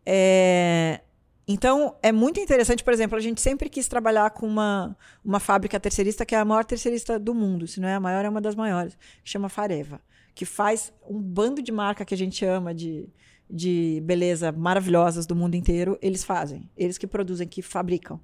É, 0.05 1.01
então, 1.45 1.97
é 2.01 2.13
muito 2.13 2.39
interessante, 2.39 2.81
por 2.81 2.93
exemplo, 2.93 3.17
a 3.17 3.21
gente 3.21 3.41
sempre 3.41 3.67
quis 3.69 3.89
trabalhar 3.89 4.29
com 4.29 4.47
uma, 4.47 4.95
uma 5.23 5.37
fábrica 5.37 5.77
terceirista 5.77 6.25
que 6.25 6.33
é 6.33 6.37
a 6.39 6.45
maior 6.45 6.63
terceirista 6.63 7.19
do 7.19 7.35
mundo, 7.35 7.67
se 7.67 7.81
não 7.81 7.89
é 7.89 7.95
a 7.95 7.99
maior, 7.99 8.23
é 8.23 8.29
uma 8.29 8.39
das 8.39 8.55
maiores, 8.55 8.97
que 9.21 9.29
chama 9.29 9.49
Fareva, 9.49 10.01
que 10.33 10.45
faz 10.45 10.93
um 11.05 11.19
bando 11.19 11.61
de 11.61 11.73
marca 11.73 12.05
que 12.05 12.13
a 12.13 12.17
gente 12.17 12.45
ama 12.45 12.73
de, 12.73 13.09
de 13.49 14.01
beleza 14.05 14.49
maravilhosas 14.49 15.25
do 15.25 15.35
mundo 15.35 15.55
inteiro, 15.55 15.99
eles 16.01 16.23
fazem. 16.23 16.69
Eles 16.77 16.97
que 16.97 17.05
produzem, 17.05 17.49
que 17.49 17.61
fabricam. 17.61 18.17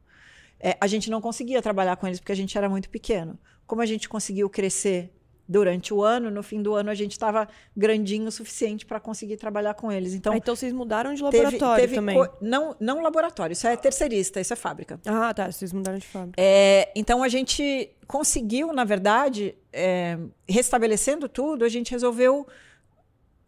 É, 0.57 0.77
a 0.79 0.87
gente 0.87 1.09
não 1.09 1.19
conseguia 1.19 1.61
trabalhar 1.61 1.97
com 1.97 2.07
eles 2.07 2.21
porque 2.21 2.31
a 2.31 2.35
gente 2.35 2.57
era 2.57 2.69
muito 2.69 2.89
pequeno. 2.89 3.37
Como 3.65 3.81
a 3.81 3.85
gente 3.85 4.07
conseguiu 4.07 4.49
crescer 4.49 5.13
durante 5.47 5.93
o 5.93 6.03
ano, 6.03 6.29
no 6.29 6.43
fim 6.43 6.61
do 6.61 6.75
ano 6.75 6.89
a 6.89 6.93
gente 6.93 7.13
estava 7.13 7.47
grandinho 7.75 8.27
o 8.27 8.31
suficiente 8.31 8.85
para 8.85 8.99
conseguir 8.99 9.37
trabalhar 9.37 9.73
com 9.73 9.91
eles. 9.91 10.13
Então, 10.13 10.33
ah, 10.33 10.37
então 10.37 10.55
vocês 10.55 10.73
mudaram 10.73 11.13
de 11.13 11.23
laboratório 11.23 11.59
teve, 11.59 11.81
teve 11.81 11.95
também? 11.95 12.17
Não, 12.41 12.75
não 12.79 13.01
laboratório, 13.01 13.53
isso 13.53 13.67
é 13.67 13.77
terceirista, 13.77 14.41
isso 14.41 14.51
é 14.51 14.55
fábrica. 14.55 14.99
Ah, 15.05 15.33
tá, 15.33 15.49
vocês 15.51 15.71
mudaram 15.71 15.97
de 15.97 16.05
fábrica. 16.05 16.35
É, 16.37 16.91
então 16.95 17.23
a 17.23 17.29
gente 17.29 17.89
conseguiu, 18.05 18.73
na 18.73 18.83
verdade, 18.83 19.55
é, 19.71 20.17
restabelecendo 20.47 21.29
tudo, 21.29 21.63
a 21.63 21.69
gente 21.69 21.91
resolveu 21.91 22.45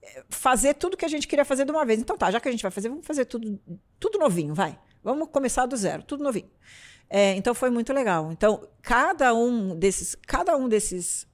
é, 0.02 0.24
fazer 0.30 0.76
tudo 0.76 0.96
que 0.96 1.06
a 1.06 1.10
gente 1.10 1.28
queria 1.28 1.46
fazer 1.46 1.66
de 1.66 1.72
uma 1.72 1.86
vez. 1.86 2.00
Então 2.00 2.18
tá, 2.18 2.32
já 2.32 2.40
que 2.40 2.48
a 2.48 2.52
gente 2.52 2.62
vai 2.62 2.72
fazer, 2.72 2.90
vamos 2.90 3.06
fazer 3.06 3.26
tudo, 3.26 3.60
tudo 4.00 4.18
novinho, 4.18 4.54
vai. 4.54 4.80
Vamos 5.04 5.30
começar 5.32 5.66
do 5.66 5.76
zero, 5.76 6.04
tudo 6.04 6.24
novinho. 6.24 6.50
É, 7.10 7.34
então 7.34 7.56
foi 7.56 7.70
muito 7.70 7.92
legal. 7.92 8.32
Então, 8.32 8.68
cada 8.82 9.34
um 9.34 9.76
desses, 9.76 10.16
cada 10.28 10.56
um 10.56 10.70
desses 10.70 11.28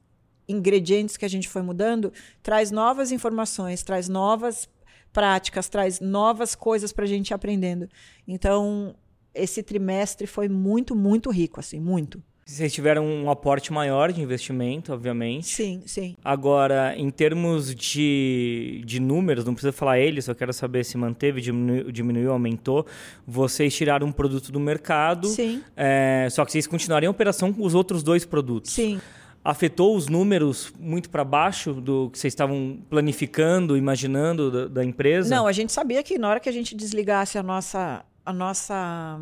ingredientes 0.47 1.17
que 1.17 1.25
a 1.25 1.27
gente 1.27 1.49
foi 1.49 1.61
mudando 1.61 2.11
traz 2.41 2.71
novas 2.71 3.11
informações, 3.11 3.83
traz 3.83 4.07
novas 4.07 4.69
práticas, 5.11 5.69
traz 5.69 5.99
novas 5.99 6.55
coisas 6.55 6.91
para 6.91 7.05
a 7.05 7.07
gente 7.07 7.29
ir 7.29 7.33
aprendendo. 7.33 7.89
Então, 8.27 8.95
esse 9.33 9.63
trimestre 9.63 10.27
foi 10.27 10.49
muito, 10.49 10.95
muito 10.95 11.29
rico, 11.29 11.59
assim, 11.59 11.79
muito. 11.79 12.21
Vocês 12.47 12.71
tiveram 12.71 13.03
um 13.03 13.27
aporte 13.27 13.73
maior 13.73 14.13
de 14.13 14.21
investimento, 14.21 14.93
obviamente. 14.93 15.47
Sim, 15.47 15.81
sim. 15.87 16.15
Agora, 16.23 16.93
em 16.95 17.09
termos 17.09 17.73
de, 17.73 18.83
de 18.85 18.99
números, 18.99 19.43
não 19.43 19.55
precisa 19.55 19.73
falar 19.73 19.97
ele, 19.97 20.21
só 20.21 20.31
quero 20.35 20.53
saber 20.53 20.85
se 20.85 20.95
manteve, 20.95 21.41
diminuiu, 21.41 21.91
diminuiu 21.91 22.31
aumentou. 22.31 22.85
Vocês 23.25 23.75
tiraram 23.75 24.05
um 24.05 24.11
produto 24.11 24.51
do 24.51 24.59
mercado. 24.59 25.27
Sim. 25.27 25.63
É, 25.75 26.27
só 26.29 26.45
que 26.45 26.51
vocês 26.51 26.67
continuariam 26.67 27.09
a 27.09 27.15
operação 27.15 27.51
com 27.51 27.63
os 27.63 27.73
outros 27.73 28.03
dois 28.03 28.25
produtos. 28.25 28.73
Sim. 28.73 29.01
Afetou 29.45 29.95
os 29.95 30.07
números 30.07 30.73
muito 30.79 31.07
para 31.07 31.23
baixo 31.23 31.73
do 31.73 32.09
que 32.09 32.17
vocês 32.17 32.31
estavam 32.31 32.79
planificando, 32.89 33.77
imaginando 33.77 34.49
da, 34.49 34.67
da 34.67 34.83
empresa? 34.83 35.29
Não, 35.33 35.45
a 35.45 35.51
gente 35.51 35.71
sabia 35.71 36.01
que 36.01 36.17
na 36.17 36.27
hora 36.27 36.39
que 36.39 36.49
a 36.49 36.51
gente 36.51 36.75
desligasse 36.75 37.37
a 37.37 37.43
nossa, 37.43 38.03
a 38.25 38.33
nossa 38.33 39.19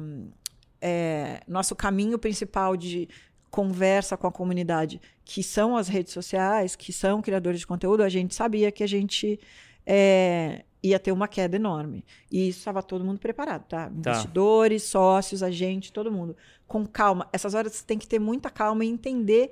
é, 0.82 1.42
nosso 1.46 1.76
caminho 1.76 2.18
principal 2.18 2.78
de 2.78 3.10
conversa 3.52 4.16
com 4.16 4.26
a 4.26 4.32
comunidade, 4.32 5.02
que 5.26 5.44
são 5.44 5.76
as 5.76 5.90
redes 5.90 6.14
sociais, 6.14 6.74
que 6.74 6.94
são 6.94 7.22
criadores 7.22 7.60
de 7.60 7.68
conteúdo, 7.68 8.02
a 8.02 8.10
gente 8.10 8.34
sabia 8.34 8.72
que 8.72 8.82
a 8.82 8.88
gente 8.88 9.38
é, 9.86 10.64
ia 10.82 11.00
ter 11.00 11.12
uma 11.12 11.28
queda 11.28 11.58
enorme. 11.58 12.06
E 12.32 12.48
isso 12.48 12.60
estava 12.60 12.82
todo 12.82 13.04
mundo 13.04 13.20
preparado, 13.20 13.66
tá? 13.68 13.88
tá? 13.88 13.92
Investidores, 13.94 14.84
sócios, 14.84 15.44
a 15.44 15.52
gente, 15.52 15.92
todo 15.92 16.10
mundo. 16.10 16.36
Com 16.66 16.86
calma. 16.86 17.28
Essas 17.32 17.54
horas 17.54 17.74
você 17.74 17.86
tem 17.86 17.98
que 17.98 18.08
ter 18.08 18.20
muita 18.20 18.50
calma 18.50 18.84
e 18.84 18.88
entender 18.88 19.52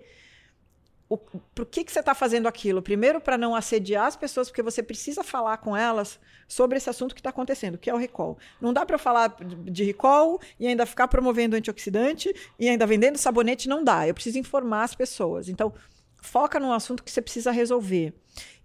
o, 1.12 1.18
por 1.18 1.66
que, 1.66 1.84
que 1.84 1.92
você 1.92 2.00
está 2.00 2.16
fazendo 2.16 2.48
aquilo? 2.48 2.82
Primeiro, 2.82 3.20
para 3.20 3.38
não 3.38 3.54
assediar 3.54 4.06
as 4.06 4.16
pessoas, 4.16 4.48
porque 4.48 4.62
você 4.62 4.82
precisa 4.82 5.22
falar 5.22 5.58
com 5.58 5.76
elas 5.76 6.18
sobre 6.48 6.78
esse 6.78 6.90
assunto 6.90 7.14
que 7.14 7.20
está 7.20 7.32
acontecendo, 7.32 7.78
que 7.78 7.90
é 7.90 7.94
o 7.94 7.98
recall. 7.98 8.38
Não 8.62 8.72
dá 8.72 8.86
para 8.86 8.98
falar 8.98 9.36
de 9.66 9.84
recall 9.84 10.40
e 10.58 10.68
ainda 10.68 10.86
ficar 10.86 11.10
promovendo 11.10 11.58
antioxidante 11.58 12.34
e 12.58 12.70
ainda 12.70 12.88
vendendo 12.88 13.18
sabonete, 13.18 13.68
não 13.68 13.84
dá. 13.84 14.08
Eu 14.08 14.14
preciso 14.14 14.40
informar 14.40 14.84
as 14.84 14.96
pessoas. 14.96 15.50
Então, 15.50 15.74
foca 16.22 16.62
num 16.62 16.72
assunto 16.72 17.04
que 17.04 17.12
você 17.12 17.22
precisa 17.22 17.52
resolver. 17.52 18.14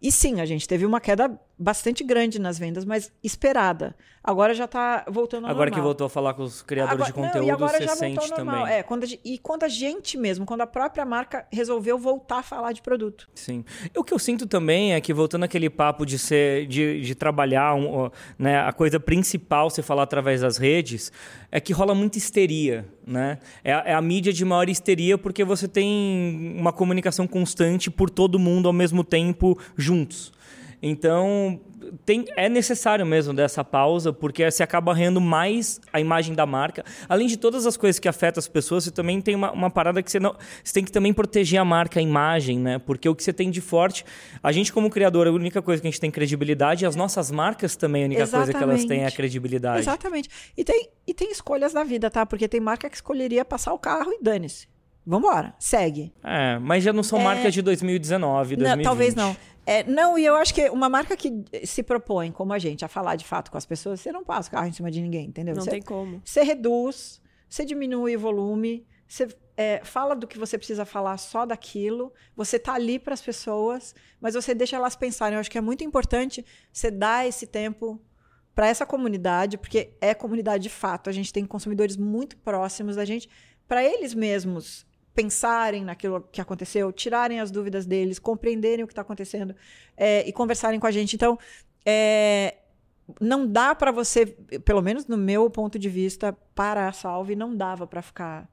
E 0.00 0.12
sim, 0.12 0.40
a 0.40 0.46
gente 0.46 0.68
teve 0.68 0.84
uma 0.84 1.00
queda 1.00 1.40
bastante 1.58 2.04
grande 2.04 2.38
nas 2.38 2.58
vendas, 2.58 2.84
mas 2.84 3.10
esperada. 3.24 3.96
Agora 4.22 4.52
já 4.52 4.64
está 4.64 5.04
voltando 5.08 5.44
ao 5.44 5.50
Agora 5.50 5.70
normal. 5.70 5.80
que 5.80 5.84
voltou 5.84 6.06
a 6.06 6.10
falar 6.10 6.34
com 6.34 6.42
os 6.42 6.60
criadores 6.60 7.06
agora, 7.06 7.12
de 7.12 7.14
conteúdo, 7.14 7.38
não, 7.38 7.48
e 7.48 7.50
agora 7.50 7.78
você 7.78 7.84
já 7.84 7.96
sente 7.96 8.28
também. 8.34 8.66
É, 8.66 8.82
quando 8.82 9.04
a, 9.04 9.06
e 9.24 9.38
quando 9.38 9.62
a 9.62 9.68
gente 9.68 10.18
mesmo, 10.18 10.44
quando 10.44 10.62
a 10.62 10.66
própria 10.66 11.04
marca 11.04 11.46
resolveu 11.50 11.96
voltar 11.96 12.38
a 12.38 12.42
falar 12.42 12.72
de 12.72 12.82
produto. 12.82 13.28
Sim. 13.34 13.64
O 13.96 14.02
que 14.02 14.12
eu 14.12 14.18
sinto 14.18 14.46
também 14.46 14.94
é 14.94 15.00
que, 15.00 15.14
voltando 15.14 15.44
àquele 15.44 15.70
papo 15.70 16.04
de 16.04 16.18
ser, 16.18 16.66
de, 16.66 17.00
de 17.00 17.14
trabalhar, 17.14 17.74
um, 17.74 18.10
né, 18.38 18.58
a 18.58 18.72
coisa 18.72 18.98
principal, 19.00 19.70
você 19.70 19.80
falar 19.80 20.02
através 20.02 20.40
das 20.40 20.58
redes, 20.58 21.12
é 21.50 21.60
que 21.60 21.72
rola 21.72 21.94
muita 21.94 22.18
histeria, 22.18 22.84
né? 23.06 23.38
É, 23.62 23.70
é 23.70 23.94
a 23.94 24.02
mídia 24.02 24.32
de 24.32 24.44
maior 24.44 24.68
histeria 24.68 25.16
porque 25.16 25.44
você 25.44 25.68
tem 25.68 26.56
uma 26.58 26.72
comunicação 26.72 27.26
constante 27.26 27.90
por 27.90 28.10
todo 28.10 28.38
mundo 28.38 28.66
ao 28.66 28.72
mesmo 28.72 29.04
tempo 29.04 29.55
juntos. 29.76 30.32
Então, 30.82 31.60
tem, 32.04 32.24
é 32.36 32.48
necessário 32.48 33.04
mesmo 33.06 33.32
dessa 33.32 33.64
pausa, 33.64 34.12
porque 34.12 34.48
você 34.48 34.62
acaba 34.62 34.94
rendo 34.94 35.20
mais 35.20 35.80
a 35.92 36.00
imagem 36.00 36.34
da 36.34 36.46
marca. 36.46 36.84
Além 37.08 37.26
de 37.26 37.36
todas 37.36 37.66
as 37.66 37.76
coisas 37.76 37.98
que 37.98 38.08
afetam 38.08 38.38
as 38.38 38.48
pessoas, 38.48 38.84
você 38.84 38.90
também 38.90 39.20
tem 39.20 39.34
uma, 39.34 39.50
uma 39.52 39.70
parada 39.70 40.02
que 40.02 40.10
você 40.10 40.20
não. 40.20 40.34
Você 40.62 40.74
tem 40.74 40.84
que 40.84 40.92
também 40.92 41.12
proteger 41.12 41.60
a 41.60 41.64
marca, 41.64 41.98
a 41.98 42.02
imagem, 42.02 42.58
né? 42.58 42.78
Porque 42.78 43.08
o 43.08 43.14
que 43.14 43.22
você 43.22 43.32
tem 43.32 43.50
de 43.50 43.60
forte. 43.60 44.04
A 44.42 44.52
gente, 44.52 44.72
como 44.72 44.90
criador, 44.90 45.26
a 45.26 45.32
única 45.32 45.62
coisa 45.62 45.80
que 45.80 45.88
a 45.88 45.90
gente 45.90 46.00
tem 46.00 46.10
credibilidade, 46.10 46.84
e 46.84 46.86
as 46.86 46.96
nossas 46.96 47.30
marcas 47.30 47.76
também, 47.76 48.02
a 48.02 48.06
única 48.06 48.22
Exatamente. 48.22 48.52
coisa 48.52 48.58
que 48.58 48.70
elas 48.70 48.84
têm 48.84 49.02
é 49.02 49.06
a 49.06 49.10
credibilidade. 49.10 49.80
Exatamente. 49.80 50.28
E 50.56 50.64
tem, 50.64 50.88
e 51.06 51.14
tem 51.14 51.30
escolhas 51.30 51.72
da 51.72 51.84
vida, 51.84 52.10
tá? 52.10 52.26
Porque 52.26 52.48
tem 52.48 52.60
marca 52.60 52.88
que 52.88 52.96
escolheria 52.96 53.44
passar 53.44 53.72
o 53.72 53.78
carro 53.78 54.12
e 54.12 54.22
dane-se. 54.22 54.68
Vambora, 55.06 55.54
segue. 55.58 56.12
É, 56.24 56.58
mas 56.58 56.82
já 56.82 56.92
não 56.92 57.02
são 57.02 57.20
É... 57.20 57.24
marcas 57.24 57.54
de 57.54 57.62
2019, 57.62 58.56
2020. 58.56 58.76
Não, 58.76 58.82
talvez 58.82 59.14
não. 59.14 59.36
É, 59.64 59.82
não, 59.84 60.18
e 60.18 60.24
eu 60.24 60.36
acho 60.36 60.54
que 60.54 60.68
uma 60.70 60.88
marca 60.88 61.16
que 61.16 61.44
se 61.64 61.82
propõe, 61.82 62.30
como 62.32 62.52
a 62.52 62.58
gente, 62.58 62.84
a 62.84 62.88
falar 62.88 63.16
de 63.16 63.24
fato 63.24 63.50
com 63.50 63.58
as 63.58 63.66
pessoas, 63.66 64.00
você 64.00 64.12
não 64.12 64.24
passa 64.24 64.48
o 64.48 64.52
carro 64.52 64.66
em 64.66 64.72
cima 64.72 64.90
de 64.90 65.00
ninguém, 65.00 65.26
entendeu? 65.26 65.54
Não 65.54 65.62
você, 65.62 65.70
tem 65.70 65.82
como. 65.82 66.20
Você 66.24 66.42
reduz, 66.42 67.20
você 67.48 67.64
diminui 67.64 68.16
o 68.16 68.20
volume, 68.20 68.86
você 69.08 69.28
é, 69.56 69.80
fala 69.84 70.14
do 70.14 70.26
que 70.26 70.38
você 70.38 70.56
precisa 70.58 70.84
falar 70.84 71.16
só 71.18 71.46
daquilo, 71.46 72.12
você 72.36 72.58
tá 72.58 72.74
ali 72.74 72.98
para 72.98 73.14
as 73.14 73.22
pessoas, 73.22 73.94
mas 74.20 74.34
você 74.34 74.54
deixa 74.54 74.76
elas 74.76 74.94
pensarem. 74.94 75.34
Eu 75.34 75.40
acho 75.40 75.50
que 75.50 75.58
é 75.58 75.60
muito 75.62 75.82
importante 75.82 76.44
você 76.72 76.90
dar 76.90 77.26
esse 77.26 77.46
tempo 77.46 78.00
para 78.54 78.68
essa 78.68 78.86
comunidade, 78.86 79.58
porque 79.58 79.92
é 80.00 80.14
comunidade 80.14 80.62
de 80.62 80.70
fato. 80.70 81.10
A 81.10 81.12
gente 81.12 81.32
tem 81.32 81.44
consumidores 81.44 81.96
muito 81.96 82.36
próximos 82.38 82.96
da 82.96 83.04
gente, 83.04 83.28
para 83.66 83.82
eles 83.84 84.14
mesmos 84.14 84.86
pensarem 85.16 85.82
naquilo 85.82 86.20
que 86.30 86.42
aconteceu, 86.42 86.92
tirarem 86.92 87.40
as 87.40 87.50
dúvidas 87.50 87.86
deles, 87.86 88.18
compreenderem 88.18 88.84
o 88.84 88.86
que 88.86 88.92
está 88.92 89.00
acontecendo 89.00 89.56
é, 89.96 90.28
e 90.28 90.32
conversarem 90.32 90.78
com 90.78 90.86
a 90.86 90.90
gente. 90.90 91.16
Então, 91.16 91.38
é, 91.86 92.56
não 93.18 93.46
dá 93.50 93.74
para 93.74 93.90
você, 93.90 94.26
pelo 94.26 94.82
menos 94.82 95.06
no 95.06 95.16
meu 95.16 95.48
ponto 95.48 95.78
de 95.78 95.88
vista, 95.88 96.36
parar 96.54 96.88
a 96.88 96.92
salve, 96.92 97.34
não 97.34 97.56
dava 97.56 97.86
para 97.86 98.02
ficar, 98.02 98.46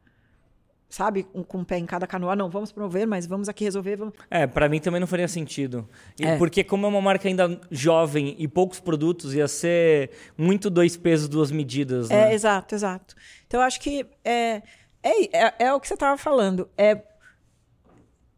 sabe, 0.88 1.28
um, 1.36 1.44
com 1.44 1.60
o 1.60 1.66
pé 1.66 1.80
em 1.80 1.86
cada 1.86 2.08
canoa. 2.08 2.34
Não, 2.34 2.50
vamos 2.50 2.72
promover, 2.72 3.06
mas 3.06 3.26
vamos 3.26 3.50
aqui 3.50 3.66
resolver. 3.66 3.98
Vamos... 3.98 4.14
É, 4.32 4.48
para 4.48 4.70
mim 4.70 4.80
também 4.80 5.02
não 5.02 5.08
faria 5.08 5.28
sentido. 5.28 5.90
E 6.18 6.26
É. 6.26 6.38
Porque 6.38 6.64
como 6.64 6.86
é 6.86 6.90
uma 6.90 7.02
marca 7.02 7.28
ainda 7.28 7.60
jovem 7.70 8.38
e 8.40 8.48
poucos 8.48 8.80
produtos, 8.80 9.34
ia 9.34 9.50
ser 9.50 10.12
muito 10.38 10.70
dois 10.70 10.96
pesos, 10.96 11.28
duas 11.28 11.52
medidas, 11.52 12.08
né? 12.08 12.32
É, 12.32 12.34
exato, 12.34 12.74
exato. 12.74 13.16
Então, 13.48 13.60
eu 13.60 13.66
acho 13.66 13.82
que 13.82 14.06
é, 14.24 14.62
é, 15.04 15.46
é, 15.46 15.54
é 15.60 15.74
o 15.74 15.80
que 15.80 15.88
você 15.88 15.94
estava 15.94 16.18
falando. 16.18 16.70
É, 16.78 17.02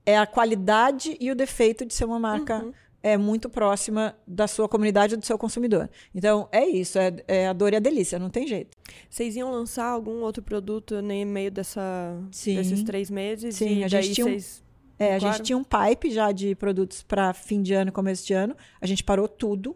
é 0.06 0.18
a 0.18 0.26
qualidade 0.26 1.16
e 1.20 1.32
o 1.32 1.36
defeito 1.36 1.86
de 1.86 1.94
ser 1.94 2.06
uma 2.06 2.20
marca 2.20 2.66
é, 3.02 3.18
muito 3.18 3.50
próxima 3.50 4.16
da 4.26 4.48
sua 4.48 4.68
comunidade 4.68 5.14
e 5.14 5.18
do 5.18 5.26
seu 5.26 5.38
consumidor. 5.38 5.90
Então, 6.14 6.50
é 6.52 6.66
isso. 6.66 6.98
É, 6.98 7.16
é 7.28 7.48
a 7.48 7.54
dor 7.54 7.72
e 7.74 7.76
a 7.76 7.80
delícia, 7.80 8.18
não 8.18 8.30
tem 8.32 8.48
jeito. 8.48 8.76
Vocês 9.10 9.36
iam 9.36 9.52
lançar 9.52 9.86
algum 9.86 10.22
outro 10.22 10.42
produto 10.42 11.02
no 11.02 11.26
meio 11.26 11.52
dessa, 11.52 12.20
Sim. 12.32 12.56
desses 12.56 12.84
três 12.84 13.10
meses? 13.12 13.56
Sim, 13.56 13.84
a 13.84 13.88
gente 13.88 14.14
tinha 14.14 14.26
um- 14.26 14.30
vocês... 14.32 14.64
É, 14.98 15.14
a 15.14 15.20
gente 15.20 15.44
tinha 15.44 15.58
um 15.58 15.64
pipe 15.64 16.10
já 16.10 16.32
de 16.32 16.56
produtos 16.56 17.04
para 17.04 17.34
fim 17.34 17.62
de 17.62 17.74
ano 17.74 17.90
e 17.90 17.92
começo 17.92 18.26
de 18.26 18.34
ano. 18.34 18.56
A 18.80 18.88
gente 18.88 19.04
parou 19.04 19.28
tudo. 19.28 19.76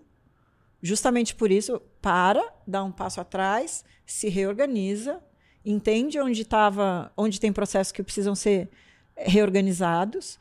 Justamente 0.81 1.35
por 1.35 1.51
isso, 1.51 1.81
para, 2.01 2.41
dá 2.65 2.81
um 2.83 2.91
passo 2.91 3.19
atrás, 3.19 3.83
se 4.05 4.29
reorganiza, 4.29 5.21
entende 5.65 6.19
onde 6.19 6.41
estava, 6.41 7.11
onde 7.15 7.39
tem 7.39 7.51
processos 7.51 7.91
que 7.91 8.03
precisam 8.03 8.35
ser 8.35 8.69
eh, 9.15 9.29
reorganizados. 9.29 10.39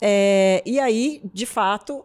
É, 0.00 0.62
e 0.64 0.78
aí, 0.78 1.20
de 1.32 1.46
fato, 1.46 2.04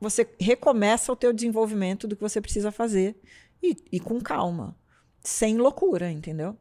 você 0.00 0.28
recomeça 0.38 1.12
o 1.12 1.16
teu 1.16 1.32
desenvolvimento 1.32 2.06
do 2.06 2.16
que 2.16 2.22
você 2.22 2.40
precisa 2.40 2.70
fazer 2.70 3.16
e, 3.62 3.76
e 3.92 4.00
com 4.00 4.20
calma, 4.20 4.76
sem 5.22 5.56
loucura, 5.56 6.10
entendeu? 6.10 6.56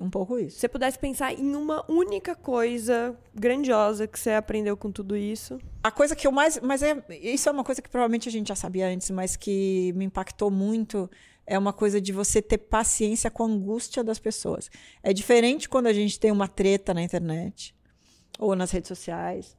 Um 0.00 0.08
pouco 0.08 0.38
isso. 0.38 0.54
Se 0.54 0.60
você 0.60 0.68
pudesse 0.68 0.98
pensar 0.98 1.34
em 1.34 1.54
uma 1.54 1.84
única 1.90 2.34
coisa 2.34 3.16
grandiosa 3.34 4.06
que 4.06 4.18
você 4.18 4.30
aprendeu 4.30 4.74
com 4.74 4.90
tudo 4.90 5.14
isso. 5.14 5.58
A 5.82 5.90
coisa 5.90 6.16
que 6.16 6.26
eu 6.26 6.32
mais. 6.32 6.58
Mas 6.60 6.82
é, 6.82 7.04
isso 7.10 7.48
é 7.48 7.52
uma 7.52 7.62
coisa 7.62 7.82
que 7.82 7.90
provavelmente 7.90 8.26
a 8.26 8.32
gente 8.32 8.48
já 8.48 8.56
sabia 8.56 8.88
antes, 8.88 9.10
mas 9.10 9.36
que 9.36 9.92
me 9.94 10.06
impactou 10.06 10.50
muito. 10.50 11.10
É 11.46 11.58
uma 11.58 11.72
coisa 11.72 12.00
de 12.00 12.12
você 12.12 12.40
ter 12.40 12.58
paciência 12.58 13.30
com 13.30 13.42
a 13.42 13.46
angústia 13.46 14.02
das 14.04 14.18
pessoas. 14.18 14.70
É 15.02 15.12
diferente 15.12 15.68
quando 15.68 15.86
a 15.88 15.92
gente 15.92 16.18
tem 16.18 16.30
uma 16.30 16.46
treta 16.48 16.94
na 16.94 17.02
internet 17.02 17.74
ou 18.38 18.54
nas 18.54 18.70
redes 18.70 18.88
sociais, 18.88 19.56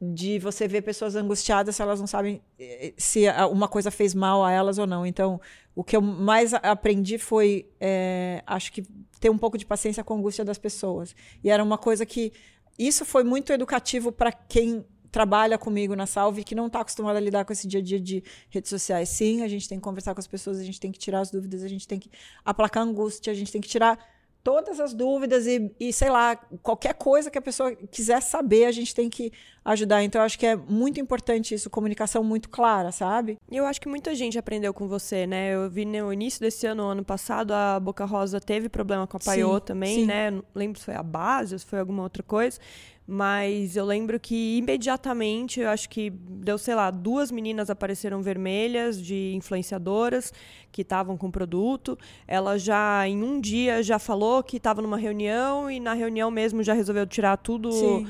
de 0.00 0.38
você 0.38 0.68
ver 0.68 0.82
pessoas 0.82 1.16
angustiadas 1.16 1.76
se 1.76 1.82
elas 1.82 1.98
não 2.00 2.06
sabem 2.06 2.42
eh, 2.58 2.92
se 2.96 3.26
a- 3.28 3.46
uma 3.46 3.68
coisa 3.68 3.90
fez 3.90 4.14
mal 4.14 4.44
a 4.44 4.50
elas 4.52 4.76
ou 4.78 4.86
não. 4.86 5.06
Então, 5.06 5.40
o 5.74 5.82
que 5.82 5.96
eu 5.96 6.00
mais 6.02 6.52
aprendi 6.54 7.16
foi, 7.18 7.68
eh, 7.80 8.42
acho 8.46 8.72
que, 8.72 8.82
ter 9.20 9.30
um 9.30 9.38
pouco 9.38 9.56
de 9.56 9.64
paciência 9.64 10.04
com 10.04 10.14
a 10.14 10.16
angústia 10.18 10.44
das 10.44 10.58
pessoas. 10.58 11.14
E 11.42 11.48
era 11.50 11.62
uma 11.62 11.78
coisa 11.78 12.04
que. 12.04 12.32
Isso 12.78 13.04
foi 13.04 13.22
muito 13.24 13.52
educativo 13.52 14.10
para 14.12 14.32
quem 14.32 14.84
trabalha 15.14 15.56
comigo 15.56 15.94
na 15.94 16.06
Salve 16.06 16.42
que 16.42 16.56
não 16.56 16.66
está 16.66 16.80
acostumado 16.80 17.14
a 17.14 17.20
lidar 17.20 17.44
com 17.44 17.52
esse 17.52 17.68
dia 17.68 17.78
a 17.78 17.82
dia 17.82 18.00
de 18.00 18.20
redes 18.50 18.68
sociais. 18.68 19.08
Sim, 19.10 19.42
a 19.42 19.48
gente 19.48 19.68
tem 19.68 19.78
que 19.78 19.84
conversar 19.84 20.12
com 20.12 20.18
as 20.18 20.26
pessoas, 20.26 20.58
a 20.58 20.64
gente 20.64 20.80
tem 20.80 20.90
que 20.90 20.98
tirar 20.98 21.20
as 21.20 21.30
dúvidas, 21.30 21.62
a 21.62 21.68
gente 21.68 21.86
tem 21.86 22.00
que 22.00 22.10
aplacar 22.44 22.82
a 22.82 22.86
angústia, 22.86 23.32
a 23.32 23.36
gente 23.36 23.52
tem 23.52 23.60
que 23.60 23.68
tirar 23.68 23.96
todas 24.42 24.80
as 24.80 24.92
dúvidas 24.92 25.46
e, 25.46 25.72
e, 25.78 25.92
sei 25.92 26.10
lá, 26.10 26.34
qualquer 26.62 26.94
coisa 26.94 27.30
que 27.30 27.38
a 27.38 27.42
pessoa 27.42 27.74
quiser 27.74 28.20
saber, 28.20 28.64
a 28.64 28.72
gente 28.72 28.92
tem 28.92 29.08
que 29.08 29.32
ajudar. 29.64 30.02
Então, 30.02 30.20
eu 30.20 30.26
acho 30.26 30.36
que 30.36 30.46
é 30.46 30.56
muito 30.56 31.00
importante 31.00 31.54
isso, 31.54 31.70
comunicação 31.70 32.24
muito 32.24 32.50
clara, 32.50 32.90
sabe? 32.90 33.38
E 33.48 33.56
eu 33.56 33.64
acho 33.66 33.80
que 33.80 33.88
muita 33.88 34.16
gente 34.16 34.36
aprendeu 34.36 34.74
com 34.74 34.88
você, 34.88 35.28
né? 35.28 35.54
Eu 35.54 35.70
vi 35.70 35.84
no 35.84 36.12
início 36.12 36.40
desse 36.40 36.66
ano, 36.66 36.82
ano 36.82 37.04
passado, 37.04 37.52
a 37.52 37.78
Boca 37.78 38.04
Rosa 38.04 38.40
teve 38.40 38.68
problema 38.68 39.06
com 39.06 39.16
a 39.16 39.20
Paiô 39.20 39.60
também, 39.60 40.00
sim. 40.00 40.06
né? 40.06 40.32
Não 40.32 40.44
lembro 40.54 40.78
se 40.78 40.84
foi 40.84 40.94
a 40.94 41.02
base 41.02 41.54
ou 41.54 41.58
se 41.60 41.64
foi 41.64 41.78
alguma 41.78 42.02
outra 42.02 42.22
coisa. 42.22 42.58
Mas 43.06 43.76
eu 43.76 43.84
lembro 43.84 44.18
que 44.18 44.56
imediatamente, 44.56 45.60
eu 45.60 45.68
acho 45.68 45.90
que 45.90 46.08
deu, 46.08 46.56
sei 46.56 46.74
lá, 46.74 46.90
duas 46.90 47.30
meninas 47.30 47.68
apareceram 47.68 48.22
vermelhas 48.22 49.00
de 49.00 49.34
influenciadoras 49.34 50.32
que 50.72 50.80
estavam 50.80 51.16
com 51.16 51.26
o 51.26 51.30
produto. 51.30 51.98
Ela 52.26 52.58
já, 52.58 53.06
em 53.06 53.22
um 53.22 53.38
dia, 53.38 53.82
já 53.82 53.98
falou 53.98 54.42
que 54.42 54.56
estava 54.56 54.80
numa 54.80 54.96
reunião 54.96 55.70
e 55.70 55.78
na 55.78 55.92
reunião 55.92 56.30
mesmo 56.30 56.62
já 56.62 56.72
resolveu 56.72 57.06
tirar 57.06 57.36
tudo. 57.36 58.06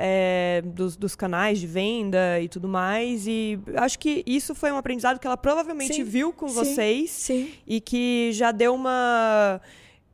É, 0.00 0.62
dos, 0.64 0.96
dos, 0.96 1.16
canais 1.16 1.58
de 1.58 1.66
venda 1.66 2.40
e 2.40 2.48
tudo 2.48 2.68
mais. 2.68 3.26
E 3.26 3.58
acho 3.74 3.98
que 3.98 4.22
isso 4.24 4.54
foi 4.54 4.70
um 4.70 4.76
aprendizado 4.76 5.18
que 5.18 5.26
ela 5.26 5.36
provavelmente 5.36 5.94
sim, 5.94 6.04
viu 6.04 6.32
com 6.32 6.46
sim, 6.46 6.54
vocês 6.54 7.10
sim. 7.10 7.50
e 7.66 7.80
que 7.80 8.30
já 8.32 8.52
deu 8.52 8.76
uma 8.76 9.60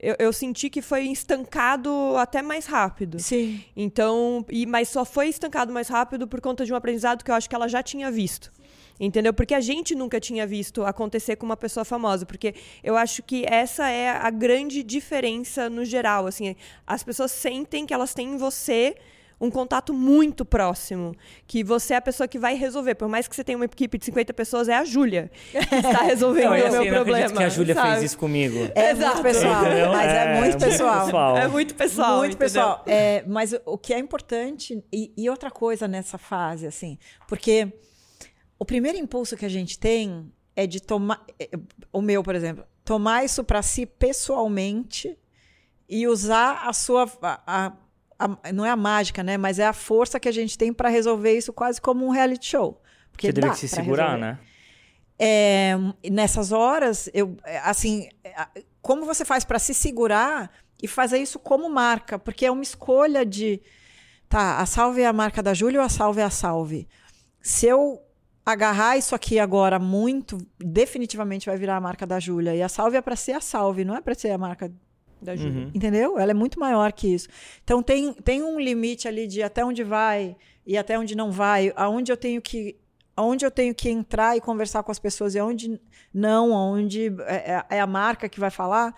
eu, 0.05 0.17
eu, 0.19 0.33
senti 0.33 0.69
que 0.69 0.83
foi 0.83 1.05
estancado 1.05 1.91
até 2.17 2.43
mais 2.43 2.67
rápido. 2.67 3.19
Sim. 3.19 3.65
Então, 3.75 4.45
e, 4.51 4.67
mas 4.67 4.89
só 4.89 5.05
foi 5.05 5.29
estancado 5.29 5.73
mais 5.73 5.89
rápido 5.89 6.29
por 6.29 6.41
conta 6.41 6.65
de 6.65 6.73
um 6.73 6.77
aprendizado 6.77 7.25
que 7.25 7.31
eu 7.31 7.35
acho 7.35 7.49
que 7.49 7.55
ela 7.55 7.69
já 7.69 7.83
tinha 7.83 8.11
visto. 8.11 8.53
Entendeu? 9.01 9.35
Porque 9.35 9.55
a 9.55 9.61
gente 9.61 9.95
nunca 9.95 10.21
tinha 10.21 10.47
visto 10.47 10.85
acontecer 10.85 11.37
com 11.37 11.47
uma 11.47 11.57
pessoa 11.57 11.85
famosa. 11.85 12.25
Porque 12.25 12.55
eu 12.83 12.97
acho 12.97 13.23
que 13.23 13.45
essa 13.47 13.89
é 13.89 14.11
a 14.11 14.31
grande 14.31 14.83
diferença 14.83 15.69
no 15.69 15.85
geral. 15.85 16.27
Assim, 16.27 16.55
as 16.87 17.03
pessoas 17.03 17.33
sentem 17.33 17.87
que 17.87 17.95
elas 17.95 18.15
têm 18.15 18.35
em 18.35 18.37
você 18.37 18.95
um 19.45 19.51
contato 19.51 19.93
muito 19.93 20.45
próximo, 20.45 21.15
que 21.47 21.63
você 21.63 21.95
é 21.95 21.97
a 21.97 22.01
pessoa 22.01 22.27
que 22.27 22.39
vai 22.39 22.57
resolver. 22.57 22.95
Por 22.95 23.09
mais 23.09 23.29
que 23.29 23.37
você 23.37 23.45
tenha 23.45 23.57
uma 23.57 23.67
equipe 23.67 23.99
de 23.99 24.05
50 24.07 24.33
pessoas, 24.33 24.69
é 24.69 24.75
a 24.75 24.85
Júlia 24.85 25.31
que 25.51 25.57
está 25.59 26.03
resolvendo 26.05 26.45
não, 26.45 26.51
o 26.51 26.57
meu 26.57 26.67
assim, 26.67 26.91
problema. 26.91 27.37
que 27.37 27.43
a 27.43 27.49
Júlia 27.49 27.75
fez 27.75 28.03
isso 28.03 28.19
comigo. 28.19 28.71
É 28.75 28.91
Exato. 28.91 29.15
muito 29.15 29.23
pessoal, 29.23 29.65
entendeu? 29.65 29.93
mas 29.93 30.11
é, 30.11 30.17
é 30.17 30.41
muito 30.41 30.59
pessoal. 30.59 31.05
pessoal. 31.05 31.37
É 31.39 31.49
muito 31.49 31.75
pessoal, 31.75 32.19
Muito 32.19 32.33
entendeu? 32.33 32.39
pessoal. 32.39 32.83
É, 32.87 33.25
mas 33.27 33.55
o 33.65 33.79
que 33.79 33.93
é 33.93 33.99
importante, 33.99 34.83
e, 34.93 35.13
e 35.17 35.29
outra 35.29 35.51
coisa 35.51 35.87
nessa 35.87 36.19
fase, 36.19 36.67
assim, 36.67 36.99
porque 37.29 37.73
o 38.59 38.65
primeiro 38.65 38.99
impulso 38.99 39.37
que 39.37 39.45
a 39.45 39.49
gente 39.49 39.79
tem 39.79 40.33
é 40.57 40.67
de 40.67 40.81
tomar, 40.81 41.25
é, 41.39 41.51
o 41.93 42.01
meu, 42.01 42.23
por 42.23 42.35
exemplo, 42.35 42.65
tomar 42.85 43.25
isso 43.25 43.43
para 43.43 43.63
si 43.63 43.87
pessoalmente 43.87 45.19
e 45.89 46.07
usar 46.07 46.67
a 46.67 46.73
sua 46.73 47.11
a, 47.23 47.41
a, 47.47 47.73
a, 48.25 48.53
não 48.53 48.65
é 48.65 48.71
a 48.71 48.77
mágica, 48.77 49.23
né? 49.23 49.37
Mas 49.37 49.59
é 49.59 49.67
a 49.67 49.73
força 49.73 50.19
que 50.19 50.29
a 50.29 50.33
gente 50.33 50.57
tem 50.57 50.73
para 50.73 50.89
resolver 50.89 51.37
isso 51.37 51.53
quase 51.53 51.81
como 51.81 52.07
um 52.07 52.11
reality 52.11 52.47
show. 52.47 52.81
Porque 53.11 53.29
Você 53.29 53.33
teve 53.33 53.51
que 53.51 53.59
se 53.59 53.69
segurar, 53.69 54.15
resolver. 54.15 54.27
né? 54.27 54.39
É, 55.19 55.75
nessas 56.11 56.51
horas, 56.51 57.09
eu, 57.15 57.37
assim, 57.63 58.09
como 58.83 59.05
você 59.05 59.25
faz 59.25 59.45
para 59.45 59.59
se 59.59 59.73
segurar 59.73 60.51
e 60.83 60.89
fazer 60.89 61.19
isso 61.19 61.39
como 61.39 61.69
marca? 61.71 62.19
Porque 62.19 62.45
é 62.45 62.51
uma 62.51 62.63
escolha 62.63 63.25
de, 63.25 63.61
tá, 64.29 64.59
a 64.59 64.67
salve 64.67 65.03
é 65.03 65.07
a 65.07 65.13
marca 65.13 65.43
da 65.43 65.55
Júlia 65.55 65.81
ou 65.81 65.87
a 65.87 65.89
salve 65.89 66.21
é 66.21 66.25
a 66.25 66.31
salve? 66.31 66.89
Se 67.41 67.67
eu 67.67 68.03
agarrar 68.45 68.97
isso 68.97 69.15
aqui 69.15 69.39
agora 69.39 69.79
muito, 69.79 70.37
definitivamente 70.59 71.47
vai 71.47 71.57
virar 71.57 71.77
a 71.77 71.81
marca 71.81 72.07
da 72.07 72.19
Júlia. 72.19 72.55
E 72.55 72.63
a 72.63 72.69
salve 72.69 72.97
é 72.97 73.01
para 73.01 73.17
ser 73.17 73.33
a 73.33 73.41
salve, 73.41 73.85
não 73.85 73.97
é 73.97 74.01
para 74.01 74.15
ser 74.15 74.31
a 74.31 74.39
marca 74.39 74.71
da 75.25 75.35
Júlia. 75.35 75.65
Uhum. 75.65 75.71
Entendeu? 75.75 76.19
Ela 76.19 76.31
é 76.31 76.35
muito 76.35 76.59
maior 76.61 76.93
que 76.93 77.13
isso. 77.13 77.29
Então 77.63 77.83
tem, 77.83 78.13
tem 78.13 78.43
um 78.43 78.61
limite 78.61 79.09
ali 79.09 79.27
de 79.27 79.43
até 79.43 79.65
onde 79.65 79.83
vai 79.83 80.37
e 80.67 80.77
até 80.77 80.99
onde 80.99 81.15
não 81.15 81.31
vai, 81.31 81.73
aonde 81.77 82.13
eu 82.13 82.17
tenho 82.17 82.41
que 82.41 82.77
aonde 83.17 83.45
eu 83.45 83.51
tenho 83.51 83.73
que 83.75 83.89
entrar 83.89 84.37
e 84.37 84.41
conversar 84.41 84.83
com 84.83 84.91
as 84.91 84.99
pessoas 84.99 85.37
e 85.37 85.39
aonde 85.39 85.81
não, 86.13 86.53
aonde 86.53 87.15
é, 87.27 87.65
é, 87.71 87.77
é 87.77 87.81
a 87.81 87.87
marca 87.87 88.29
que 88.29 88.41
vai 88.41 88.51
falar, 88.51 88.93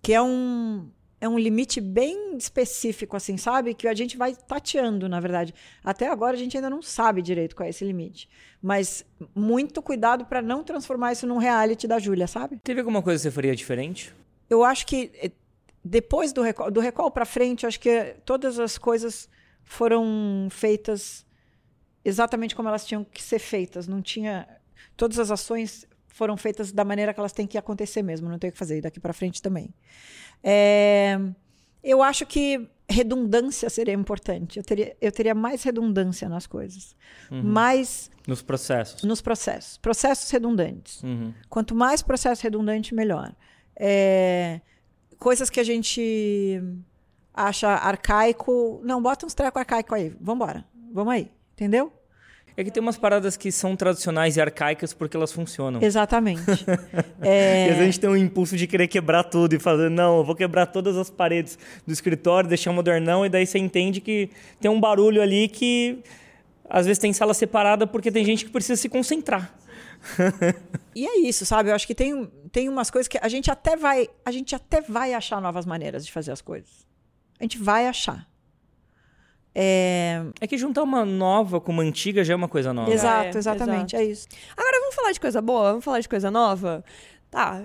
que 0.00 0.12
é 0.14 0.22
um 0.22 0.88
é 1.20 1.28
um 1.28 1.38
limite 1.38 1.80
bem 1.80 2.36
específico, 2.36 3.16
assim, 3.16 3.36
sabe? 3.36 3.74
Que 3.74 3.88
a 3.88 3.94
gente 3.94 4.16
vai 4.16 4.34
tateando, 4.34 5.08
na 5.08 5.18
verdade. 5.18 5.52
Até 5.82 6.08
agora 6.08 6.36
a 6.36 6.38
gente 6.38 6.56
ainda 6.56 6.70
não 6.70 6.80
sabe 6.80 7.20
direito 7.20 7.56
qual 7.56 7.66
é 7.66 7.70
esse 7.70 7.84
limite. 7.84 8.28
Mas 8.62 9.04
muito 9.34 9.82
cuidado 9.82 10.24
para 10.26 10.40
não 10.40 10.62
transformar 10.62 11.12
isso 11.12 11.26
num 11.26 11.38
reality 11.38 11.88
da 11.88 11.98
Júlia, 11.98 12.26
sabe? 12.26 12.60
Teve 12.62 12.80
alguma 12.80 13.02
coisa 13.02 13.18
que 13.18 13.22
você 13.22 13.30
faria 13.32 13.54
diferente? 13.56 14.14
Eu 14.48 14.62
acho 14.62 14.86
que 14.86 15.10
eh, 15.20 15.32
depois 15.84 16.32
do 16.32 16.42
recall, 16.42 16.70
do 16.70 16.80
recall 16.80 17.10
para 17.10 17.24
frente, 17.24 17.66
acho 17.66 17.80
que 17.80 18.16
todas 18.24 18.58
as 18.58 18.76
coisas 18.76 19.28
foram 19.62 20.48
feitas 20.50 21.26
exatamente 22.04 22.54
como 22.54 22.68
elas 22.68 22.86
tinham 22.86 23.04
que 23.04 23.22
ser 23.22 23.38
feitas. 23.38 23.86
Não 23.86 24.02
tinha. 24.02 24.48
Todas 24.96 25.18
as 25.18 25.30
ações 25.30 25.86
foram 26.06 26.36
feitas 26.36 26.72
da 26.72 26.84
maneira 26.84 27.14
que 27.14 27.20
elas 27.20 27.32
têm 27.32 27.46
que 27.46 27.58
acontecer 27.58 28.02
mesmo. 28.02 28.28
Não 28.28 28.38
tem 28.38 28.50
o 28.50 28.52
que 28.52 28.58
fazer 28.58 28.80
daqui 28.80 28.98
para 28.98 29.12
frente 29.12 29.40
também. 29.40 29.72
É, 30.42 31.18
eu 31.82 32.02
acho 32.02 32.26
que 32.26 32.68
redundância 32.88 33.68
seria 33.68 33.94
importante. 33.94 34.58
Eu 34.58 34.64
teria, 34.64 34.96
eu 35.00 35.12
teria 35.12 35.34
mais 35.34 35.62
redundância 35.62 36.28
nas 36.28 36.46
coisas. 36.46 36.96
Uhum. 37.30 37.42
Mais. 37.42 38.10
Nos 38.26 38.42
processos. 38.42 39.02
Nos 39.04 39.20
processos. 39.20 39.78
Processos 39.78 40.30
redundantes. 40.30 41.02
Uhum. 41.02 41.32
Quanto 41.48 41.74
mais 41.74 42.02
processo 42.02 42.42
redundante, 42.42 42.94
melhor. 42.94 43.34
É, 43.76 44.60
coisas 45.18 45.50
que 45.50 45.60
a 45.60 45.64
gente 45.64 46.62
acha 47.34 47.68
arcaico. 47.68 48.80
Não, 48.84 49.00
bota 49.00 49.26
uns 49.26 49.34
trecos 49.34 49.60
arcaicos 49.60 49.92
aí. 49.92 50.12
Vambora. 50.20 50.64
Vamos 50.92 51.12
aí. 51.12 51.30
Entendeu? 51.54 51.92
É 52.56 52.64
que 52.64 52.72
tem 52.72 52.82
umas 52.82 52.98
paradas 52.98 53.36
que 53.36 53.52
são 53.52 53.76
tradicionais 53.76 54.36
e 54.36 54.40
arcaicas 54.40 54.92
porque 54.92 55.16
elas 55.16 55.30
funcionam. 55.30 55.80
Exatamente. 55.80 56.42
é... 57.22 57.68
E 57.68 57.70
às 57.70 57.76
vezes 57.76 57.82
a 57.82 57.84
gente 57.84 58.00
tem 58.00 58.10
um 58.10 58.16
impulso 58.16 58.56
de 58.56 58.66
querer 58.66 58.88
quebrar 58.88 59.22
tudo 59.22 59.54
e 59.54 59.60
fazer, 59.60 59.88
não, 59.88 60.18
eu 60.18 60.24
vou 60.24 60.34
quebrar 60.34 60.66
todas 60.66 60.96
as 60.96 61.08
paredes 61.08 61.56
do 61.86 61.92
escritório, 61.92 62.48
deixar 62.48 62.72
modernão, 62.72 63.24
e 63.24 63.28
daí 63.28 63.46
você 63.46 63.60
entende 63.60 64.00
que 64.00 64.30
tem 64.60 64.68
um 64.68 64.80
barulho 64.80 65.22
ali 65.22 65.46
que 65.46 66.00
às 66.68 66.84
vezes 66.84 66.98
tem 66.98 67.12
sala 67.12 67.32
separada 67.32 67.86
porque 67.86 68.10
tem 68.10 68.24
gente 68.24 68.44
que 68.44 68.50
precisa 68.50 68.74
se 68.74 68.88
concentrar. 68.88 69.54
E 70.94 71.06
é 71.06 71.18
isso, 71.20 71.44
sabe? 71.44 71.70
Eu 71.70 71.74
acho 71.74 71.86
que 71.86 71.94
tem, 71.94 72.26
tem 72.50 72.68
umas 72.68 72.90
coisas 72.90 73.08
que 73.08 73.18
a 73.20 73.28
gente 73.28 73.50
até 73.50 73.76
vai, 73.76 74.08
a 74.24 74.30
gente 74.30 74.54
até 74.54 74.80
vai 74.80 75.14
achar 75.14 75.40
novas 75.40 75.66
maneiras 75.66 76.04
de 76.04 76.12
fazer 76.12 76.32
as 76.32 76.40
coisas. 76.40 76.86
A 77.38 77.44
gente 77.44 77.58
vai 77.58 77.86
achar. 77.86 78.28
É... 79.54 80.24
é 80.40 80.46
que 80.46 80.56
juntar 80.56 80.82
uma 80.82 81.04
nova 81.04 81.60
com 81.60 81.72
uma 81.72 81.82
antiga 81.82 82.22
já 82.22 82.32
é 82.32 82.36
uma 82.36 82.48
coisa 82.48 82.72
nova. 82.72 82.92
Exato, 82.92 83.36
é, 83.36 83.38
exatamente, 83.38 83.96
exato. 83.96 84.08
é 84.08 84.12
isso. 84.12 84.28
Agora 84.56 84.78
vamos 84.80 84.94
falar 84.94 85.12
de 85.12 85.20
coisa 85.20 85.42
boa, 85.42 85.70
vamos 85.70 85.84
falar 85.84 86.00
de 86.00 86.08
coisa 86.08 86.30
nova? 86.30 86.84
Tá, 87.30 87.62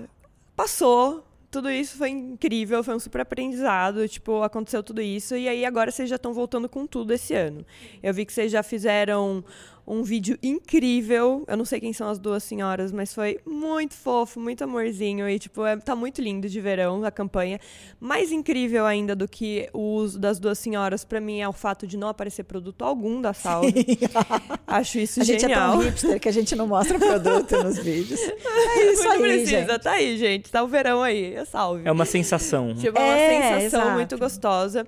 passou, 0.56 1.24
tudo 1.54 1.70
isso 1.70 1.96
foi 1.96 2.10
incrível, 2.10 2.82
foi 2.82 2.96
um 2.96 2.98
super 2.98 3.20
aprendizado, 3.20 4.08
tipo, 4.08 4.42
aconteceu 4.42 4.82
tudo 4.82 5.00
isso, 5.00 5.36
e 5.36 5.48
aí 5.48 5.64
agora 5.64 5.92
vocês 5.92 6.08
já 6.08 6.16
estão 6.16 6.34
voltando 6.34 6.68
com 6.68 6.84
tudo 6.84 7.12
esse 7.12 7.32
ano. 7.32 7.64
Eu 8.02 8.12
vi 8.12 8.26
que 8.26 8.32
vocês 8.32 8.50
já 8.50 8.62
fizeram 8.64 9.44
um 9.86 10.02
vídeo 10.02 10.38
incrível. 10.42 11.44
Eu 11.46 11.56
não 11.56 11.64
sei 11.64 11.80
quem 11.80 11.92
são 11.92 12.08
as 12.08 12.18
duas 12.18 12.42
senhoras, 12.42 12.90
mas 12.90 13.14
foi 13.14 13.38
muito 13.46 13.94
fofo, 13.94 14.40
muito 14.40 14.64
amorzinho. 14.64 15.28
E, 15.28 15.38
tipo, 15.38 15.64
é, 15.64 15.76
tá 15.76 15.94
muito 15.94 16.22
lindo 16.22 16.48
de 16.48 16.60
verão 16.60 17.04
a 17.04 17.10
campanha. 17.10 17.60
Mais 18.00 18.32
incrível 18.32 18.86
ainda 18.86 19.14
do 19.14 19.28
que 19.28 19.68
o 19.72 19.96
uso 19.96 20.18
das 20.18 20.38
duas 20.38 20.58
senhoras, 20.58 21.04
para 21.04 21.20
mim, 21.20 21.40
é 21.40 21.48
o 21.48 21.52
fato 21.52 21.86
de 21.86 21.96
não 21.96 22.08
aparecer 22.08 22.44
produto 22.44 22.82
algum 22.82 23.20
da 23.20 23.34
Salve. 23.34 23.72
Acho 24.66 24.98
isso 24.98 25.20
a 25.20 25.24
genial. 25.24 25.44
A 25.44 25.48
gente 25.48 25.52
é 25.52 25.56
tão 25.56 25.78
hipster 25.80 26.20
que 26.20 26.28
a 26.28 26.32
gente 26.32 26.56
não 26.56 26.66
mostra 26.66 26.98
produto 26.98 27.62
nos 27.62 27.78
vídeos. 27.78 28.20
É 28.76 28.92
isso 28.92 29.08
aí, 29.08 29.18
precisa, 29.18 29.50
gente. 29.50 29.78
tá 29.80 29.92
aí, 29.92 30.16
gente. 30.16 30.50
Tá 30.50 30.62
o 30.62 30.68
verão 30.68 31.02
aí, 31.02 31.34
é 31.34 31.44
Salve. 31.44 31.82
É 31.84 31.92
uma 31.92 32.04
sensação. 32.04 32.74
Tipo, 32.74 32.98
é 32.98 33.02
uma 33.02 33.16
é, 33.16 33.28
sensação 33.28 33.80
exato. 33.80 33.96
muito 33.96 34.18
gostosa. 34.18 34.86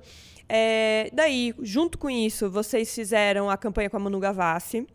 É, 0.48 1.10
daí, 1.12 1.54
junto 1.60 1.98
com 1.98 2.08
isso, 2.08 2.48
vocês 2.48 2.94
fizeram 2.94 3.50
a 3.50 3.56
campanha 3.56 3.90
com 3.90 3.96
a 3.96 4.00
Manu 4.00 4.20
Gavassi. 4.20 4.86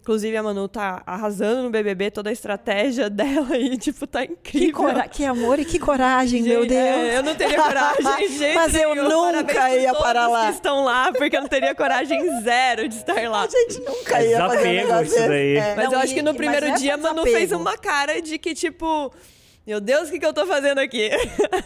Inclusive, 0.00 0.36
a 0.36 0.42
Manu 0.42 0.68
tá 0.68 1.02
arrasando 1.04 1.64
no 1.64 1.70
BBB, 1.70 2.12
toda 2.12 2.30
a 2.30 2.32
estratégia 2.32 3.10
dela 3.10 3.54
aí, 3.54 3.76
tipo, 3.76 4.06
tá 4.06 4.24
incrível. 4.24 4.94
Que, 5.02 5.08
que 5.08 5.24
amor 5.24 5.58
e 5.58 5.64
que 5.64 5.80
coragem, 5.80 6.44
gente, 6.44 6.48
meu 6.48 6.64
Deus. 6.64 6.78
É, 6.78 7.18
eu 7.18 7.22
não 7.24 7.34
teria 7.34 7.60
coragem, 7.60 8.28
gente. 8.30 8.54
Mas 8.54 8.74
eu 8.74 8.94
nunca 8.94 9.76
ia 9.76 9.92
para 9.92 10.28
lá. 10.28 10.46
que 10.46 10.54
estão 10.54 10.84
lá, 10.84 11.12
porque 11.12 11.36
eu 11.36 11.40
não 11.40 11.48
teria 11.48 11.74
coragem 11.74 12.20
zero 12.42 12.88
de 12.88 12.94
estar 12.94 13.28
lá. 13.28 13.42
A 13.42 13.48
gente 13.48 13.80
nunca 13.80 14.22
ia 14.22 14.36
é 14.36 14.38
fazer 14.38 14.86
um 14.86 15.02
isso 15.02 15.28
daí. 15.28 15.56
É, 15.56 15.74
mas 15.74 15.84
não, 15.86 15.92
eu 15.94 15.98
acho 15.98 16.14
que 16.14 16.22
no 16.22 16.34
primeiro 16.34 16.72
dia, 16.76 16.94
a 16.94 16.96
Manu 16.96 17.24
fez 17.24 17.50
uma 17.52 17.76
cara 17.76 18.22
de 18.22 18.38
que, 18.38 18.54
tipo... 18.54 19.12
Meu 19.66 19.80
Deus, 19.80 20.08
o 20.08 20.12
que, 20.12 20.20
que 20.20 20.26
eu 20.26 20.32
tô 20.32 20.46
fazendo 20.46 20.78
aqui? 20.78 21.10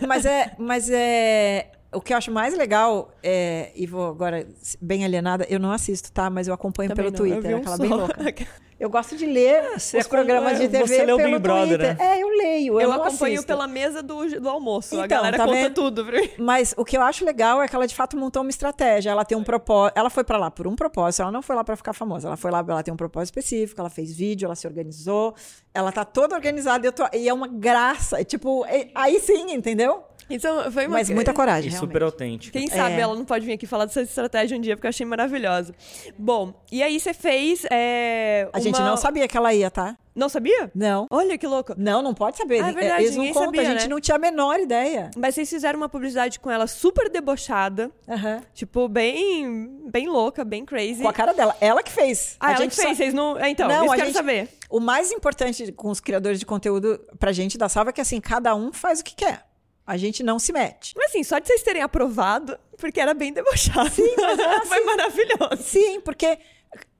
Mas 0.09 0.25
é, 0.25 0.53
mas 0.57 0.89
é 0.89 1.67
o 1.93 2.01
que 2.01 2.13
eu 2.13 2.17
acho 2.17 2.31
mais 2.31 2.57
legal 2.57 3.13
é. 3.23 3.73
E 3.75 3.87
vou 3.87 4.09
agora, 4.09 4.47
bem 4.81 5.05
alienada, 5.05 5.47
eu 5.49 5.59
não 5.59 5.73
assisto, 5.73 6.13
tá? 6.13 6.31
Mas 6.31 6.47
eu 6.49 6.55
acompanho 6.55 6.91
Também 6.91 7.11
pelo 7.13 7.29
não, 7.29 7.35
Twitter, 7.35 7.57
um 7.57 7.59
aquela 7.61 7.77
só. 7.77 7.83
bem 7.83 7.91
louca. 7.91 8.47
Eu 8.81 8.89
gosto 8.89 9.15
de 9.15 9.27
ler 9.27 9.79
você 9.79 9.99
os 9.99 10.07
programas 10.07 10.59
de 10.59 10.67
TV 10.67 10.87
você 10.87 11.05
pelo 11.05 11.19
Big 11.19 11.39
Brother, 11.39 11.67
Twitter. 11.79 11.99
né? 11.99 12.17
É, 12.17 12.23
eu 12.23 12.29
leio. 12.31 12.81
Eu, 12.81 12.89
Eu, 12.89 12.93
acompanho 12.93 13.35
assisto. 13.35 13.47
pela 13.47 13.67
mesa 13.69 14.03
do, 14.03 14.41
do 14.41 14.49
almoço. 14.49 14.95
a 14.99 15.05
Então, 15.05 15.19
galera 15.19 15.37
tá 15.37 15.45
conta 15.45 15.55
vendo? 15.59 15.75
tudo. 15.75 16.07
Mas 16.39 16.73
o 16.79 16.83
que 16.83 16.97
eu 16.97 17.03
acho 17.03 17.23
legal 17.23 17.61
é 17.61 17.69
que 17.69 17.77
ela 17.77 17.87
de 17.87 17.95
fato 17.95 18.17
montou 18.17 18.41
uma 18.41 18.49
estratégia. 18.49 19.11
Ela 19.11 19.23
tem 19.23 19.37
um 19.37 19.45
propósito. 19.45 19.99
Ela 19.99 20.09
foi 20.09 20.25
pra 20.25 20.39
lá 20.39 20.51
por 20.51 20.67
um 20.67 20.75
propósito. 20.75 21.21
Ela 21.21 21.31
não 21.31 21.43
foi 21.43 21.57
lá 21.57 21.63
pra 21.63 21.77
ficar 21.77 21.93
famosa. 21.93 22.29
Ela 22.29 22.39
foi 22.39 22.51
lá, 22.51 22.65
ela 22.67 22.83
tem 22.83 22.95
um 22.95 22.97
propósito 22.97 23.37
específico. 23.39 23.79
Ela 23.79 23.91
fez 23.91 24.17
vídeo, 24.17 24.47
ela 24.47 24.55
se 24.55 24.67
organizou. 24.67 25.35
Ela 25.75 25.93
tá 25.93 26.03
toda 26.03 26.35
organizada. 26.35 26.91
Tô- 26.91 27.07
e 27.13 27.29
é 27.29 27.35
uma 27.35 27.49
graça. 27.49 28.19
É 28.19 28.25
Tipo, 28.25 28.65
é- 28.65 28.89
aí 28.95 29.21
sim, 29.21 29.53
entendeu? 29.53 30.03
Então, 30.31 30.71
foi 30.71 30.87
uma 30.87 30.99
Mas 30.99 31.11
muita 31.11 31.33
coragem. 31.35 31.69
E 31.69 31.71
realmente. 31.73 31.89
super 31.93 32.03
autêntico. 32.03 32.53
Quem 32.57 32.69
sabe 32.69 32.95
É. 32.95 33.01
ela 33.01 33.15
não 33.15 33.25
pode 33.25 33.45
vir 33.45 33.53
aqui 33.53 33.67
falar 33.67 33.85
dessa 33.87 34.03
estratégia 34.03 34.57
um 34.57 34.61
dia, 34.61 34.77
porque 34.77 34.87
eu 34.87 34.91
achei 34.91 35.05
maravilhosa. 35.07 35.75
Bom, 36.19 36.55
e 36.71 36.83
aí 36.83 36.99
você 37.01 37.13
fez. 37.15 37.65
é, 37.71 38.49
A 38.53 38.61
gente 38.61 38.79
não 38.81 38.97
sabia 38.97 39.27
que 39.29 39.37
ela 39.37 39.53
ia, 39.53 39.71
tá? 39.71 39.97
Não 40.15 40.29
sabia? 40.29 40.71
Não. 40.75 41.07
Olha 41.11 41.39
que 41.39 41.47
louco. 41.47 41.73
Não, 41.79 42.03
não 42.03 42.13
pode 42.13 42.37
saber. 42.37 42.63
Ah, 42.63 42.69
é 42.71 42.73
verdade, 42.73 43.05
Eles 43.05 43.17
não 43.17 43.27
contam. 43.29 43.45
sabia, 43.45 43.61
a 43.63 43.65
gente 43.65 43.83
né? 43.85 43.89
não 43.89 44.01
tinha 44.01 44.17
a 44.17 44.19
menor 44.19 44.59
ideia. 44.59 45.11
Mas 45.17 45.35
vocês 45.37 45.49
fizeram 45.49 45.79
uma 45.79 45.89
publicidade 45.89 46.41
com 46.41 46.51
ela 46.51 46.67
super 46.67 47.09
debochada, 47.09 47.91
Aham. 48.09 48.43
tipo, 48.53 48.89
bem, 48.89 49.81
bem 49.89 50.09
louca, 50.09 50.45
bem 50.45 50.65
crazy. 50.65 51.01
Com 51.03 51.09
a 51.09 51.13
cara 51.13 51.33
dela. 51.33 51.57
Ela 51.61 51.83
que 51.83 51.93
fez. 51.93 52.37
Ah, 52.41 52.49
a 52.49 52.51
ela 52.51 52.59
gente 52.63 52.71
que 52.71 52.77
fez, 52.77 52.89
só- 52.89 52.95
vocês 52.97 53.15
não. 53.15 53.39
é, 53.39 53.51
Então, 53.51 53.69
Não, 53.69 53.85
isso 53.85 53.93
a 53.93 53.97
quero 53.97 54.07
gente- 54.09 54.17
saber. 54.17 54.49
O 54.69 54.81
mais 54.81 55.11
importante 55.13 55.73
com 55.73 55.89
os 55.91 56.01
criadores 56.01 56.39
de 56.39 56.47
conteúdo 56.47 57.01
pra 57.19 57.33
gente 57.33 57.57
da 57.57 57.69
Salva 57.69 57.91
é 57.91 57.93
que 57.93 58.01
assim, 58.01 58.21
cada 58.21 58.55
um 58.55 58.73
faz 58.73 59.01
o 59.01 59.05
que 59.05 59.15
quer. 59.15 59.45
A 59.91 59.97
gente 59.97 60.23
não 60.23 60.39
se 60.39 60.53
mete. 60.53 60.95
Mas 60.97 61.11
assim, 61.11 61.25
só 61.25 61.41
de 61.41 61.49
vocês 61.49 61.65
terem 61.65 61.83
aprovado, 61.83 62.57
porque 62.79 63.01
era 63.01 63.13
bem 63.13 63.33
debochado. 63.33 63.91
Sim, 63.91 64.15
mas 64.17 64.39
foi 64.69 64.85
maravilhoso. 64.85 65.63
Sim, 65.65 66.01
porque 66.01 66.39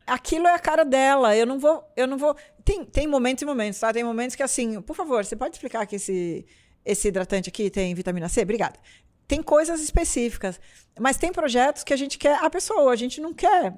aquilo 0.05 0.49
é 0.49 0.55
a 0.57 0.59
cara 0.59 0.85
dela. 0.85 1.37
Eu 1.37 1.47
não 1.47 1.57
vou, 1.57 1.85
eu 1.97 2.09
não 2.09 2.19
vou. 2.19 2.35
Tem, 2.65 2.85
tem 2.85 3.07
momentos 3.07 3.43
e 3.43 3.47
momentos, 3.47 3.79
tá? 3.79 3.93
Tem 3.93 4.03
momentos 4.03 4.35
que 4.35 4.43
assim, 4.43 4.83
por 4.83 4.97
favor, 4.97 5.25
você 5.25 5.37
pode 5.37 5.55
explicar 5.55 5.87
que 5.87 5.95
esse 5.95 6.45
esse 6.85 7.07
hidratante 7.07 7.49
aqui 7.49 7.71
tem 7.71 7.95
vitamina 7.95 8.29
C? 8.29 8.43
Obrigada. 8.43 8.77
Tem 9.29 9.41
coisas 9.41 9.81
específicas, 9.81 10.61
mas 10.99 11.17
tem 11.17 11.31
projetos 11.31 11.85
que 11.85 11.95
a 11.95 11.97
gente 11.97 12.19
quer 12.19 12.43
a 12.43 12.51
pessoa, 12.51 12.93
a 12.93 12.97
gente 12.97 13.21
não 13.21 13.33
quer 13.33 13.73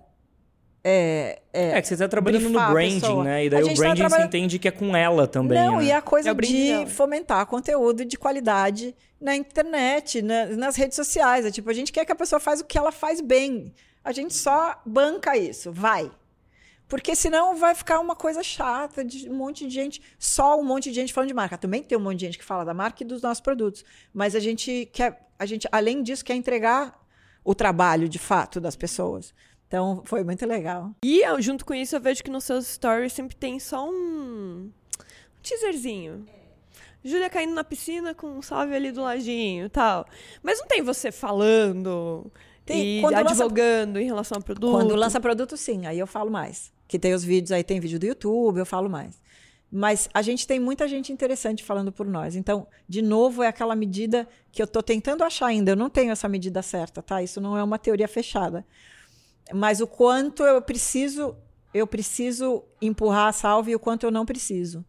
é, 0.85 1.41
É 1.53 1.81
que 1.81 1.87
você 1.89 1.97
tá 1.97 2.09
trabalhando 2.09 2.49
no 2.49 2.59
branding, 2.73 3.23
né? 3.23 3.45
E 3.45 3.51
daí 3.51 3.63
o 3.63 3.69
tá 3.69 3.75
branding 3.75 4.01
trabalhando- 4.01 4.21
você 4.23 4.27
entende 4.39 4.59
que 4.59 4.67
é 4.69 4.71
com 4.71 4.97
ela 4.97 5.27
também. 5.29 5.59
Não, 5.59 5.77
né? 5.79 5.85
e 5.85 5.93
a 5.93 6.03
coisa 6.03 6.31
É 6.31 6.35
de 6.35 6.67
dela. 6.69 6.87
fomentar 6.89 7.47
conteúdo 7.47 8.05
de 8.05 8.17
qualidade 8.19 8.95
na 9.21 9.37
internet, 9.37 10.21
na- 10.23 10.47
nas 10.47 10.75
redes 10.77 10.97
sociais. 10.97 11.47
É 11.47 11.51
tipo, 11.51 11.71
a 11.71 11.73
gente 11.73 11.93
quer 11.93 12.05
que 12.05 12.13
a 12.13 12.17
pessoa 12.17 12.41
faz 12.41 12.61
o 12.61 12.65
que 12.65 12.77
ela 12.77 12.91
faz 12.91 13.21
bem. 13.21 13.73
A 14.05 14.11
gente 14.13 14.35
só 14.35 14.81
banca 14.85 15.37
isso, 15.37 15.71
vai. 15.71 16.11
Porque 16.89 17.15
senão 17.15 17.57
vai 17.57 17.75
ficar 17.75 18.01
uma 18.01 18.15
coisa 18.17 18.43
chata 18.43 19.05
de 19.05 19.31
um 19.31 19.35
monte 19.35 19.67
de 19.67 19.73
gente, 19.73 20.03
só 20.19 20.59
um 20.61 20.65
monte 20.65 20.91
de 20.91 20.97
gente 20.97 21.13
falando 21.13 21.29
de 21.29 21.35
marca. 21.35 21.57
Também 21.57 21.83
tem 21.83 21.97
um 21.97 22.01
monte 22.01 22.19
de 22.19 22.27
gente 22.27 22.39
que 22.39 22.45
fala 22.45 22.65
da 22.65 22.75
marca 22.75 23.03
e 23.03 23.07
dos 23.07 23.23
nossos 23.23 23.41
produtos. 23.41 23.85
Mas 24.13 24.35
a 24.35 24.41
gente 24.41 24.91
quer, 24.93 25.27
a 25.39 25.47
gente, 25.47 25.67
além 25.73 26.03
disso, 26.03 26.25
quer 26.25 26.35
entregar 26.35 27.01
o 27.45 27.55
trabalho 27.55 28.09
de 28.09 28.19
fato 28.19 28.61
das 28.61 28.77
pessoas. 28.77 29.33
Então, 29.73 30.03
foi 30.05 30.23
muito 30.23 30.45
legal. 30.45 30.91
E 31.03 31.21
eu, 31.23 31.41
junto 31.41 31.65
com 31.65 31.73
isso, 31.73 31.97
eu 31.97 32.01
vejo 32.01 32.23
que 32.23 32.31
nos 32.31 32.45
seus 32.45 32.67
stories 32.67 33.11
sempre 33.11 33.35
tem 33.35 33.59
só 33.59 33.89
um, 33.89 33.91
um 34.69 34.71
teaserzinho. 35.43 36.27
Júlia 37.03 37.31
caindo 37.31 37.55
na 37.55 37.65
piscina 37.65 38.15
com 38.15 38.27
um 38.27 38.43
salve 38.43 38.75
ali 38.75 38.93
do 38.93 39.01
ladinho 39.01 39.71
tal. 39.71 40.05
Mas 40.43 40.59
não 40.59 40.67
tem 40.67 40.83
você 40.83 41.11
falando 41.11 42.31
Tem- 42.67 42.99
e 42.99 43.01
quando 43.01 43.15
lança- 43.15 43.31
advogando 43.45 43.99
em 43.99 44.05
relação 44.05 44.37
ao 44.37 44.43
produto. 44.43 44.71
Quando 44.73 44.95
lança 44.95 45.19
produto, 45.19 45.57
sim, 45.57 45.87
aí 45.87 45.99
eu 45.99 46.07
falo 46.07 46.31
mais. 46.31 46.71
Que 46.87 46.99
tem 46.99 47.15
os 47.15 47.25
vídeos, 47.25 47.51
aí 47.51 47.65
tem 47.65 47.81
vídeo 47.81 47.99
do 47.99 48.05
YouTube, 48.05 48.59
eu 48.59 48.67
falo 48.67 48.91
mais. 48.91 49.23
Mas 49.71 50.07
a 50.13 50.21
gente 50.21 50.47
tem 50.47 50.61
muita 50.61 50.87
gente 50.87 51.11
interessante 51.11 51.65
falando 51.65 51.91
por 51.91 52.07
nós. 52.07 52.37
Então, 52.37 52.67
de 52.87 53.01
novo, 53.01 53.43
é 53.43 53.47
aquela 53.49 53.75
medida 53.75 54.29
que 54.53 54.61
eu 54.61 54.65
estou 54.65 54.83
tentando 54.83 55.25
achar 55.25 55.47
ainda. 55.47 55.71
Eu 55.73 55.77
não 55.77 55.89
tenho 55.89 56.13
essa 56.13 56.29
medida 56.29 56.61
certa, 56.61 57.01
tá? 57.01 57.23
Isso 57.23 57.41
não 57.41 57.57
é 57.57 57.65
uma 57.65 57.79
teoria 57.79 58.07
fechada. 58.07 58.67
Mas 59.55 59.81
o 59.81 59.87
quanto 59.87 60.43
eu 60.45 60.61
preciso, 60.63 61.37
eu 61.73 61.87
preciso 61.87 62.65
empurrar 62.81 63.29
a 63.29 63.33
salve 63.33 63.73
e 63.73 63.77
o 63.77 63.81
quanto 63.81 64.05
eu 64.05 64.11
não 64.11 64.25
preciso. 64.27 64.85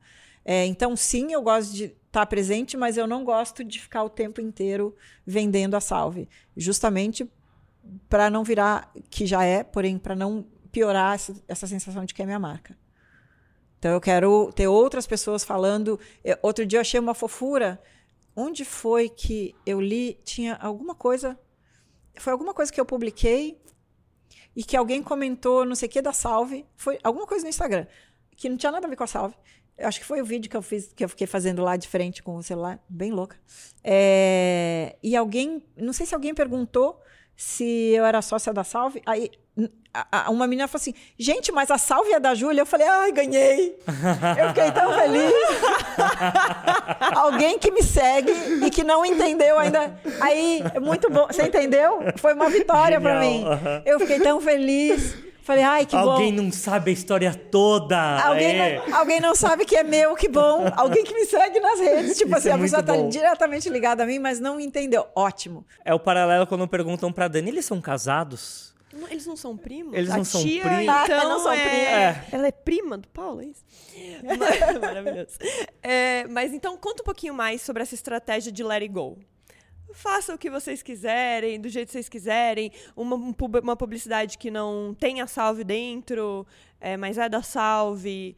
É, 0.46 0.66
então, 0.66 0.96
sim, 0.96 1.32
eu 1.32 1.42
gosto 1.42 1.74
de 1.74 1.96
estar 2.08 2.26
presente, 2.26 2.76
mas 2.78 2.98
eu 2.98 3.08
não 3.08 3.24
gosto 3.24 3.64
de 3.64 3.80
ficar 3.80 4.04
o 4.04 4.10
tempo 4.10 4.42
inteiro 4.42 4.96
vendendo 5.26 5.76
a 5.76 5.82
salve. 5.82 6.30
Justamente 6.56 7.30
para 8.10 8.30
não 8.30 8.44
virar, 8.44 8.92
que 9.10 9.26
já 9.26 9.44
é, 9.44 9.64
porém, 9.64 9.98
para 9.98 10.16
não 10.16 10.46
piorar 10.72 11.16
essa, 11.16 11.34
essa 11.48 11.68
sensação 11.68 12.06
de 12.06 12.14
que 12.14 12.22
é 12.22 12.26
minha 12.26 12.40
marca. 12.40 12.78
Então, 13.80 13.92
eu 13.92 14.00
quero 14.02 14.52
ter 14.54 14.68
outras 14.68 15.06
pessoas 15.06 15.44
falando. 15.44 16.00
Eu- 16.24 16.38
outro 16.42 16.66
dia 16.66 16.78
eu 16.78 16.82
achei 16.82 17.00
uma 17.00 17.14
fofura. 17.14 17.82
Onde 18.36 18.64
foi 18.64 19.10
que 19.10 19.54
eu 19.66 19.82
li? 19.82 20.20
Tinha 20.24 20.56
alguma 20.56 20.96
coisa. 20.96 21.38
Foi 22.18 22.32
alguma 22.32 22.54
coisa 22.54 22.72
que 22.72 22.80
eu 22.80 22.86
publiquei 22.86 23.62
e 24.56 24.64
que 24.64 24.78
alguém 24.78 25.02
comentou, 25.02 25.66
não 25.66 25.76
sei 25.76 25.88
o 25.88 25.92
que, 25.92 26.02
da 26.02 26.14
salve. 26.14 26.66
Foi 26.76 27.00
alguma 27.04 27.26
coisa 27.26 27.44
no 27.44 27.50
Instagram, 27.50 27.86
que 28.36 28.50
não 28.50 28.58
tinha 28.58 28.72
nada 28.72 28.88
a 28.88 28.90
ver 28.90 28.96
com 28.96 29.04
a 29.04 29.08
salve. 29.08 29.36
Eu 29.78 29.88
acho 29.88 30.00
que 30.00 30.06
foi 30.06 30.22
o 30.22 30.26
vídeo 30.26 30.50
que 30.50 30.56
eu 30.56 30.62
fiz, 30.62 30.94
que 30.94 31.04
eu 31.04 31.10
fiquei 31.10 31.26
fazendo 31.26 31.64
lá 31.64 31.76
de 31.76 31.88
frente 31.88 32.22
com 32.22 32.36
o 32.36 32.44
celular, 32.44 32.80
bem 32.88 33.12
louca. 33.12 33.38
É, 33.84 34.96
e 35.02 35.16
alguém, 35.16 35.64
não 35.76 35.94
sei 35.94 36.06
se 36.06 36.14
alguém 36.14 36.34
perguntou 36.34 37.02
se 37.36 37.64
eu 37.64 38.06
era 38.06 38.22
sócia 38.22 38.54
da 38.54 38.64
Salve. 38.64 39.02
Aí 39.06 39.32
a- 39.94 40.26
a- 40.26 40.30
uma 40.32 40.48
menina 40.48 40.68
falou 40.68 40.82
assim: 40.82 40.94
gente, 41.18 41.52
mas 41.52 41.70
a 41.70 41.78
Salve 41.78 42.12
é 42.14 42.20
da 42.20 42.34
Júlia? 42.34 42.62
Eu 42.62 42.66
falei: 42.66 42.88
ai, 42.88 43.12
ganhei. 43.12 43.78
Eu 44.38 44.48
fiquei 44.50 44.72
tão 44.72 44.94
feliz. 44.94 45.34
alguém 47.16 47.58
que 47.60 47.72
me 47.72 47.84
segue 47.84 48.32
e 48.66 48.70
que 48.70 48.84
não 48.84 49.06
entendeu 49.06 49.58
ainda. 49.60 49.98
Aí, 50.22 50.64
é 50.74 50.80
muito 50.80 51.10
bom. 51.10 51.28
Você 51.28 51.44
entendeu? 51.44 52.00
Foi 52.18 52.34
uma 52.34 52.50
vitória 52.50 53.00
para 53.00 53.20
mim. 53.20 53.44
Aham. 53.46 53.82
Eu 53.86 54.00
fiquei 54.00 54.20
tão 54.20 54.40
feliz. 54.42 55.16
Falei: 55.44 55.64
ai, 55.64 55.86
que 55.86 55.94
Alguém 55.96 56.34
bom. 56.34 56.44
não 56.44 56.52
sabe 56.54 56.90
a 56.92 56.94
história 56.94 57.36
toda. 57.36 57.98
Alguém, 58.24 58.60
é. 58.62 58.82
não, 58.88 58.96
alguém 58.98 59.20
não 59.20 59.36
sabe 59.36 59.66
que 59.66 59.76
é 59.76 59.84
meu, 59.84 60.16
que 60.16 60.30
bom. 60.30 60.72
Alguém 60.78 61.04
que 61.04 61.14
me 61.14 61.26
segue 61.26 61.60
nas 61.60 61.80
redes. 61.82 62.18
Tipo 62.18 62.30
Isso 62.30 62.38
assim, 62.38 62.50
é 62.50 62.54
a 62.54 62.58
pessoa 62.58 62.82
tá 62.82 62.94
bom. 62.94 63.10
diretamente 63.10 63.70
ligada 63.70 64.04
a 64.04 64.06
mim, 64.06 64.20
mas 64.20 64.40
não 64.40 64.58
entendeu. 64.58 65.06
Ótimo. 65.14 65.66
É 65.84 65.94
o 65.94 66.00
paralelo 66.00 66.48
quando 66.48 66.66
perguntam 66.68 67.12
pra 67.12 67.28
Dani, 67.28 67.50
eles 67.50 67.66
são 67.66 67.82
casados? 67.82 68.73
Não, 68.94 69.10
Eles 69.10 69.26
não 69.26 69.36
são 69.36 69.58
primos? 69.58 69.94
Eles 69.96 70.10
a 70.12 70.18
não 70.18 70.24
são 70.24 70.42
tia, 70.42 70.62
primos? 70.62 70.82
Então, 71.04 71.30
Não 71.30 71.40
são 71.40 71.52
é... 71.52 71.60
primos. 71.62 71.88
É. 71.88 72.26
Ela 72.32 72.48
é 72.48 72.52
prima 72.52 72.98
do 72.98 73.08
Paulo, 73.08 73.42
é 73.42 73.46
isso? 73.48 73.66
Mar- 74.24 74.80
Maravilhoso. 74.80 75.38
É, 75.82 76.26
mas 76.28 76.54
então, 76.54 76.78
conta 76.78 77.02
um 77.02 77.06
pouquinho 77.06 77.34
mais 77.34 77.62
sobre 77.62 77.82
essa 77.82 77.96
estratégia 77.96 78.52
de 78.52 78.64
let 78.64 78.82
it 78.84 78.94
go. 78.94 79.18
Faça 79.94 80.34
o 80.34 80.38
que 80.38 80.50
vocês 80.50 80.82
quiserem, 80.82 81.60
do 81.60 81.70
jeito 81.70 81.88
que 81.88 81.94
vocês 81.94 82.10
quiserem. 82.10 82.72
Uma, 82.96 83.16
um 83.16 83.34
uma 83.62 83.76
publicidade 83.76 84.38
que 84.38 84.50
não 84.50 84.96
tenha 85.00 85.28
salve 85.28 85.64
dentro, 85.64 86.46
é, 86.80 86.98
mas 86.98 87.18
é 87.18 87.30
da 87.30 87.44
salve. 87.44 88.36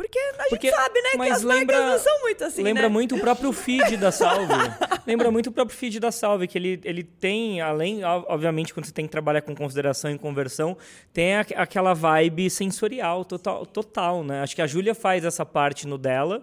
Porque 0.00 0.18
a 0.18 0.44
Porque- 0.48 0.68
gente 0.68 0.76
sabe, 0.76 1.00
né, 1.02 1.10
que 1.10 1.30
as 1.30 1.42
lembra- 1.42 1.76
marcas 1.76 1.92
não 2.04 2.12
são 2.12 2.20
muito 2.22 2.44
assim, 2.44 2.62
Lembra 2.62 2.82
né? 2.84 2.88
muito 2.88 3.16
o 3.16 3.20
próprio 3.20 3.52
feed 3.52 3.96
da 3.98 4.10
Salve. 4.10 4.46
Lembra 5.06 5.30
muito 5.30 5.48
o 5.48 5.52
próprio 5.52 5.76
feed 5.76 6.00
da 6.00 6.10
Salve, 6.10 6.46
que 6.48 6.56
ele, 6.56 6.80
ele 6.84 7.02
tem, 7.04 7.60
além, 7.60 8.02
ob- 8.04 8.24
obviamente, 8.28 8.72
quando 8.72 8.86
você 8.86 8.92
tem 8.92 9.04
que 9.04 9.10
trabalhar 9.10 9.42
com 9.42 9.54
consideração 9.54 10.10
e 10.10 10.18
conversão, 10.18 10.76
tem 11.12 11.34
a- 11.34 11.46
aquela 11.56 11.92
vibe 11.92 12.48
sensorial 12.48 13.24
total, 13.26 13.66
total, 13.66 14.24
né? 14.24 14.40
Acho 14.40 14.54
que 14.56 14.62
a 14.62 14.66
Júlia 14.66 14.94
faz 14.94 15.24
essa 15.24 15.44
parte 15.44 15.86
no 15.86 15.98
dela, 15.98 16.42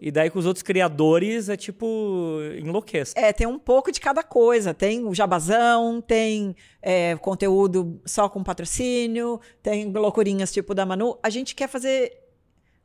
e 0.00 0.10
daí 0.10 0.28
com 0.30 0.38
os 0.38 0.44
outros 0.46 0.62
criadores 0.62 1.48
é 1.48 1.56
tipo, 1.56 2.38
enlouquece. 2.58 3.14
É, 3.16 3.32
tem 3.32 3.46
um 3.46 3.58
pouco 3.58 3.90
de 3.90 4.00
cada 4.00 4.22
coisa. 4.22 4.74
Tem 4.74 5.04
o 5.06 5.14
jabazão, 5.14 6.00
tem 6.00 6.54
é, 6.82 7.16
conteúdo 7.16 8.00
só 8.04 8.28
com 8.28 8.42
patrocínio, 8.44 9.40
tem 9.62 9.90
loucurinhas 9.90 10.52
tipo 10.52 10.74
da 10.74 10.84
Manu. 10.86 11.18
A 11.22 11.30
gente 11.30 11.54
quer 11.54 11.68
fazer 11.68 12.12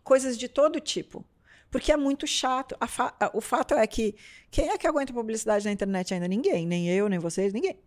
coisas 0.03 0.37
de 0.37 0.47
todo 0.47 0.79
tipo. 0.79 1.25
Porque 1.71 1.91
é 1.91 1.97
muito 1.97 2.27
chato. 2.27 2.75
Fa- 2.87 3.15
o 3.33 3.41
fato 3.41 3.73
é 3.73 3.87
que 3.87 4.15
quem 4.51 4.69
é 4.69 4.77
que 4.77 4.85
aguenta 4.85 5.11
publicidade 5.11 5.65
na 5.65 5.71
internet 5.71 6.13
ainda? 6.13 6.27
Ninguém. 6.27 6.67
Nem 6.67 6.87
eu, 6.89 7.09
nem 7.09 7.17
vocês, 7.17 7.51
ninguém. 7.51 7.79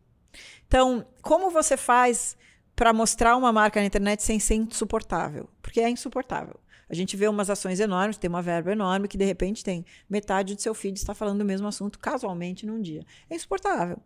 Então, 0.67 1.07
como 1.23 1.51
você 1.51 1.77
faz 1.77 2.37
para 2.75 2.93
mostrar 2.93 3.37
uma 3.37 3.53
marca 3.53 3.81
na 3.81 3.87
internet 3.87 4.23
sem 4.23 4.41
ser 4.41 4.57
insuportável? 4.57 5.49
Porque 5.63 5.81
é 5.81 5.89
insuportável. 5.89 6.59
A 6.89 6.95
gente 6.95 7.17
vê 7.17 7.27
umas 7.27 7.51
ações 7.51 7.81
enormes, 7.81 8.17
tem 8.17 8.29
uma 8.29 8.43
verba 8.43 8.71
enorme 8.71 9.09
que 9.09 9.19
de 9.19 9.25
repente 9.25 9.65
tem 9.65 9.85
metade 10.09 10.55
do 10.55 10.63
seu 10.63 10.75
feed 10.75 10.97
está 10.97 11.15
falando 11.15 11.39
do 11.39 11.45
mesmo 11.45 11.67
assunto 11.67 11.99
casualmente 11.99 12.65
num 12.65 12.81
dia. 12.81 13.05
É 13.29 13.35
insuportável. 13.35 13.99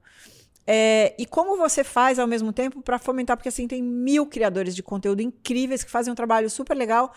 É, 0.66 1.14
e 1.18 1.26
como 1.26 1.56
você 1.56 1.82
faz 1.82 2.18
ao 2.18 2.26
mesmo 2.26 2.52
tempo 2.52 2.80
para 2.80 2.98
fomentar? 2.98 3.36
Porque 3.36 3.48
assim 3.48 3.66
tem 3.66 3.82
mil 3.82 4.26
criadores 4.26 4.74
de 4.74 4.82
conteúdo 4.82 5.20
incríveis 5.20 5.82
que 5.82 5.90
fazem 5.90 6.12
um 6.12 6.14
trabalho 6.14 6.48
super 6.48 6.76
legal, 6.76 7.12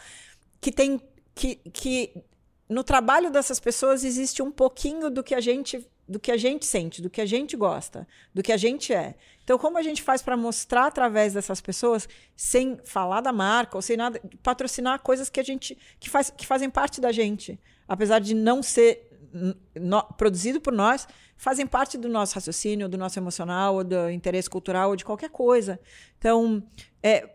que 0.64 0.72
tem 0.72 0.99
que, 1.36 1.55
que 1.74 2.14
no 2.70 2.84
trabalho 2.84 3.30
dessas 3.30 3.59
pessoas 3.59 4.03
existe 4.05 4.41
um 4.41 4.49
pouquinho 4.49 5.09
do 5.09 5.22
que 5.22 5.36
a 5.36 5.41
gente 5.41 5.86
do 6.07 6.20
que 6.20 6.32
a 6.32 6.38
gente 6.38 6.66
sente, 6.66 7.01
do 7.01 7.09
que 7.09 7.22
a 7.22 7.26
gente 7.26 7.55
gosta, 7.55 8.05
do 8.34 8.43
que 8.43 8.51
a 8.51 8.57
gente 8.57 8.93
é. 8.93 9.16
Então, 9.41 9.57
como 9.57 9.78
a 9.78 9.82
gente 9.82 10.01
faz 10.01 10.22
para 10.22 10.36
mostrar 10.36 10.88
através 10.88 11.34
dessas 11.34 11.61
pessoas, 11.61 12.09
sem 12.36 12.78
falar 12.84 13.22
da 13.22 13.32
marca 13.32 13.78
ou 13.78 13.82
sem 13.82 13.95
nada, 13.95 14.22
patrocinar 14.41 14.99
coisas 14.99 15.30
que 15.30 15.39
a 15.39 15.43
gente 15.43 15.78
que, 16.01 16.09
faz, 16.09 16.30
que 16.30 16.45
fazem 16.45 16.70
parte 16.70 16.99
da 16.99 17.11
gente, 17.11 17.57
apesar 17.88 18.20
de 18.20 18.34
não 18.34 18.61
ser 18.61 19.09
no, 19.74 20.03
produzido 20.18 20.59
por 20.59 20.74
nós, 20.74 21.07
fazem 21.38 21.66
parte 21.66 21.97
do 21.97 22.09
nosso 22.09 22.36
raciocínio, 22.36 22.89
do 22.89 22.97
nosso 22.97 23.18
emocional, 23.18 23.82
do 23.82 24.09
interesse 24.09 24.49
cultural, 24.49 24.89
ou 24.89 24.95
de 24.97 25.05
qualquer 25.05 25.30
coisa. 25.30 25.80
Então, 26.18 26.61
é, 27.01 27.30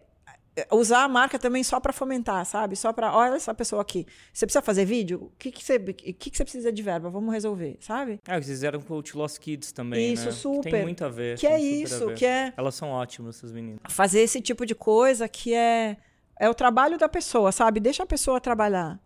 usar 0.71 1.05
a 1.05 1.09
marca 1.09 1.39
também 1.39 1.63
só 1.63 1.79
para 1.81 1.93
fomentar, 1.93 2.45
sabe? 2.45 2.77
Só 2.77 2.93
para, 2.93 3.15
olha 3.15 3.35
essa 3.35 3.55
pessoa 3.55 3.83
aqui. 3.83 4.07
Você 4.33 4.47
precisa 4.47 4.63
fazer 4.63 4.85
vídeo? 4.85 5.25
O 5.25 5.33
que, 5.39 5.51
que, 5.51 5.65
você, 5.65 5.79
que, 5.79 6.31
que 6.31 6.37
você 6.37 6.45
precisa 6.45 6.73
de 6.73 6.83
verba? 6.83 7.11
Vamos 7.11 7.33
resolver, 7.33 7.77
sabe? 7.81 8.21
Ah, 8.27 8.35
vocês 8.35 8.47
fizeram 8.47 8.81
com 8.81 8.95
o 8.95 9.03
Lost 9.15 9.39
Kids 9.39 9.73
também, 9.73 10.13
Isso, 10.13 10.27
né? 10.27 10.33
super. 10.33 10.71
Tem 10.71 10.83
muito 10.83 11.05
a 11.05 11.09
ver. 11.09 11.39
Que 11.39 11.47
é 11.47 11.61
isso, 11.61 12.13
que 12.15 12.25
é... 12.25 12.53
Elas 12.57 12.75
são 12.75 12.91
ótimas, 12.91 13.37
essas 13.37 13.53
meninas. 13.53 13.81
Fazer 13.89 14.21
esse 14.21 14.41
tipo 14.41 14.65
de 14.65 14.75
coisa 14.75 15.29
que 15.29 15.55
é, 15.55 15.97
é 16.39 16.49
o 16.49 16.55
trabalho 16.55 16.99
da 16.99 17.09
pessoa, 17.09 17.53
sabe? 17.53 17.81
Deixa 17.81 18.03
a 18.03 18.07
pessoa 18.07 18.41
trabalhar. 18.41 19.01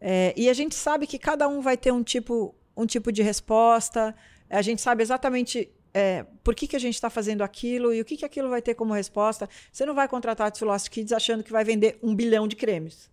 É, 0.00 0.34
e 0.36 0.48
a 0.48 0.52
gente 0.52 0.74
sabe 0.74 1.06
que 1.06 1.18
cada 1.18 1.48
um 1.48 1.60
vai 1.60 1.76
ter 1.76 1.92
um 1.92 2.02
tipo, 2.02 2.54
um 2.76 2.86
tipo 2.86 3.10
de 3.10 3.22
resposta. 3.22 4.14
A 4.48 4.62
gente 4.62 4.80
sabe 4.80 5.02
exatamente 5.02 5.70
é, 5.96 6.26
por 6.44 6.54
que, 6.54 6.66
que 6.66 6.76
a 6.76 6.78
gente 6.78 6.92
está 6.92 7.08
fazendo 7.08 7.40
aquilo 7.40 7.90
e 7.90 8.02
o 8.02 8.04
que, 8.04 8.18
que 8.18 8.24
aquilo 8.26 8.50
vai 8.50 8.60
ter 8.60 8.74
como 8.74 8.92
resposta. 8.92 9.48
Você 9.72 9.86
não 9.86 9.94
vai 9.94 10.06
contratar 10.06 10.52
a 10.52 10.64
Lost 10.66 10.90
Kids 10.90 11.10
achando 11.10 11.42
que 11.42 11.50
vai 11.50 11.64
vender 11.64 11.98
um 12.02 12.14
bilhão 12.14 12.46
de 12.46 12.54
cremes. 12.54 13.10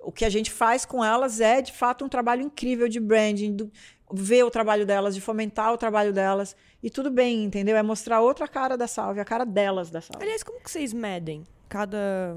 O 0.00 0.10
que 0.10 0.24
a 0.24 0.28
gente 0.28 0.50
faz 0.50 0.84
com 0.84 1.04
elas 1.04 1.40
é, 1.40 1.62
de 1.62 1.72
fato, 1.72 2.04
um 2.04 2.08
trabalho 2.08 2.42
incrível 2.42 2.88
de 2.88 2.98
branding, 2.98 3.54
do, 3.54 3.70
ver 4.12 4.42
o 4.42 4.50
trabalho 4.50 4.84
delas, 4.84 5.14
de 5.14 5.20
fomentar 5.20 5.72
o 5.72 5.78
trabalho 5.78 6.12
delas. 6.12 6.56
E 6.82 6.90
tudo 6.90 7.08
bem, 7.08 7.44
entendeu? 7.44 7.76
É 7.76 7.84
mostrar 7.84 8.20
outra 8.20 8.48
cara 8.48 8.76
da 8.76 8.88
Salve, 8.88 9.20
a 9.20 9.24
cara 9.24 9.46
delas 9.46 9.88
da 9.88 10.00
Salve. 10.00 10.24
Aliás, 10.24 10.42
como 10.42 10.60
que 10.60 10.68
vocês 10.68 10.92
medem 10.92 11.44
cada 11.68 12.36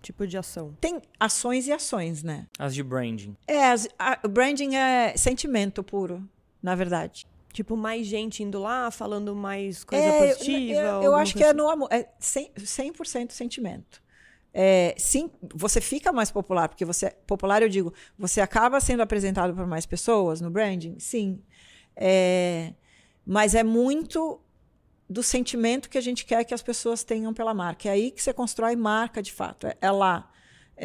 tipo 0.00 0.26
de 0.26 0.38
ação? 0.38 0.74
Tem 0.80 1.02
ações 1.20 1.66
e 1.66 1.72
ações, 1.72 2.22
né? 2.22 2.46
As 2.58 2.74
de 2.74 2.82
branding. 2.82 3.36
É, 3.46 3.66
as, 3.66 3.86
a, 3.98 4.26
branding 4.26 4.74
é 4.74 5.14
sentimento 5.18 5.82
puro, 5.82 6.26
na 6.62 6.74
verdade. 6.74 7.26
Tipo, 7.52 7.76
mais 7.76 8.06
gente 8.06 8.42
indo 8.42 8.58
lá, 8.58 8.90
falando 8.90 9.34
mais 9.34 9.84
coisa 9.84 10.04
é, 10.04 10.34
positiva? 10.34 10.80
Eu, 10.80 11.02
eu 11.02 11.14
acho 11.14 11.34
que 11.34 11.42
é 11.42 11.48
assim? 11.48 11.56
no 11.56 11.68
amor. 11.68 11.88
É 11.90 12.08
100%, 12.20 13.04
100 13.04 13.28
sentimento. 13.28 14.02
É, 14.54 14.94
sim, 14.98 15.30
você 15.54 15.80
fica 15.80 16.12
mais 16.12 16.30
popular, 16.30 16.68
porque 16.68 16.84
você 16.84 17.10
popular, 17.26 17.62
eu 17.62 17.68
digo, 17.68 17.92
você 18.18 18.40
acaba 18.40 18.80
sendo 18.80 19.02
apresentado 19.02 19.54
por 19.54 19.66
mais 19.66 19.86
pessoas 19.86 20.40
no 20.40 20.50
branding, 20.50 20.98
sim. 20.98 21.42
É, 21.96 22.74
mas 23.24 23.54
é 23.54 23.62
muito 23.62 24.40
do 25.08 25.22
sentimento 25.22 25.88
que 25.88 25.98
a 25.98 26.00
gente 26.00 26.24
quer 26.24 26.44
que 26.44 26.54
as 26.54 26.62
pessoas 26.62 27.04
tenham 27.04 27.32
pela 27.32 27.54
marca. 27.54 27.88
É 27.88 27.92
aí 27.92 28.10
que 28.10 28.22
você 28.22 28.32
constrói 28.32 28.76
marca 28.76 29.22
de 29.22 29.32
fato. 29.32 29.66
É, 29.66 29.76
é 29.80 29.90
lá. 29.90 30.30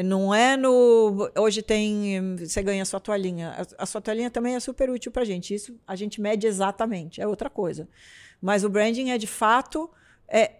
Não 0.03 0.33
é 0.33 0.55
no. 0.55 1.29
Hoje 1.37 1.61
tem. 1.61 2.35
Você 2.37 2.61
ganha 2.61 2.83
a 2.83 2.85
sua 2.85 2.99
toalhinha. 2.99 3.55
A, 3.77 3.83
a 3.83 3.85
sua 3.85 4.01
toalhinha 4.01 4.29
também 4.29 4.55
é 4.55 4.59
super 4.59 4.89
útil 4.89 5.11
para 5.11 5.23
a 5.23 5.25
gente. 5.25 5.53
Isso 5.53 5.79
a 5.87 5.95
gente 5.95 6.21
mede 6.21 6.45
exatamente. 6.45 7.21
É 7.21 7.27
outra 7.27 7.49
coisa. 7.49 7.87
Mas 8.41 8.63
o 8.63 8.69
branding 8.69 9.09
é 9.09 9.17
de 9.17 9.27
fato. 9.27 9.89
É, 10.27 10.51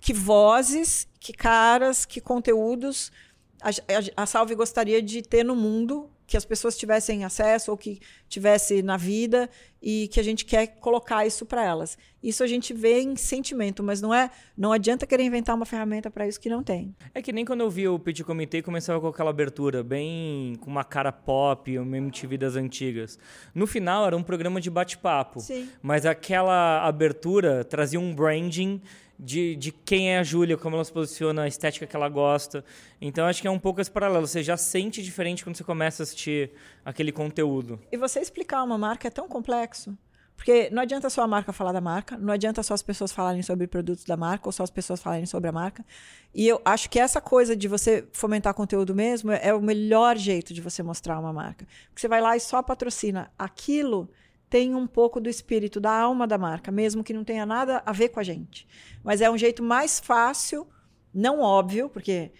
que 0.00 0.12
vozes, 0.12 1.06
que 1.20 1.32
caras, 1.32 2.06
que 2.06 2.20
conteúdos 2.20 3.12
a, 3.60 3.70
a, 3.70 4.22
a 4.22 4.26
Salve 4.26 4.54
gostaria 4.54 5.02
de 5.02 5.22
ter 5.22 5.44
no 5.44 5.56
mundo 5.56 6.10
que 6.28 6.36
as 6.36 6.44
pessoas 6.44 6.76
tivessem 6.76 7.24
acesso 7.24 7.70
ou 7.70 7.76
que 7.76 8.00
tivesse 8.28 8.82
na 8.82 8.98
vida 8.98 9.48
e 9.82 10.08
que 10.08 10.20
a 10.20 10.22
gente 10.22 10.44
quer 10.44 10.66
colocar 10.78 11.26
isso 11.26 11.46
para 11.46 11.64
elas. 11.64 11.96
Isso 12.22 12.44
a 12.44 12.46
gente 12.46 12.74
vê 12.74 13.00
em 13.00 13.16
sentimento, 13.16 13.82
mas 13.82 14.02
não 14.02 14.12
é, 14.12 14.30
não 14.54 14.70
adianta 14.70 15.06
querer 15.06 15.22
inventar 15.22 15.56
uma 15.56 15.64
ferramenta 15.64 16.10
para 16.10 16.28
isso 16.28 16.38
que 16.38 16.50
não 16.50 16.62
tem. 16.62 16.94
É 17.14 17.22
que 17.22 17.32
nem 17.32 17.46
quando 17.46 17.62
eu 17.62 17.70
vi 17.70 17.88
o 17.88 17.98
Petit 17.98 18.24
Comité 18.24 18.60
começava 18.60 19.00
com 19.00 19.06
aquela 19.06 19.30
abertura 19.30 19.82
bem 19.82 20.56
com 20.60 20.70
uma 20.70 20.84
cara 20.84 21.10
pop, 21.10 21.78
o 21.78 21.82
MTV 21.82 22.36
das 22.36 22.56
antigas. 22.56 23.18
No 23.54 23.66
final 23.66 24.06
era 24.06 24.16
um 24.16 24.22
programa 24.22 24.60
de 24.60 24.68
bate-papo, 24.68 25.40
mas 25.80 26.04
aquela 26.04 26.86
abertura 26.86 27.64
trazia 27.64 27.98
um 27.98 28.14
branding 28.14 28.82
de, 29.18 29.56
de 29.56 29.72
quem 29.72 30.12
é 30.12 30.18
a 30.18 30.22
Júlia, 30.22 30.56
como 30.56 30.76
ela 30.76 30.84
se 30.84 30.92
posiciona, 30.92 31.42
a 31.42 31.48
estética 31.48 31.86
que 31.86 31.96
ela 31.96 32.08
gosta. 32.08 32.64
Então 33.00 33.26
acho 33.26 33.42
que 33.42 33.48
é 33.48 33.50
um 33.50 33.58
pouco 33.58 33.80
esse 33.80 33.90
paralelo. 33.90 34.26
Você 34.26 34.42
já 34.42 34.56
sente 34.56 35.02
diferente 35.02 35.42
quando 35.42 35.56
você 35.56 35.64
começa 35.64 36.02
a 36.02 36.04
assistir 36.04 36.52
aquele 36.84 37.10
conteúdo. 37.10 37.80
E 37.90 37.96
você 37.96 38.20
explicar 38.20 38.62
uma 38.62 38.78
marca 38.78 39.08
é 39.08 39.10
tão 39.10 39.26
complexo. 39.26 39.96
Porque 40.38 40.70
não 40.70 40.82
adianta 40.82 41.10
só 41.10 41.22
a 41.22 41.26
marca 41.26 41.52
falar 41.52 41.72
da 41.72 41.80
marca, 41.80 42.16
não 42.16 42.32
adianta 42.32 42.62
só 42.62 42.72
as 42.72 42.80
pessoas 42.80 43.10
falarem 43.10 43.42
sobre 43.42 43.66
produtos 43.66 44.04
da 44.04 44.16
marca 44.16 44.48
ou 44.48 44.52
só 44.52 44.62
as 44.62 44.70
pessoas 44.70 45.02
falarem 45.02 45.26
sobre 45.26 45.48
a 45.48 45.52
marca. 45.52 45.84
E 46.32 46.46
eu 46.46 46.62
acho 46.64 46.88
que 46.88 47.00
essa 47.00 47.20
coisa 47.20 47.56
de 47.56 47.66
você 47.66 48.06
fomentar 48.12 48.54
conteúdo 48.54 48.94
mesmo 48.94 49.32
é 49.32 49.52
o 49.52 49.60
melhor 49.60 50.16
jeito 50.16 50.54
de 50.54 50.60
você 50.60 50.80
mostrar 50.80 51.18
uma 51.18 51.32
marca. 51.32 51.66
Porque 51.88 52.00
você 52.00 52.06
vai 52.06 52.20
lá 52.20 52.36
e 52.36 52.40
só 52.40 52.62
patrocina 52.62 53.32
aquilo 53.36 54.08
tem 54.48 54.74
um 54.74 54.86
pouco 54.86 55.20
do 55.20 55.28
espírito, 55.28 55.80
da 55.80 55.92
alma 55.92 56.26
da 56.26 56.38
marca, 56.38 56.70
mesmo 56.70 57.04
que 57.04 57.12
não 57.12 57.24
tenha 57.24 57.44
nada 57.44 57.82
a 57.84 57.92
ver 57.92 58.08
com 58.08 58.20
a 58.20 58.22
gente. 58.22 58.66
Mas 59.02 59.20
é 59.20 59.30
um 59.30 59.36
jeito 59.36 59.62
mais 59.62 60.00
fácil, 60.00 60.66
não 61.12 61.40
óbvio, 61.40 61.88
porque 61.88 62.32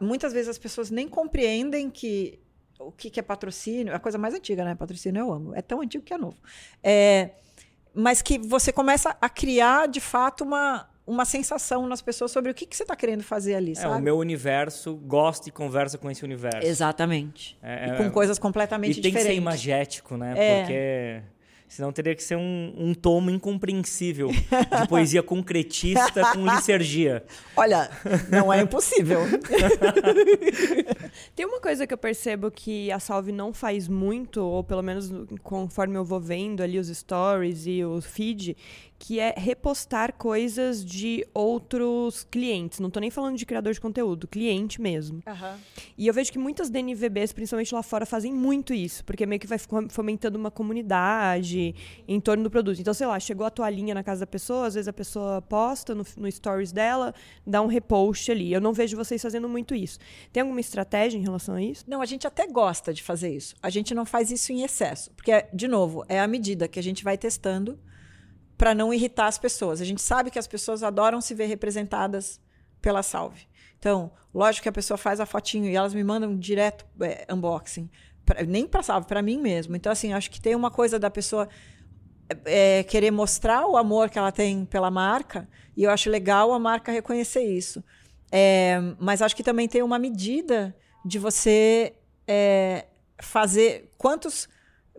muitas 0.00 0.32
vezes 0.32 0.48
as 0.48 0.58
pessoas 0.58 0.90
nem 0.90 1.08
compreendem 1.08 1.90
que 1.90 2.40
o 2.78 2.90
que, 2.90 3.20
é 3.20 3.22
patrocínio, 3.22 3.92
é 3.92 3.96
a 3.96 3.98
coisa 3.98 4.16
mais 4.16 4.34
antiga, 4.34 4.64
né? 4.64 4.74
Patrocínio 4.74 5.20
eu 5.20 5.32
amo, 5.32 5.54
é 5.54 5.60
tão 5.60 5.82
antigo 5.82 6.02
que 6.02 6.14
é 6.14 6.18
novo. 6.18 6.38
É, 6.82 7.30
mas 7.94 8.22
que 8.22 8.38
você 8.38 8.72
começa 8.72 9.14
a 9.20 9.28
criar, 9.28 9.86
de 9.86 10.00
fato, 10.00 10.44
uma, 10.44 10.88
uma 11.06 11.26
sensação 11.26 11.86
nas 11.86 12.00
pessoas 12.00 12.30
sobre 12.30 12.50
o 12.50 12.54
que, 12.54 12.64
que 12.64 12.74
você 12.74 12.84
está 12.84 12.96
querendo 12.96 13.22
fazer 13.22 13.54
ali, 13.54 13.72
é, 13.72 13.74
sabe? 13.74 13.96
O 13.96 14.00
meu 14.00 14.16
universo 14.16 14.94
gosta 14.96 15.50
e 15.50 15.52
conversa 15.52 15.98
com 15.98 16.10
esse 16.10 16.24
universo. 16.24 16.66
Exatamente. 16.66 17.58
É, 17.62 17.88
e 17.88 17.96
com 17.98 18.04
é, 18.04 18.10
coisas 18.10 18.38
completamente 18.38 18.92
e 18.92 19.00
diferentes. 19.00 19.24
E 19.24 19.28
tem 19.28 19.28
que 19.28 19.34
ser 19.34 19.38
imagético, 19.38 20.16
né? 20.16 20.34
É. 20.36 20.60
Porque 20.60 21.22
Senão 21.70 21.92
teria 21.92 22.16
que 22.16 22.22
ser 22.22 22.36
um, 22.36 22.74
um 22.76 22.92
tomo 22.92 23.30
incompreensível 23.30 24.28
de 24.28 24.88
poesia 24.88 25.22
concretista 25.22 26.32
com 26.32 26.44
licergia. 26.44 27.24
Olha, 27.56 27.88
não 28.28 28.52
é 28.52 28.60
impossível. 28.60 29.20
Tem 31.36 31.46
uma 31.46 31.60
coisa 31.60 31.86
que 31.86 31.94
eu 31.94 31.98
percebo 31.98 32.50
que 32.50 32.90
a 32.90 32.98
Salve 32.98 33.30
não 33.30 33.54
faz 33.54 33.86
muito, 33.86 34.42
ou 34.42 34.64
pelo 34.64 34.82
menos 34.82 35.12
conforme 35.44 35.96
eu 35.96 36.04
vou 36.04 36.18
vendo 36.18 36.60
ali 36.60 36.76
os 36.76 36.88
stories 36.88 37.64
e 37.66 37.84
o 37.84 38.00
feed, 38.00 38.56
que 39.00 39.18
é 39.18 39.34
repostar 39.34 40.12
coisas 40.12 40.84
de 40.84 41.26
outros 41.32 42.22
clientes. 42.30 42.80
Não 42.80 42.88
estou 42.88 43.00
nem 43.00 43.10
falando 43.10 43.34
de 43.38 43.46
criador 43.46 43.72
de 43.72 43.80
conteúdo, 43.80 44.28
cliente 44.28 44.78
mesmo. 44.78 45.22
Uhum. 45.26 45.58
E 45.96 46.06
eu 46.06 46.12
vejo 46.12 46.30
que 46.30 46.38
muitas 46.38 46.68
DNVBs, 46.68 47.32
principalmente 47.32 47.74
lá 47.74 47.82
fora, 47.82 48.04
fazem 48.04 48.30
muito 48.30 48.74
isso, 48.74 49.02
porque 49.02 49.24
meio 49.24 49.40
que 49.40 49.46
vai 49.46 49.58
fomentando 49.88 50.38
uma 50.38 50.50
comunidade 50.50 51.74
em 52.06 52.20
torno 52.20 52.44
do 52.44 52.50
produto. 52.50 52.78
Então, 52.78 52.92
sei 52.92 53.06
lá, 53.06 53.18
chegou 53.18 53.46
a 53.46 53.50
toalhinha 53.50 53.94
na 53.94 54.04
casa 54.04 54.20
da 54.20 54.26
pessoa, 54.26 54.66
às 54.66 54.74
vezes 54.74 54.86
a 54.86 54.92
pessoa 54.92 55.40
posta 55.40 55.94
no, 55.94 56.04
no 56.18 56.30
stories 56.30 56.70
dela, 56.70 57.14
dá 57.46 57.62
um 57.62 57.68
repost 57.68 58.30
ali. 58.30 58.52
Eu 58.52 58.60
não 58.60 58.74
vejo 58.74 58.98
vocês 58.98 59.22
fazendo 59.22 59.48
muito 59.48 59.74
isso. 59.74 59.98
Tem 60.30 60.42
alguma 60.42 60.60
estratégia 60.60 61.16
em 61.16 61.22
relação 61.22 61.54
a 61.54 61.62
isso? 61.62 61.86
Não, 61.88 62.02
a 62.02 62.06
gente 62.06 62.26
até 62.26 62.46
gosta 62.46 62.92
de 62.92 63.02
fazer 63.02 63.34
isso. 63.34 63.54
A 63.62 63.70
gente 63.70 63.94
não 63.94 64.04
faz 64.04 64.30
isso 64.30 64.52
em 64.52 64.62
excesso, 64.62 65.10
porque, 65.12 65.46
de 65.54 65.66
novo, 65.66 66.04
é 66.06 66.20
a 66.20 66.26
medida 66.26 66.68
que 66.68 66.78
a 66.78 66.82
gente 66.82 67.02
vai 67.02 67.16
testando 67.16 67.78
para 68.60 68.74
não 68.74 68.92
irritar 68.92 69.26
as 69.26 69.38
pessoas. 69.38 69.80
A 69.80 69.86
gente 69.86 70.02
sabe 70.02 70.30
que 70.30 70.38
as 70.38 70.46
pessoas 70.46 70.82
adoram 70.82 71.18
se 71.22 71.32
ver 71.32 71.46
representadas 71.46 72.38
pela 72.82 73.02
Salve. 73.02 73.48
Então, 73.78 74.12
lógico 74.34 74.64
que 74.64 74.68
a 74.68 74.72
pessoa 74.72 74.98
faz 74.98 75.18
a 75.18 75.24
fotinho 75.24 75.64
e 75.64 75.74
elas 75.74 75.94
me 75.94 76.04
mandam 76.04 76.38
direto 76.38 76.84
é, 77.00 77.26
unboxing. 77.32 77.88
Pra, 78.22 78.42
nem 78.42 78.66
para 78.66 78.82
Salve, 78.82 79.06
para 79.06 79.22
mim 79.22 79.40
mesmo. 79.40 79.74
Então, 79.74 79.90
assim, 79.90 80.12
acho 80.12 80.30
que 80.30 80.38
tem 80.38 80.54
uma 80.54 80.70
coisa 80.70 80.98
da 80.98 81.08
pessoa 81.08 81.48
é, 82.44 82.82
querer 82.82 83.10
mostrar 83.10 83.66
o 83.66 83.78
amor 83.78 84.10
que 84.10 84.18
ela 84.18 84.30
tem 84.30 84.66
pela 84.66 84.90
marca, 84.90 85.48
e 85.74 85.84
eu 85.84 85.90
acho 85.90 86.10
legal 86.10 86.52
a 86.52 86.58
marca 86.58 86.92
reconhecer 86.92 87.42
isso. 87.42 87.82
É, 88.30 88.78
mas 88.98 89.22
acho 89.22 89.34
que 89.34 89.42
também 89.42 89.68
tem 89.68 89.82
uma 89.82 89.98
medida 89.98 90.76
de 91.02 91.18
você 91.18 91.94
é, 92.28 92.84
fazer. 93.22 93.90
Quantos 93.96 94.50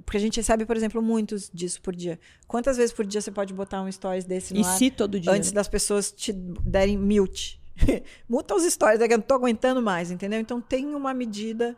porque 0.05 0.17
a 0.17 0.19
gente 0.19 0.37
recebe, 0.37 0.65
por 0.65 0.75
exemplo, 0.75 1.01
muitos 1.01 1.49
disso 1.53 1.81
por 1.81 1.95
dia. 1.95 2.19
Quantas 2.47 2.77
vezes 2.77 2.93
por 2.93 3.05
dia 3.05 3.21
você 3.21 3.31
pode 3.31 3.53
botar 3.53 3.81
um 3.81 3.91
stories 3.91 4.25
desse 4.25 4.53
no 4.53 4.61
e 4.61 4.63
ar? 4.63 4.77
se 4.77 4.91
todo 4.91 5.19
dia? 5.19 5.31
Antes 5.31 5.51
das 5.51 5.67
pessoas 5.67 6.11
te 6.11 6.31
derem 6.33 6.97
mute. 6.97 7.59
Muta 8.27 8.55
os 8.55 8.63
stories, 8.63 9.01
é 9.01 9.07
que 9.07 9.13
eu 9.13 9.17
não 9.17 9.25
tô 9.25 9.33
aguentando 9.33 9.81
mais, 9.81 10.11
entendeu? 10.11 10.39
Então 10.39 10.61
tem 10.61 10.93
uma 10.93 11.13
medida, 11.13 11.75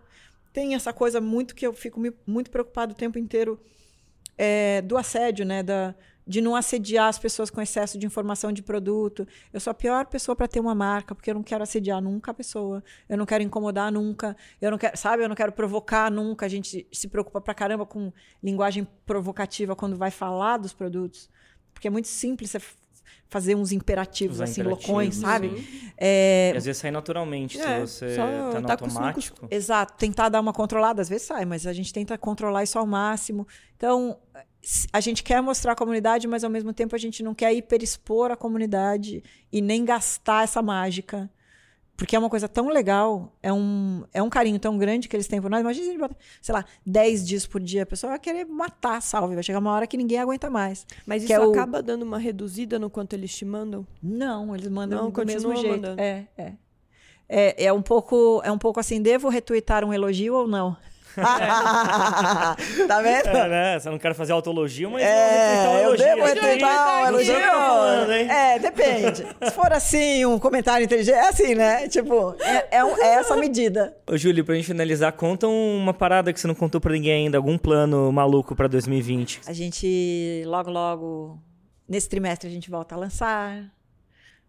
tem 0.51 0.76
essa 0.76 0.91
coisa 0.91 1.21
muito 1.21 1.55
que 1.55 1.65
eu 1.65 1.74
fico 1.74 2.01
muito 2.26 2.51
preocupado 2.51 2.93
o 2.93 2.95
tempo 2.95 3.17
inteiro 3.17 3.59
é, 4.38 4.82
do 4.82 4.97
assédio, 4.97 5.45
né? 5.45 5.63
Da, 5.63 5.95
de 6.26 6.41
não 6.41 6.55
assediar 6.55 7.07
as 7.07 7.19
pessoas 7.19 7.49
com 7.49 7.61
excesso 7.61 7.97
de 7.97 8.05
informação 8.05 8.51
de 8.51 8.61
produto. 8.61 9.28
Eu 9.51 9.59
sou 9.59 9.71
a 9.71 9.74
pior 9.74 10.05
pessoa 10.05 10.36
para 10.36 10.47
ter 10.47 10.59
uma 10.59 10.74
marca, 10.74 11.13
porque 11.13 11.30
eu 11.30 11.36
não 11.36 11.43
quero 11.43 11.63
assediar 11.63 12.01
nunca 12.01 12.32
a 12.32 12.34
pessoa. 12.34 12.84
Eu 13.09 13.17
não 13.17 13.26
quero 13.26 13.43
incomodar 13.43 13.91
nunca. 13.91 14.36
Eu 14.61 14.71
não 14.71 14.78
quero, 14.78 14.97
sabe, 14.97 15.24
eu 15.24 15.30
não 15.30 15.36
quero 15.36 15.51
provocar 15.51 16.09
nunca. 16.09 16.45
A 16.45 16.49
gente 16.49 16.88
se 16.91 17.07
preocupa 17.07 17.41
pra 17.41 17.53
caramba 17.53 17.86
com 17.86 18.11
linguagem 18.41 18.88
provocativa 19.05 19.76
quando 19.76 19.97
vai 19.97 20.11
falar 20.11 20.57
dos 20.57 20.74
produtos. 20.74 21.30
Porque 21.74 21.88
é 21.88 21.91
muito 21.91 22.07
simples 22.07 22.51
você 22.51 22.59
fazer 23.28 23.55
uns 23.55 23.71
imperativos 23.71 24.36
Usar 24.38 24.43
assim, 24.43 24.61
imperativos, 24.61 24.88
loucões, 24.88 25.15
sabe? 25.15 25.91
É, 25.97 26.51
E 26.53 26.57
às 26.57 26.65
vezes 26.65 26.80
sai 26.80 26.91
naturalmente, 26.91 27.59
É, 27.59 27.86
se 27.86 27.97
você 27.97 28.15
só 28.15 28.51
tá 28.51 28.61
no 28.61 28.67
tá 28.67 28.78
com 28.78 28.86
automático. 28.86 29.47
Exato, 29.49 29.93
tentar 29.97 30.30
dar 30.30 30.39
uma 30.39 30.53
controlada, 30.53 31.01
às 31.01 31.09
vezes 31.09 31.28
sai, 31.28 31.43
mas 31.43 31.65
a 31.65 31.74
gente 31.74 31.91
tenta 31.91 32.15
controlar 32.17 32.63
isso 32.63 32.78
ao 32.78 32.86
máximo. 32.86 33.47
Então, 33.76 34.19
a 34.91 34.99
gente 34.99 35.24
quer 35.24 35.41
mostrar 35.41 35.74
a 35.74 35.76
comunidade, 35.76 36.28
mas 36.28 36.43
ao 36.43 36.49
mesmo 36.49 36.72
tempo 36.74 36.95
a 36.95 36.99
gente 36.99 37.22
não 37.22 37.34
quer 37.34 37.53
hiperexpor 37.53 38.32
a 38.32 38.36
comunidade 38.36 39.24
e 39.51 39.61
nem 39.61 39.84
gastar 39.86 40.43
essa 40.43 40.61
mágica. 40.61 41.30
Porque 41.95 42.16
é 42.16 42.20
uma 42.20 42.30
coisa 42.30 42.49
tão 42.49 42.70
legal, 42.70 43.32
é 43.41 43.53
um, 43.53 44.03
é 44.11 44.22
um 44.22 44.30
carinho 44.30 44.57
tão 44.57 44.80
grande 44.80 45.07
que 45.07 45.16
eles 45.16 45.28
têm 45.28 45.39
por 45.39 45.49
nós. 45.51 45.59
Imagina 45.61 45.84
se 45.86 45.89
a 45.89 45.93
gente 45.93 46.01
bota, 46.01 46.18
sei 46.41 46.53
lá, 46.53 46.66
10 46.84 47.26
dias 47.28 47.45
por 47.45 47.61
dia, 47.61 47.84
a 47.84 47.86
pessoa 47.86 48.09
vai 48.11 48.20
querer 48.20 48.45
matar 48.45 48.97
a 48.97 49.01
salve, 49.01 49.36
vai 49.36 49.43
chegar 49.43 49.59
uma 49.59 49.72
hora 49.72 49.86
que 49.86 49.95
ninguém 49.95 50.18
aguenta 50.18 50.49
mais. 50.49 50.88
Mas 51.05 51.24
isso 51.24 51.32
é 51.34 51.39
o- 51.39 51.51
acaba 51.51 51.84
dando 51.84 52.01
uma 52.01 52.18
reduzida 52.18 52.80
no 52.80 52.89
quanto 52.89 53.14
eles 53.14 53.34
te 53.36 53.45
mandam? 53.45 53.86
Não, 54.01 54.55
eles 54.55 54.70
mandam 54.70 55.03
Não, 55.03 55.11
do 55.11 55.26
mesmo 55.26 55.55
jeito. 55.55 55.68
mandando. 55.72 56.01
É, 56.01 56.28
é. 56.36 56.53
É, 57.30 57.66
é 57.66 57.74
um 57.74 57.82
pouco, 57.82 58.41
é 58.43 58.51
um 58.51 58.57
pouco 58.57 58.80
assim, 58.80 58.99
devo 59.01 59.30
retweetar 59.30 59.86
um 59.86 59.93
elogio 59.93 60.34
ou 60.34 60.47
não? 60.47 60.76
tá 62.88 63.01
vendo? 63.01 63.28
É, 63.28 63.47
né? 63.49 63.80
Você 63.80 63.89
não 63.89 63.97
quer 63.97 64.14
fazer 64.14 64.32
autoelogio, 64.34 64.89
mas 64.91 65.03
É, 65.03 65.66
vou 65.66 65.76
eu 65.78 65.97
devo 65.97 66.09
um 66.22 66.26
elogio. 66.28 66.41
retweetar 66.41 67.07
um 67.07 67.11
Não 67.11 67.20
sei 67.20 67.36
o 67.36 67.38
que 67.38 67.43
eu 67.43 67.51
tô 67.51 67.57
falando, 67.57 68.11
elogio. 68.11 68.14
hein? 68.14 68.32
É, 68.32 68.59
depende. 68.59 69.28
Se 69.43 69.51
for 69.51 69.72
assim, 69.74 70.26
um 70.26 70.39
comentário 70.39 70.84
inteligente, 70.86 71.16
é 71.16 71.30
assim, 71.30 71.55
né? 71.55 71.88
Tipo, 71.88 72.36
é, 72.39 72.78
é 72.78 72.84
um- 72.86 72.97
é 72.97 73.16
essa 73.16 73.36
medida. 73.36 73.95
Ô, 74.07 74.18
Júlio, 74.18 74.43
pra 74.45 74.55
gente 74.55 74.66
finalizar, 74.66 75.11
conta 75.14 75.47
uma 75.47 75.93
parada 75.93 76.32
que 76.34 76.39
você 76.39 76.47
não 76.47 76.55
contou 76.55 76.80
pra 76.82 76.91
ninguém 76.93 77.26
ainda, 77.26 77.38
algum 77.38 77.57
plano 77.57 78.11
maluco 78.11 78.55
pra 78.55 78.68
2020. 78.68 79.41
A 79.47 79.53
gente, 79.53 80.43
logo, 80.45 80.70
logo, 80.72 81.39
nesse 81.88 82.09
trimestre, 82.09 82.47
a 82.49 82.51
gente 82.51 82.70
volta 82.70 82.95
a 82.95 82.97
lançar. 82.97 83.64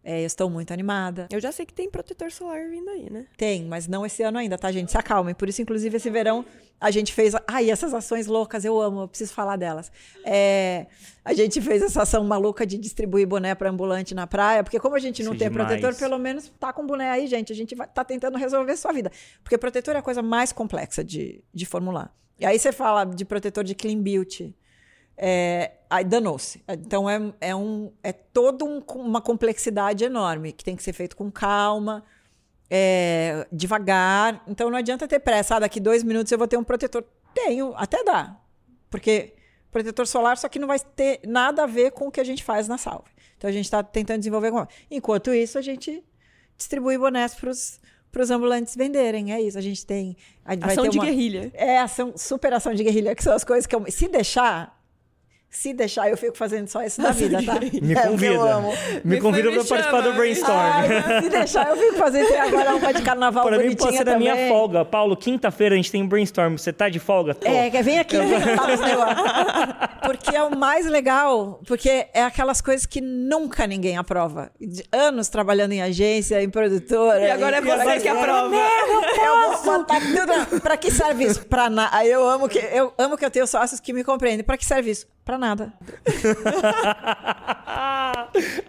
É, 0.05 0.20
eu 0.20 0.26
estou 0.26 0.50
muito 0.50 0.70
animada. 0.70 1.26
Eu 1.30 1.40
já 1.40 1.50
sei 1.50 1.64
que 1.64 1.72
tem 1.72 1.88
protetor 1.88 2.30
solar 2.30 2.68
vindo 2.68 2.90
aí, 2.90 3.09
né? 3.11 3.24
Tem, 3.38 3.64
mas 3.64 3.88
não 3.88 4.05
esse 4.05 4.22
ano 4.22 4.36
ainda, 4.36 4.59
tá, 4.59 4.70
gente? 4.70 4.92
Se 4.92 4.98
acalmem. 4.98 5.34
Por 5.34 5.48
isso, 5.48 5.62
inclusive, 5.62 5.96
esse 5.96 6.11
verão 6.11 6.44
a 6.78 6.90
gente 6.90 7.14
fez. 7.14 7.34
Ai, 7.48 7.70
essas 7.70 7.94
ações 7.94 8.26
loucas, 8.26 8.66
eu 8.66 8.78
amo, 8.78 9.00
eu 9.00 9.09
preciso 9.09 9.32
falar 9.32 9.57
delas. 9.57 9.90
É, 10.22 10.86
a 11.24 11.32
gente 11.32 11.59
fez 11.62 11.80
essa 11.80 12.02
ação 12.02 12.22
maluca 12.22 12.66
de 12.66 12.76
distribuir 12.76 13.26
boné 13.26 13.55
para 13.55 13.70
ambulante 13.70 14.14
na 14.14 14.26
praia, 14.26 14.62
porque 14.62 14.78
como 14.78 14.94
a 14.94 14.98
gente 14.98 15.22
não 15.22 15.32
é 15.32 15.38
tem 15.38 15.48
demais. 15.48 15.68
protetor, 15.68 15.98
pelo 15.98 16.18
menos 16.18 16.52
tá 16.61 16.70
com 16.70 16.86
boné 16.86 17.11
aí, 17.11 17.26
gente. 17.26 17.50
A 17.50 17.57
gente 17.57 17.74
vai, 17.74 17.88
tá 17.88 18.05
tentando 18.05 18.36
resolver 18.36 18.72
a 18.72 18.76
sua 18.76 18.92
vida. 18.92 19.11
Porque 19.42 19.57
protetor 19.57 19.96
é 19.96 19.98
a 20.00 20.02
coisa 20.02 20.20
mais 20.20 20.52
complexa 20.52 21.02
de, 21.02 21.42
de 21.52 21.64
formular. 21.64 22.14
E 22.38 22.44
aí 22.44 22.59
você 22.59 22.72
fala 22.72 23.07
de 23.07 23.24
protetor 23.24 23.64
de 23.64 23.74
clean 23.74 24.02
beauty. 24.02 24.55
É, 25.17 25.73
aí 25.89 26.05
danou-se. 26.05 26.62
Então 26.69 27.09
é, 27.09 27.21
é, 27.41 27.55
um, 27.55 27.93
é 28.03 28.12
toda 28.12 28.65
um- 28.65 28.83
uma 28.97 29.21
complexidade 29.21 30.05
enorme 30.05 30.53
que 30.53 30.65
tem 30.65 30.75
que 30.75 30.83
ser 30.83 30.93
feito 30.93 31.17
com 31.17 31.31
calma, 31.31 32.03
é, 32.71 33.47
devagar. 33.53 34.43
Então 34.49 34.71
não 34.71 34.79
adianta 34.79 35.07
ter 35.07 35.21
pressa. 35.21 35.57
Ah, 35.57 35.59
daqui 35.61 35.79
dois 35.81 36.03
minutos 36.03 36.33
eu 36.33 36.39
vou 36.39 36.49
ter 36.49 36.57
um 36.57 36.65
protetor. 36.65 37.05
Tenho, 37.33 37.73
até 37.77 38.03
dá. 38.05 38.37
Porque 38.91 39.35
protetor 39.71 40.07
solar 40.07 40.37
só 40.37 40.49
que 40.49 40.59
não 40.59 40.69
vai 40.69 40.79
ter 40.79 41.21
nada 41.27 41.65
a 41.65 41.67
ver 41.67 41.91
com 41.93 42.07
o 42.09 42.11
que 42.11 42.21
a 42.21 42.25
gente 42.25 42.43
faz 42.45 42.69
na 42.69 42.79
salve. 42.79 43.11
Então 43.37 43.49
a 43.49 43.53
gente 43.53 43.65
está 43.67 43.83
tentando 43.83 44.19
desenvolver. 44.19 44.51
Enquanto 44.91 45.33
isso, 45.35 45.59
a 45.59 45.62
gente 45.62 46.03
distribui 46.57 46.97
bonés 46.97 47.35
para 47.35 47.51
os 47.51 48.31
ambulantes 48.31 48.75
venderem. 48.77 49.33
É 49.33 49.41
isso. 49.41 49.59
A 49.59 49.61
gente 49.61 49.85
tem. 49.85 50.17
a- 50.45 50.55
Ação 50.67 50.89
de 50.89 50.99
uma- 50.99 51.05
guerrilha. 51.05 51.51
é, 51.55 51.79
ação, 51.79 52.15
super 52.17 52.53
ação 52.53 52.73
de 52.75 52.83
guerrilha, 52.85 53.15
que 53.15 53.23
são 53.23 53.35
as 53.35 53.45
coisas 53.45 53.67
que 53.67 53.75
eu. 53.77 53.85
Se 53.91 54.09
deixar. 54.09 54.83
Se 55.55 55.72
deixar, 55.72 56.11
eu 56.11 56.16
fico 56.16 56.36
fazendo 56.36 56.66
só 56.66 56.82
isso 56.82 57.00
na 57.00 57.12
vida, 57.12 57.40
tá? 57.42 57.55
Me 57.80 57.92
É 57.94 58.07
convida. 58.09 58.34
eu 58.34 58.42
amo. 58.42 58.72
Me 59.05 59.14
Me 59.14 59.20
convida 59.20 59.50
me 59.50 59.57
participar 59.57 59.82
chama. 59.84 60.02
do 60.02 60.12
brainstorm. 60.14 60.59
Ai, 60.59 61.22
se 61.22 61.28
deixar, 61.28 61.68
eu 61.70 61.76
fico 61.76 61.94
fazendo. 61.94 62.26
Tem 62.26 62.40
agora 62.40 62.74
uma 62.74 62.92
de 62.92 63.02
carnaval 63.02 63.44
Pra 63.46 63.57
mim 63.59 63.62
bonitinha 63.64 63.86
pode 63.86 63.96
ser 63.98 64.05
da 64.05 64.18
minha 64.18 64.48
folga. 64.48 64.84
Paulo, 64.84 65.16
quinta-feira 65.16 65.74
a 65.74 65.76
gente 65.76 65.92
tem 65.92 66.05
brainstorm. 66.05 66.57
Você 66.57 66.72
tá 66.72 66.88
de 66.88 66.98
folga? 66.98 67.34
Tô. 67.34 67.46
É, 67.48 67.70
vem 67.70 68.00
aqui 68.00 68.16
inventar 68.16 68.68
os 68.74 68.80
negócios. 68.80 69.28
Porque 70.05 70.36
é 70.36 70.42
o 70.42 70.55
mais 70.55 70.84
legal, 70.84 71.61
porque 71.66 72.07
é 72.12 72.22
aquelas 72.24 72.61
coisas 72.61 72.84
que 72.84 73.00
nunca 73.00 73.66
ninguém 73.66 73.96
aprova. 73.96 74.50
De 74.61 74.84
anos 74.92 75.28
trabalhando 75.30 75.72
em 75.72 75.80
agência, 75.80 76.42
em 76.42 76.50
produtora. 76.50 77.20
E 77.20 77.30
agora 77.30 77.57
é 77.57 77.61
você 77.62 78.00
que 78.00 78.09
aprova. 78.09 78.55
Eu 78.55 79.02
tudo. 80.46 80.61
Pra 80.61 80.76
que 80.76 80.90
serve 80.90 81.24
isso? 81.24 81.46
Pra 81.46 81.70
nada. 81.70 81.96
Aí 81.96 82.11
eu 82.11 82.28
amo 82.28 82.48
que 82.50 82.59
eu 82.59 82.92
amo 82.98 83.16
que 83.16 83.24
eu 83.24 83.30
tenho 83.30 83.46
sócios 83.46 83.80
que 83.80 83.92
me 83.94 84.05
compreendem. 84.05 84.44
Pra 84.44 84.59
que 84.59 84.64
serve 84.64 84.90
isso? 84.90 85.07
Pra 85.25 85.39
nada. 85.39 85.72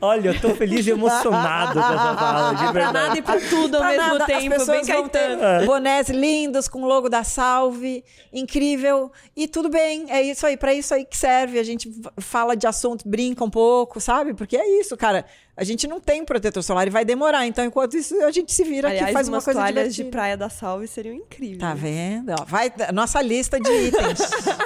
Olha, 0.02 0.30
eu 0.30 0.40
tô 0.40 0.56
feliz 0.56 0.86
e 0.88 0.92
emocionado 0.92 1.74
com 1.74 1.80
essa 1.80 2.16
fala, 2.16 2.54
de 2.54 2.64
Pra 2.64 2.72
verdade. 2.72 2.94
nada 2.94 3.18
e 3.18 3.22
pra 3.22 3.40
tudo 3.42 3.76
ao 3.76 3.82
Pra 3.82 3.92
mesmo 3.92 4.08
nada, 4.20 4.24
as 4.24 4.28
tempo. 4.42 4.56
pessoas 4.56 4.88
Bem 4.88 4.96
vão 4.96 5.10
ter 5.10 5.20
Caetano. 5.38 5.66
bonés 5.66 6.10
lindos 6.10 6.68
com 6.68 6.84
o 6.84 6.86
logo 6.86 7.10
da 7.10 7.24
Salve, 7.24 8.04
incrível. 8.32 9.12
E 9.36 9.48
tudo 9.48 9.70
bem, 9.70 10.06
é 10.10 10.22
isso 10.22 10.46
aí, 10.46 10.56
para 10.56 10.74
isso 10.74 10.94
aí 10.94 11.04
que 11.04 11.18
serve. 11.18 11.60
A 11.60 11.64
gente 11.64 11.92
fala 12.20 12.56
de 12.56 12.68
assunto, 12.68 13.08
brinca 13.08 13.44
um 13.44 13.50
pouco, 13.50 14.00
sabe? 14.00 14.34
Porque 14.34 14.56
é 14.56 14.80
isso, 14.80 14.96
cara. 14.96 15.26
A 15.58 15.64
gente 15.64 15.88
não 15.88 16.02
tem 16.02 16.26
protetor 16.26 16.62
solar 16.62 16.86
e 16.86 16.90
vai 16.90 17.06
demorar. 17.06 17.46
Então, 17.48 17.64
enquanto 17.64 17.96
isso, 17.96 18.14
a 18.24 18.32
gente 18.32 18.52
se 18.52 18.64
vira 18.66 18.90
aqui 18.90 18.98
Aliás, 18.98 19.12
e 19.12 19.14
faz 19.14 19.28
uma 19.30 19.42
coisa 19.42 19.60
toalhas 19.60 19.86
de 19.86 20.04
divertida. 20.04 20.12
praia 20.12 20.36
da 20.36 20.50
Salve 20.50 20.86
seriam 20.86 21.16
incríveis. 21.16 21.60
Tá 21.60 21.74
vendo? 21.74 22.32
Ó, 22.32 22.44
vai 22.44 22.72
nossa 22.94 23.22
lista 23.22 23.58
de 23.60 23.72
itens. 23.72 24.20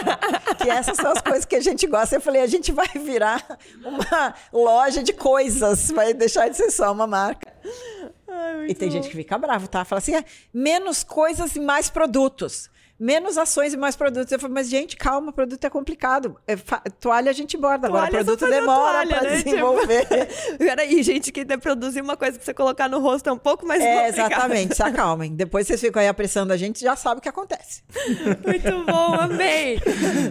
que 0.59 0.69
essas 0.69 0.97
são 0.97 1.11
as 1.11 1.21
coisas 1.21 1.45
que 1.45 1.55
a 1.55 1.61
gente 1.61 1.85
gosta. 1.85 2.15
Eu 2.15 2.21
falei, 2.21 2.41
a 2.41 2.47
gente 2.47 2.71
vai 2.71 2.87
virar 2.95 3.45
uma 3.85 4.33
loja 4.51 5.03
de 5.03 5.13
coisas, 5.13 5.91
vai 5.91 6.13
deixar 6.13 6.49
de 6.49 6.57
ser 6.57 6.71
só 6.71 6.91
uma 6.91 7.05
marca. 7.05 7.53
Ai, 8.27 8.67
E 8.69 8.73
tem 8.73 8.89
bom. 8.89 8.95
gente 8.95 9.09
que 9.09 9.15
fica 9.15 9.37
bravo, 9.37 9.67
tá? 9.67 9.85
Fala 9.85 9.99
assim, 9.99 10.15
é, 10.15 10.25
menos 10.51 11.03
coisas 11.03 11.55
e 11.55 11.59
mais 11.59 11.89
produtos. 11.89 12.69
Menos 12.99 13.37
ações 13.37 13.73
e 13.73 13.77
mais 13.77 13.95
produtos. 13.95 14.29
Eu 14.31 14.39
falo, 14.39 14.53
mas 14.53 14.69
gente, 14.69 14.97
calma, 14.97 15.31
produto 15.31 15.63
é 15.63 15.69
complicado. 15.69 16.35
É 16.45 16.57
toalha 16.99 17.29
a 17.29 17.33
gente 17.33 17.55
borda, 17.55 17.87
agora 17.87 18.09
produto 18.09 18.45
demora 18.45 19.07
pra 19.07 19.21
né? 19.21 19.41
desenvolver. 19.41 20.05
Tipo, 20.09 20.57
Peraí, 20.57 21.01
gente, 21.03 21.31
que 21.31 21.45
produzir 21.57 22.01
uma 22.01 22.17
coisa 22.17 22.37
que 22.37 22.43
você 22.43 22.53
colocar 22.53 22.89
no 22.89 22.99
rosto 22.99 23.29
é 23.29 23.31
um 23.31 23.37
pouco 23.37 23.65
mais 23.65 23.81
É, 23.81 24.09
exatamente, 24.09 24.75
se 24.75 24.83
acalmem. 24.83 25.33
Depois 25.33 25.65
vocês 25.67 25.79
ficam 25.79 26.01
aí 26.01 26.07
apressando 26.07 26.51
a 26.51 26.57
gente, 26.57 26.81
já 26.81 26.95
sabe 26.95 27.19
o 27.19 27.21
que 27.21 27.29
acontece. 27.29 27.83
Muito 28.45 28.85
bom, 28.85 29.13
amei. 29.13 29.79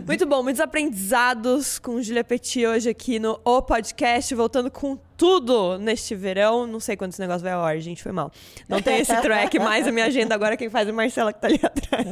Muito 0.06 0.26
bom, 0.26 0.42
muitos 0.42 0.60
aprendizados 0.60 1.78
com 1.78 2.02
Julia 2.02 2.24
Petit 2.24 2.66
hoje 2.66 2.90
aqui 2.90 3.18
no 3.18 3.40
O 3.44 3.62
Podcast, 3.62 4.34
voltando 4.34 4.70
com 4.70 4.98
tudo 5.18 5.76
neste 5.78 6.14
verão. 6.14 6.66
Não 6.66 6.80
sei 6.80 6.96
quando 6.96 7.12
esse 7.12 7.20
negócio 7.20 7.42
vai 7.42 7.52
ao 7.52 7.62
ar, 7.62 7.78
gente, 7.80 8.02
foi 8.02 8.12
mal. 8.12 8.30
Não 8.68 8.80
tem 8.80 9.00
esse 9.00 9.14
track 9.20 9.58
mais 9.58 9.86
a 9.86 9.92
minha 9.92 10.06
agenda 10.06 10.34
agora, 10.34 10.56
quem 10.56 10.70
faz 10.70 10.86
é 10.88 10.90
a 10.90 10.94
Marcela 10.94 11.32
que 11.32 11.40
tá 11.40 11.48
ali 11.48 11.58
atrás. 11.62 12.06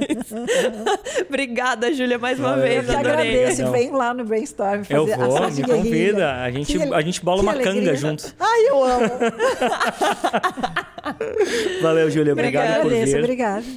Obrigada, 1.29 1.93
Júlia, 1.95 2.19
mais 2.19 2.39
uma 2.39 2.51
Valeu, 2.51 2.65
vez. 2.65 2.89
Eu 2.89 2.99
Adorei. 2.99 3.13
agradeço. 3.13 3.57
Legal. 3.59 3.73
Vem 3.73 3.91
lá 3.93 4.13
no 4.13 4.25
Brainstorm 4.25 4.83
fazer 4.85 4.97
Eu 4.97 5.07
vou, 5.07 5.51
de 5.51 5.63
me 5.63 5.69
guerrilha. 5.69 5.77
convida. 5.77 6.33
A 6.43 6.51
gente, 6.51 6.77
Que 6.79 6.95
a 6.95 7.01
gente 7.01 7.23
bola 7.25 7.43
uma 7.43 7.55
canga 7.55 7.71
alegria. 7.71 7.95
junto. 7.97 8.35
Ai, 8.41 8.69
eu 8.69 8.85
amo. 8.85 9.07
Valeu, 11.83 12.11
Júlia. 12.11 12.33
Obrigado 12.33 12.81
por 12.83 12.87
Agradeço, 12.87 13.13
vir. 13.13 13.19
obrigada. 13.23 13.65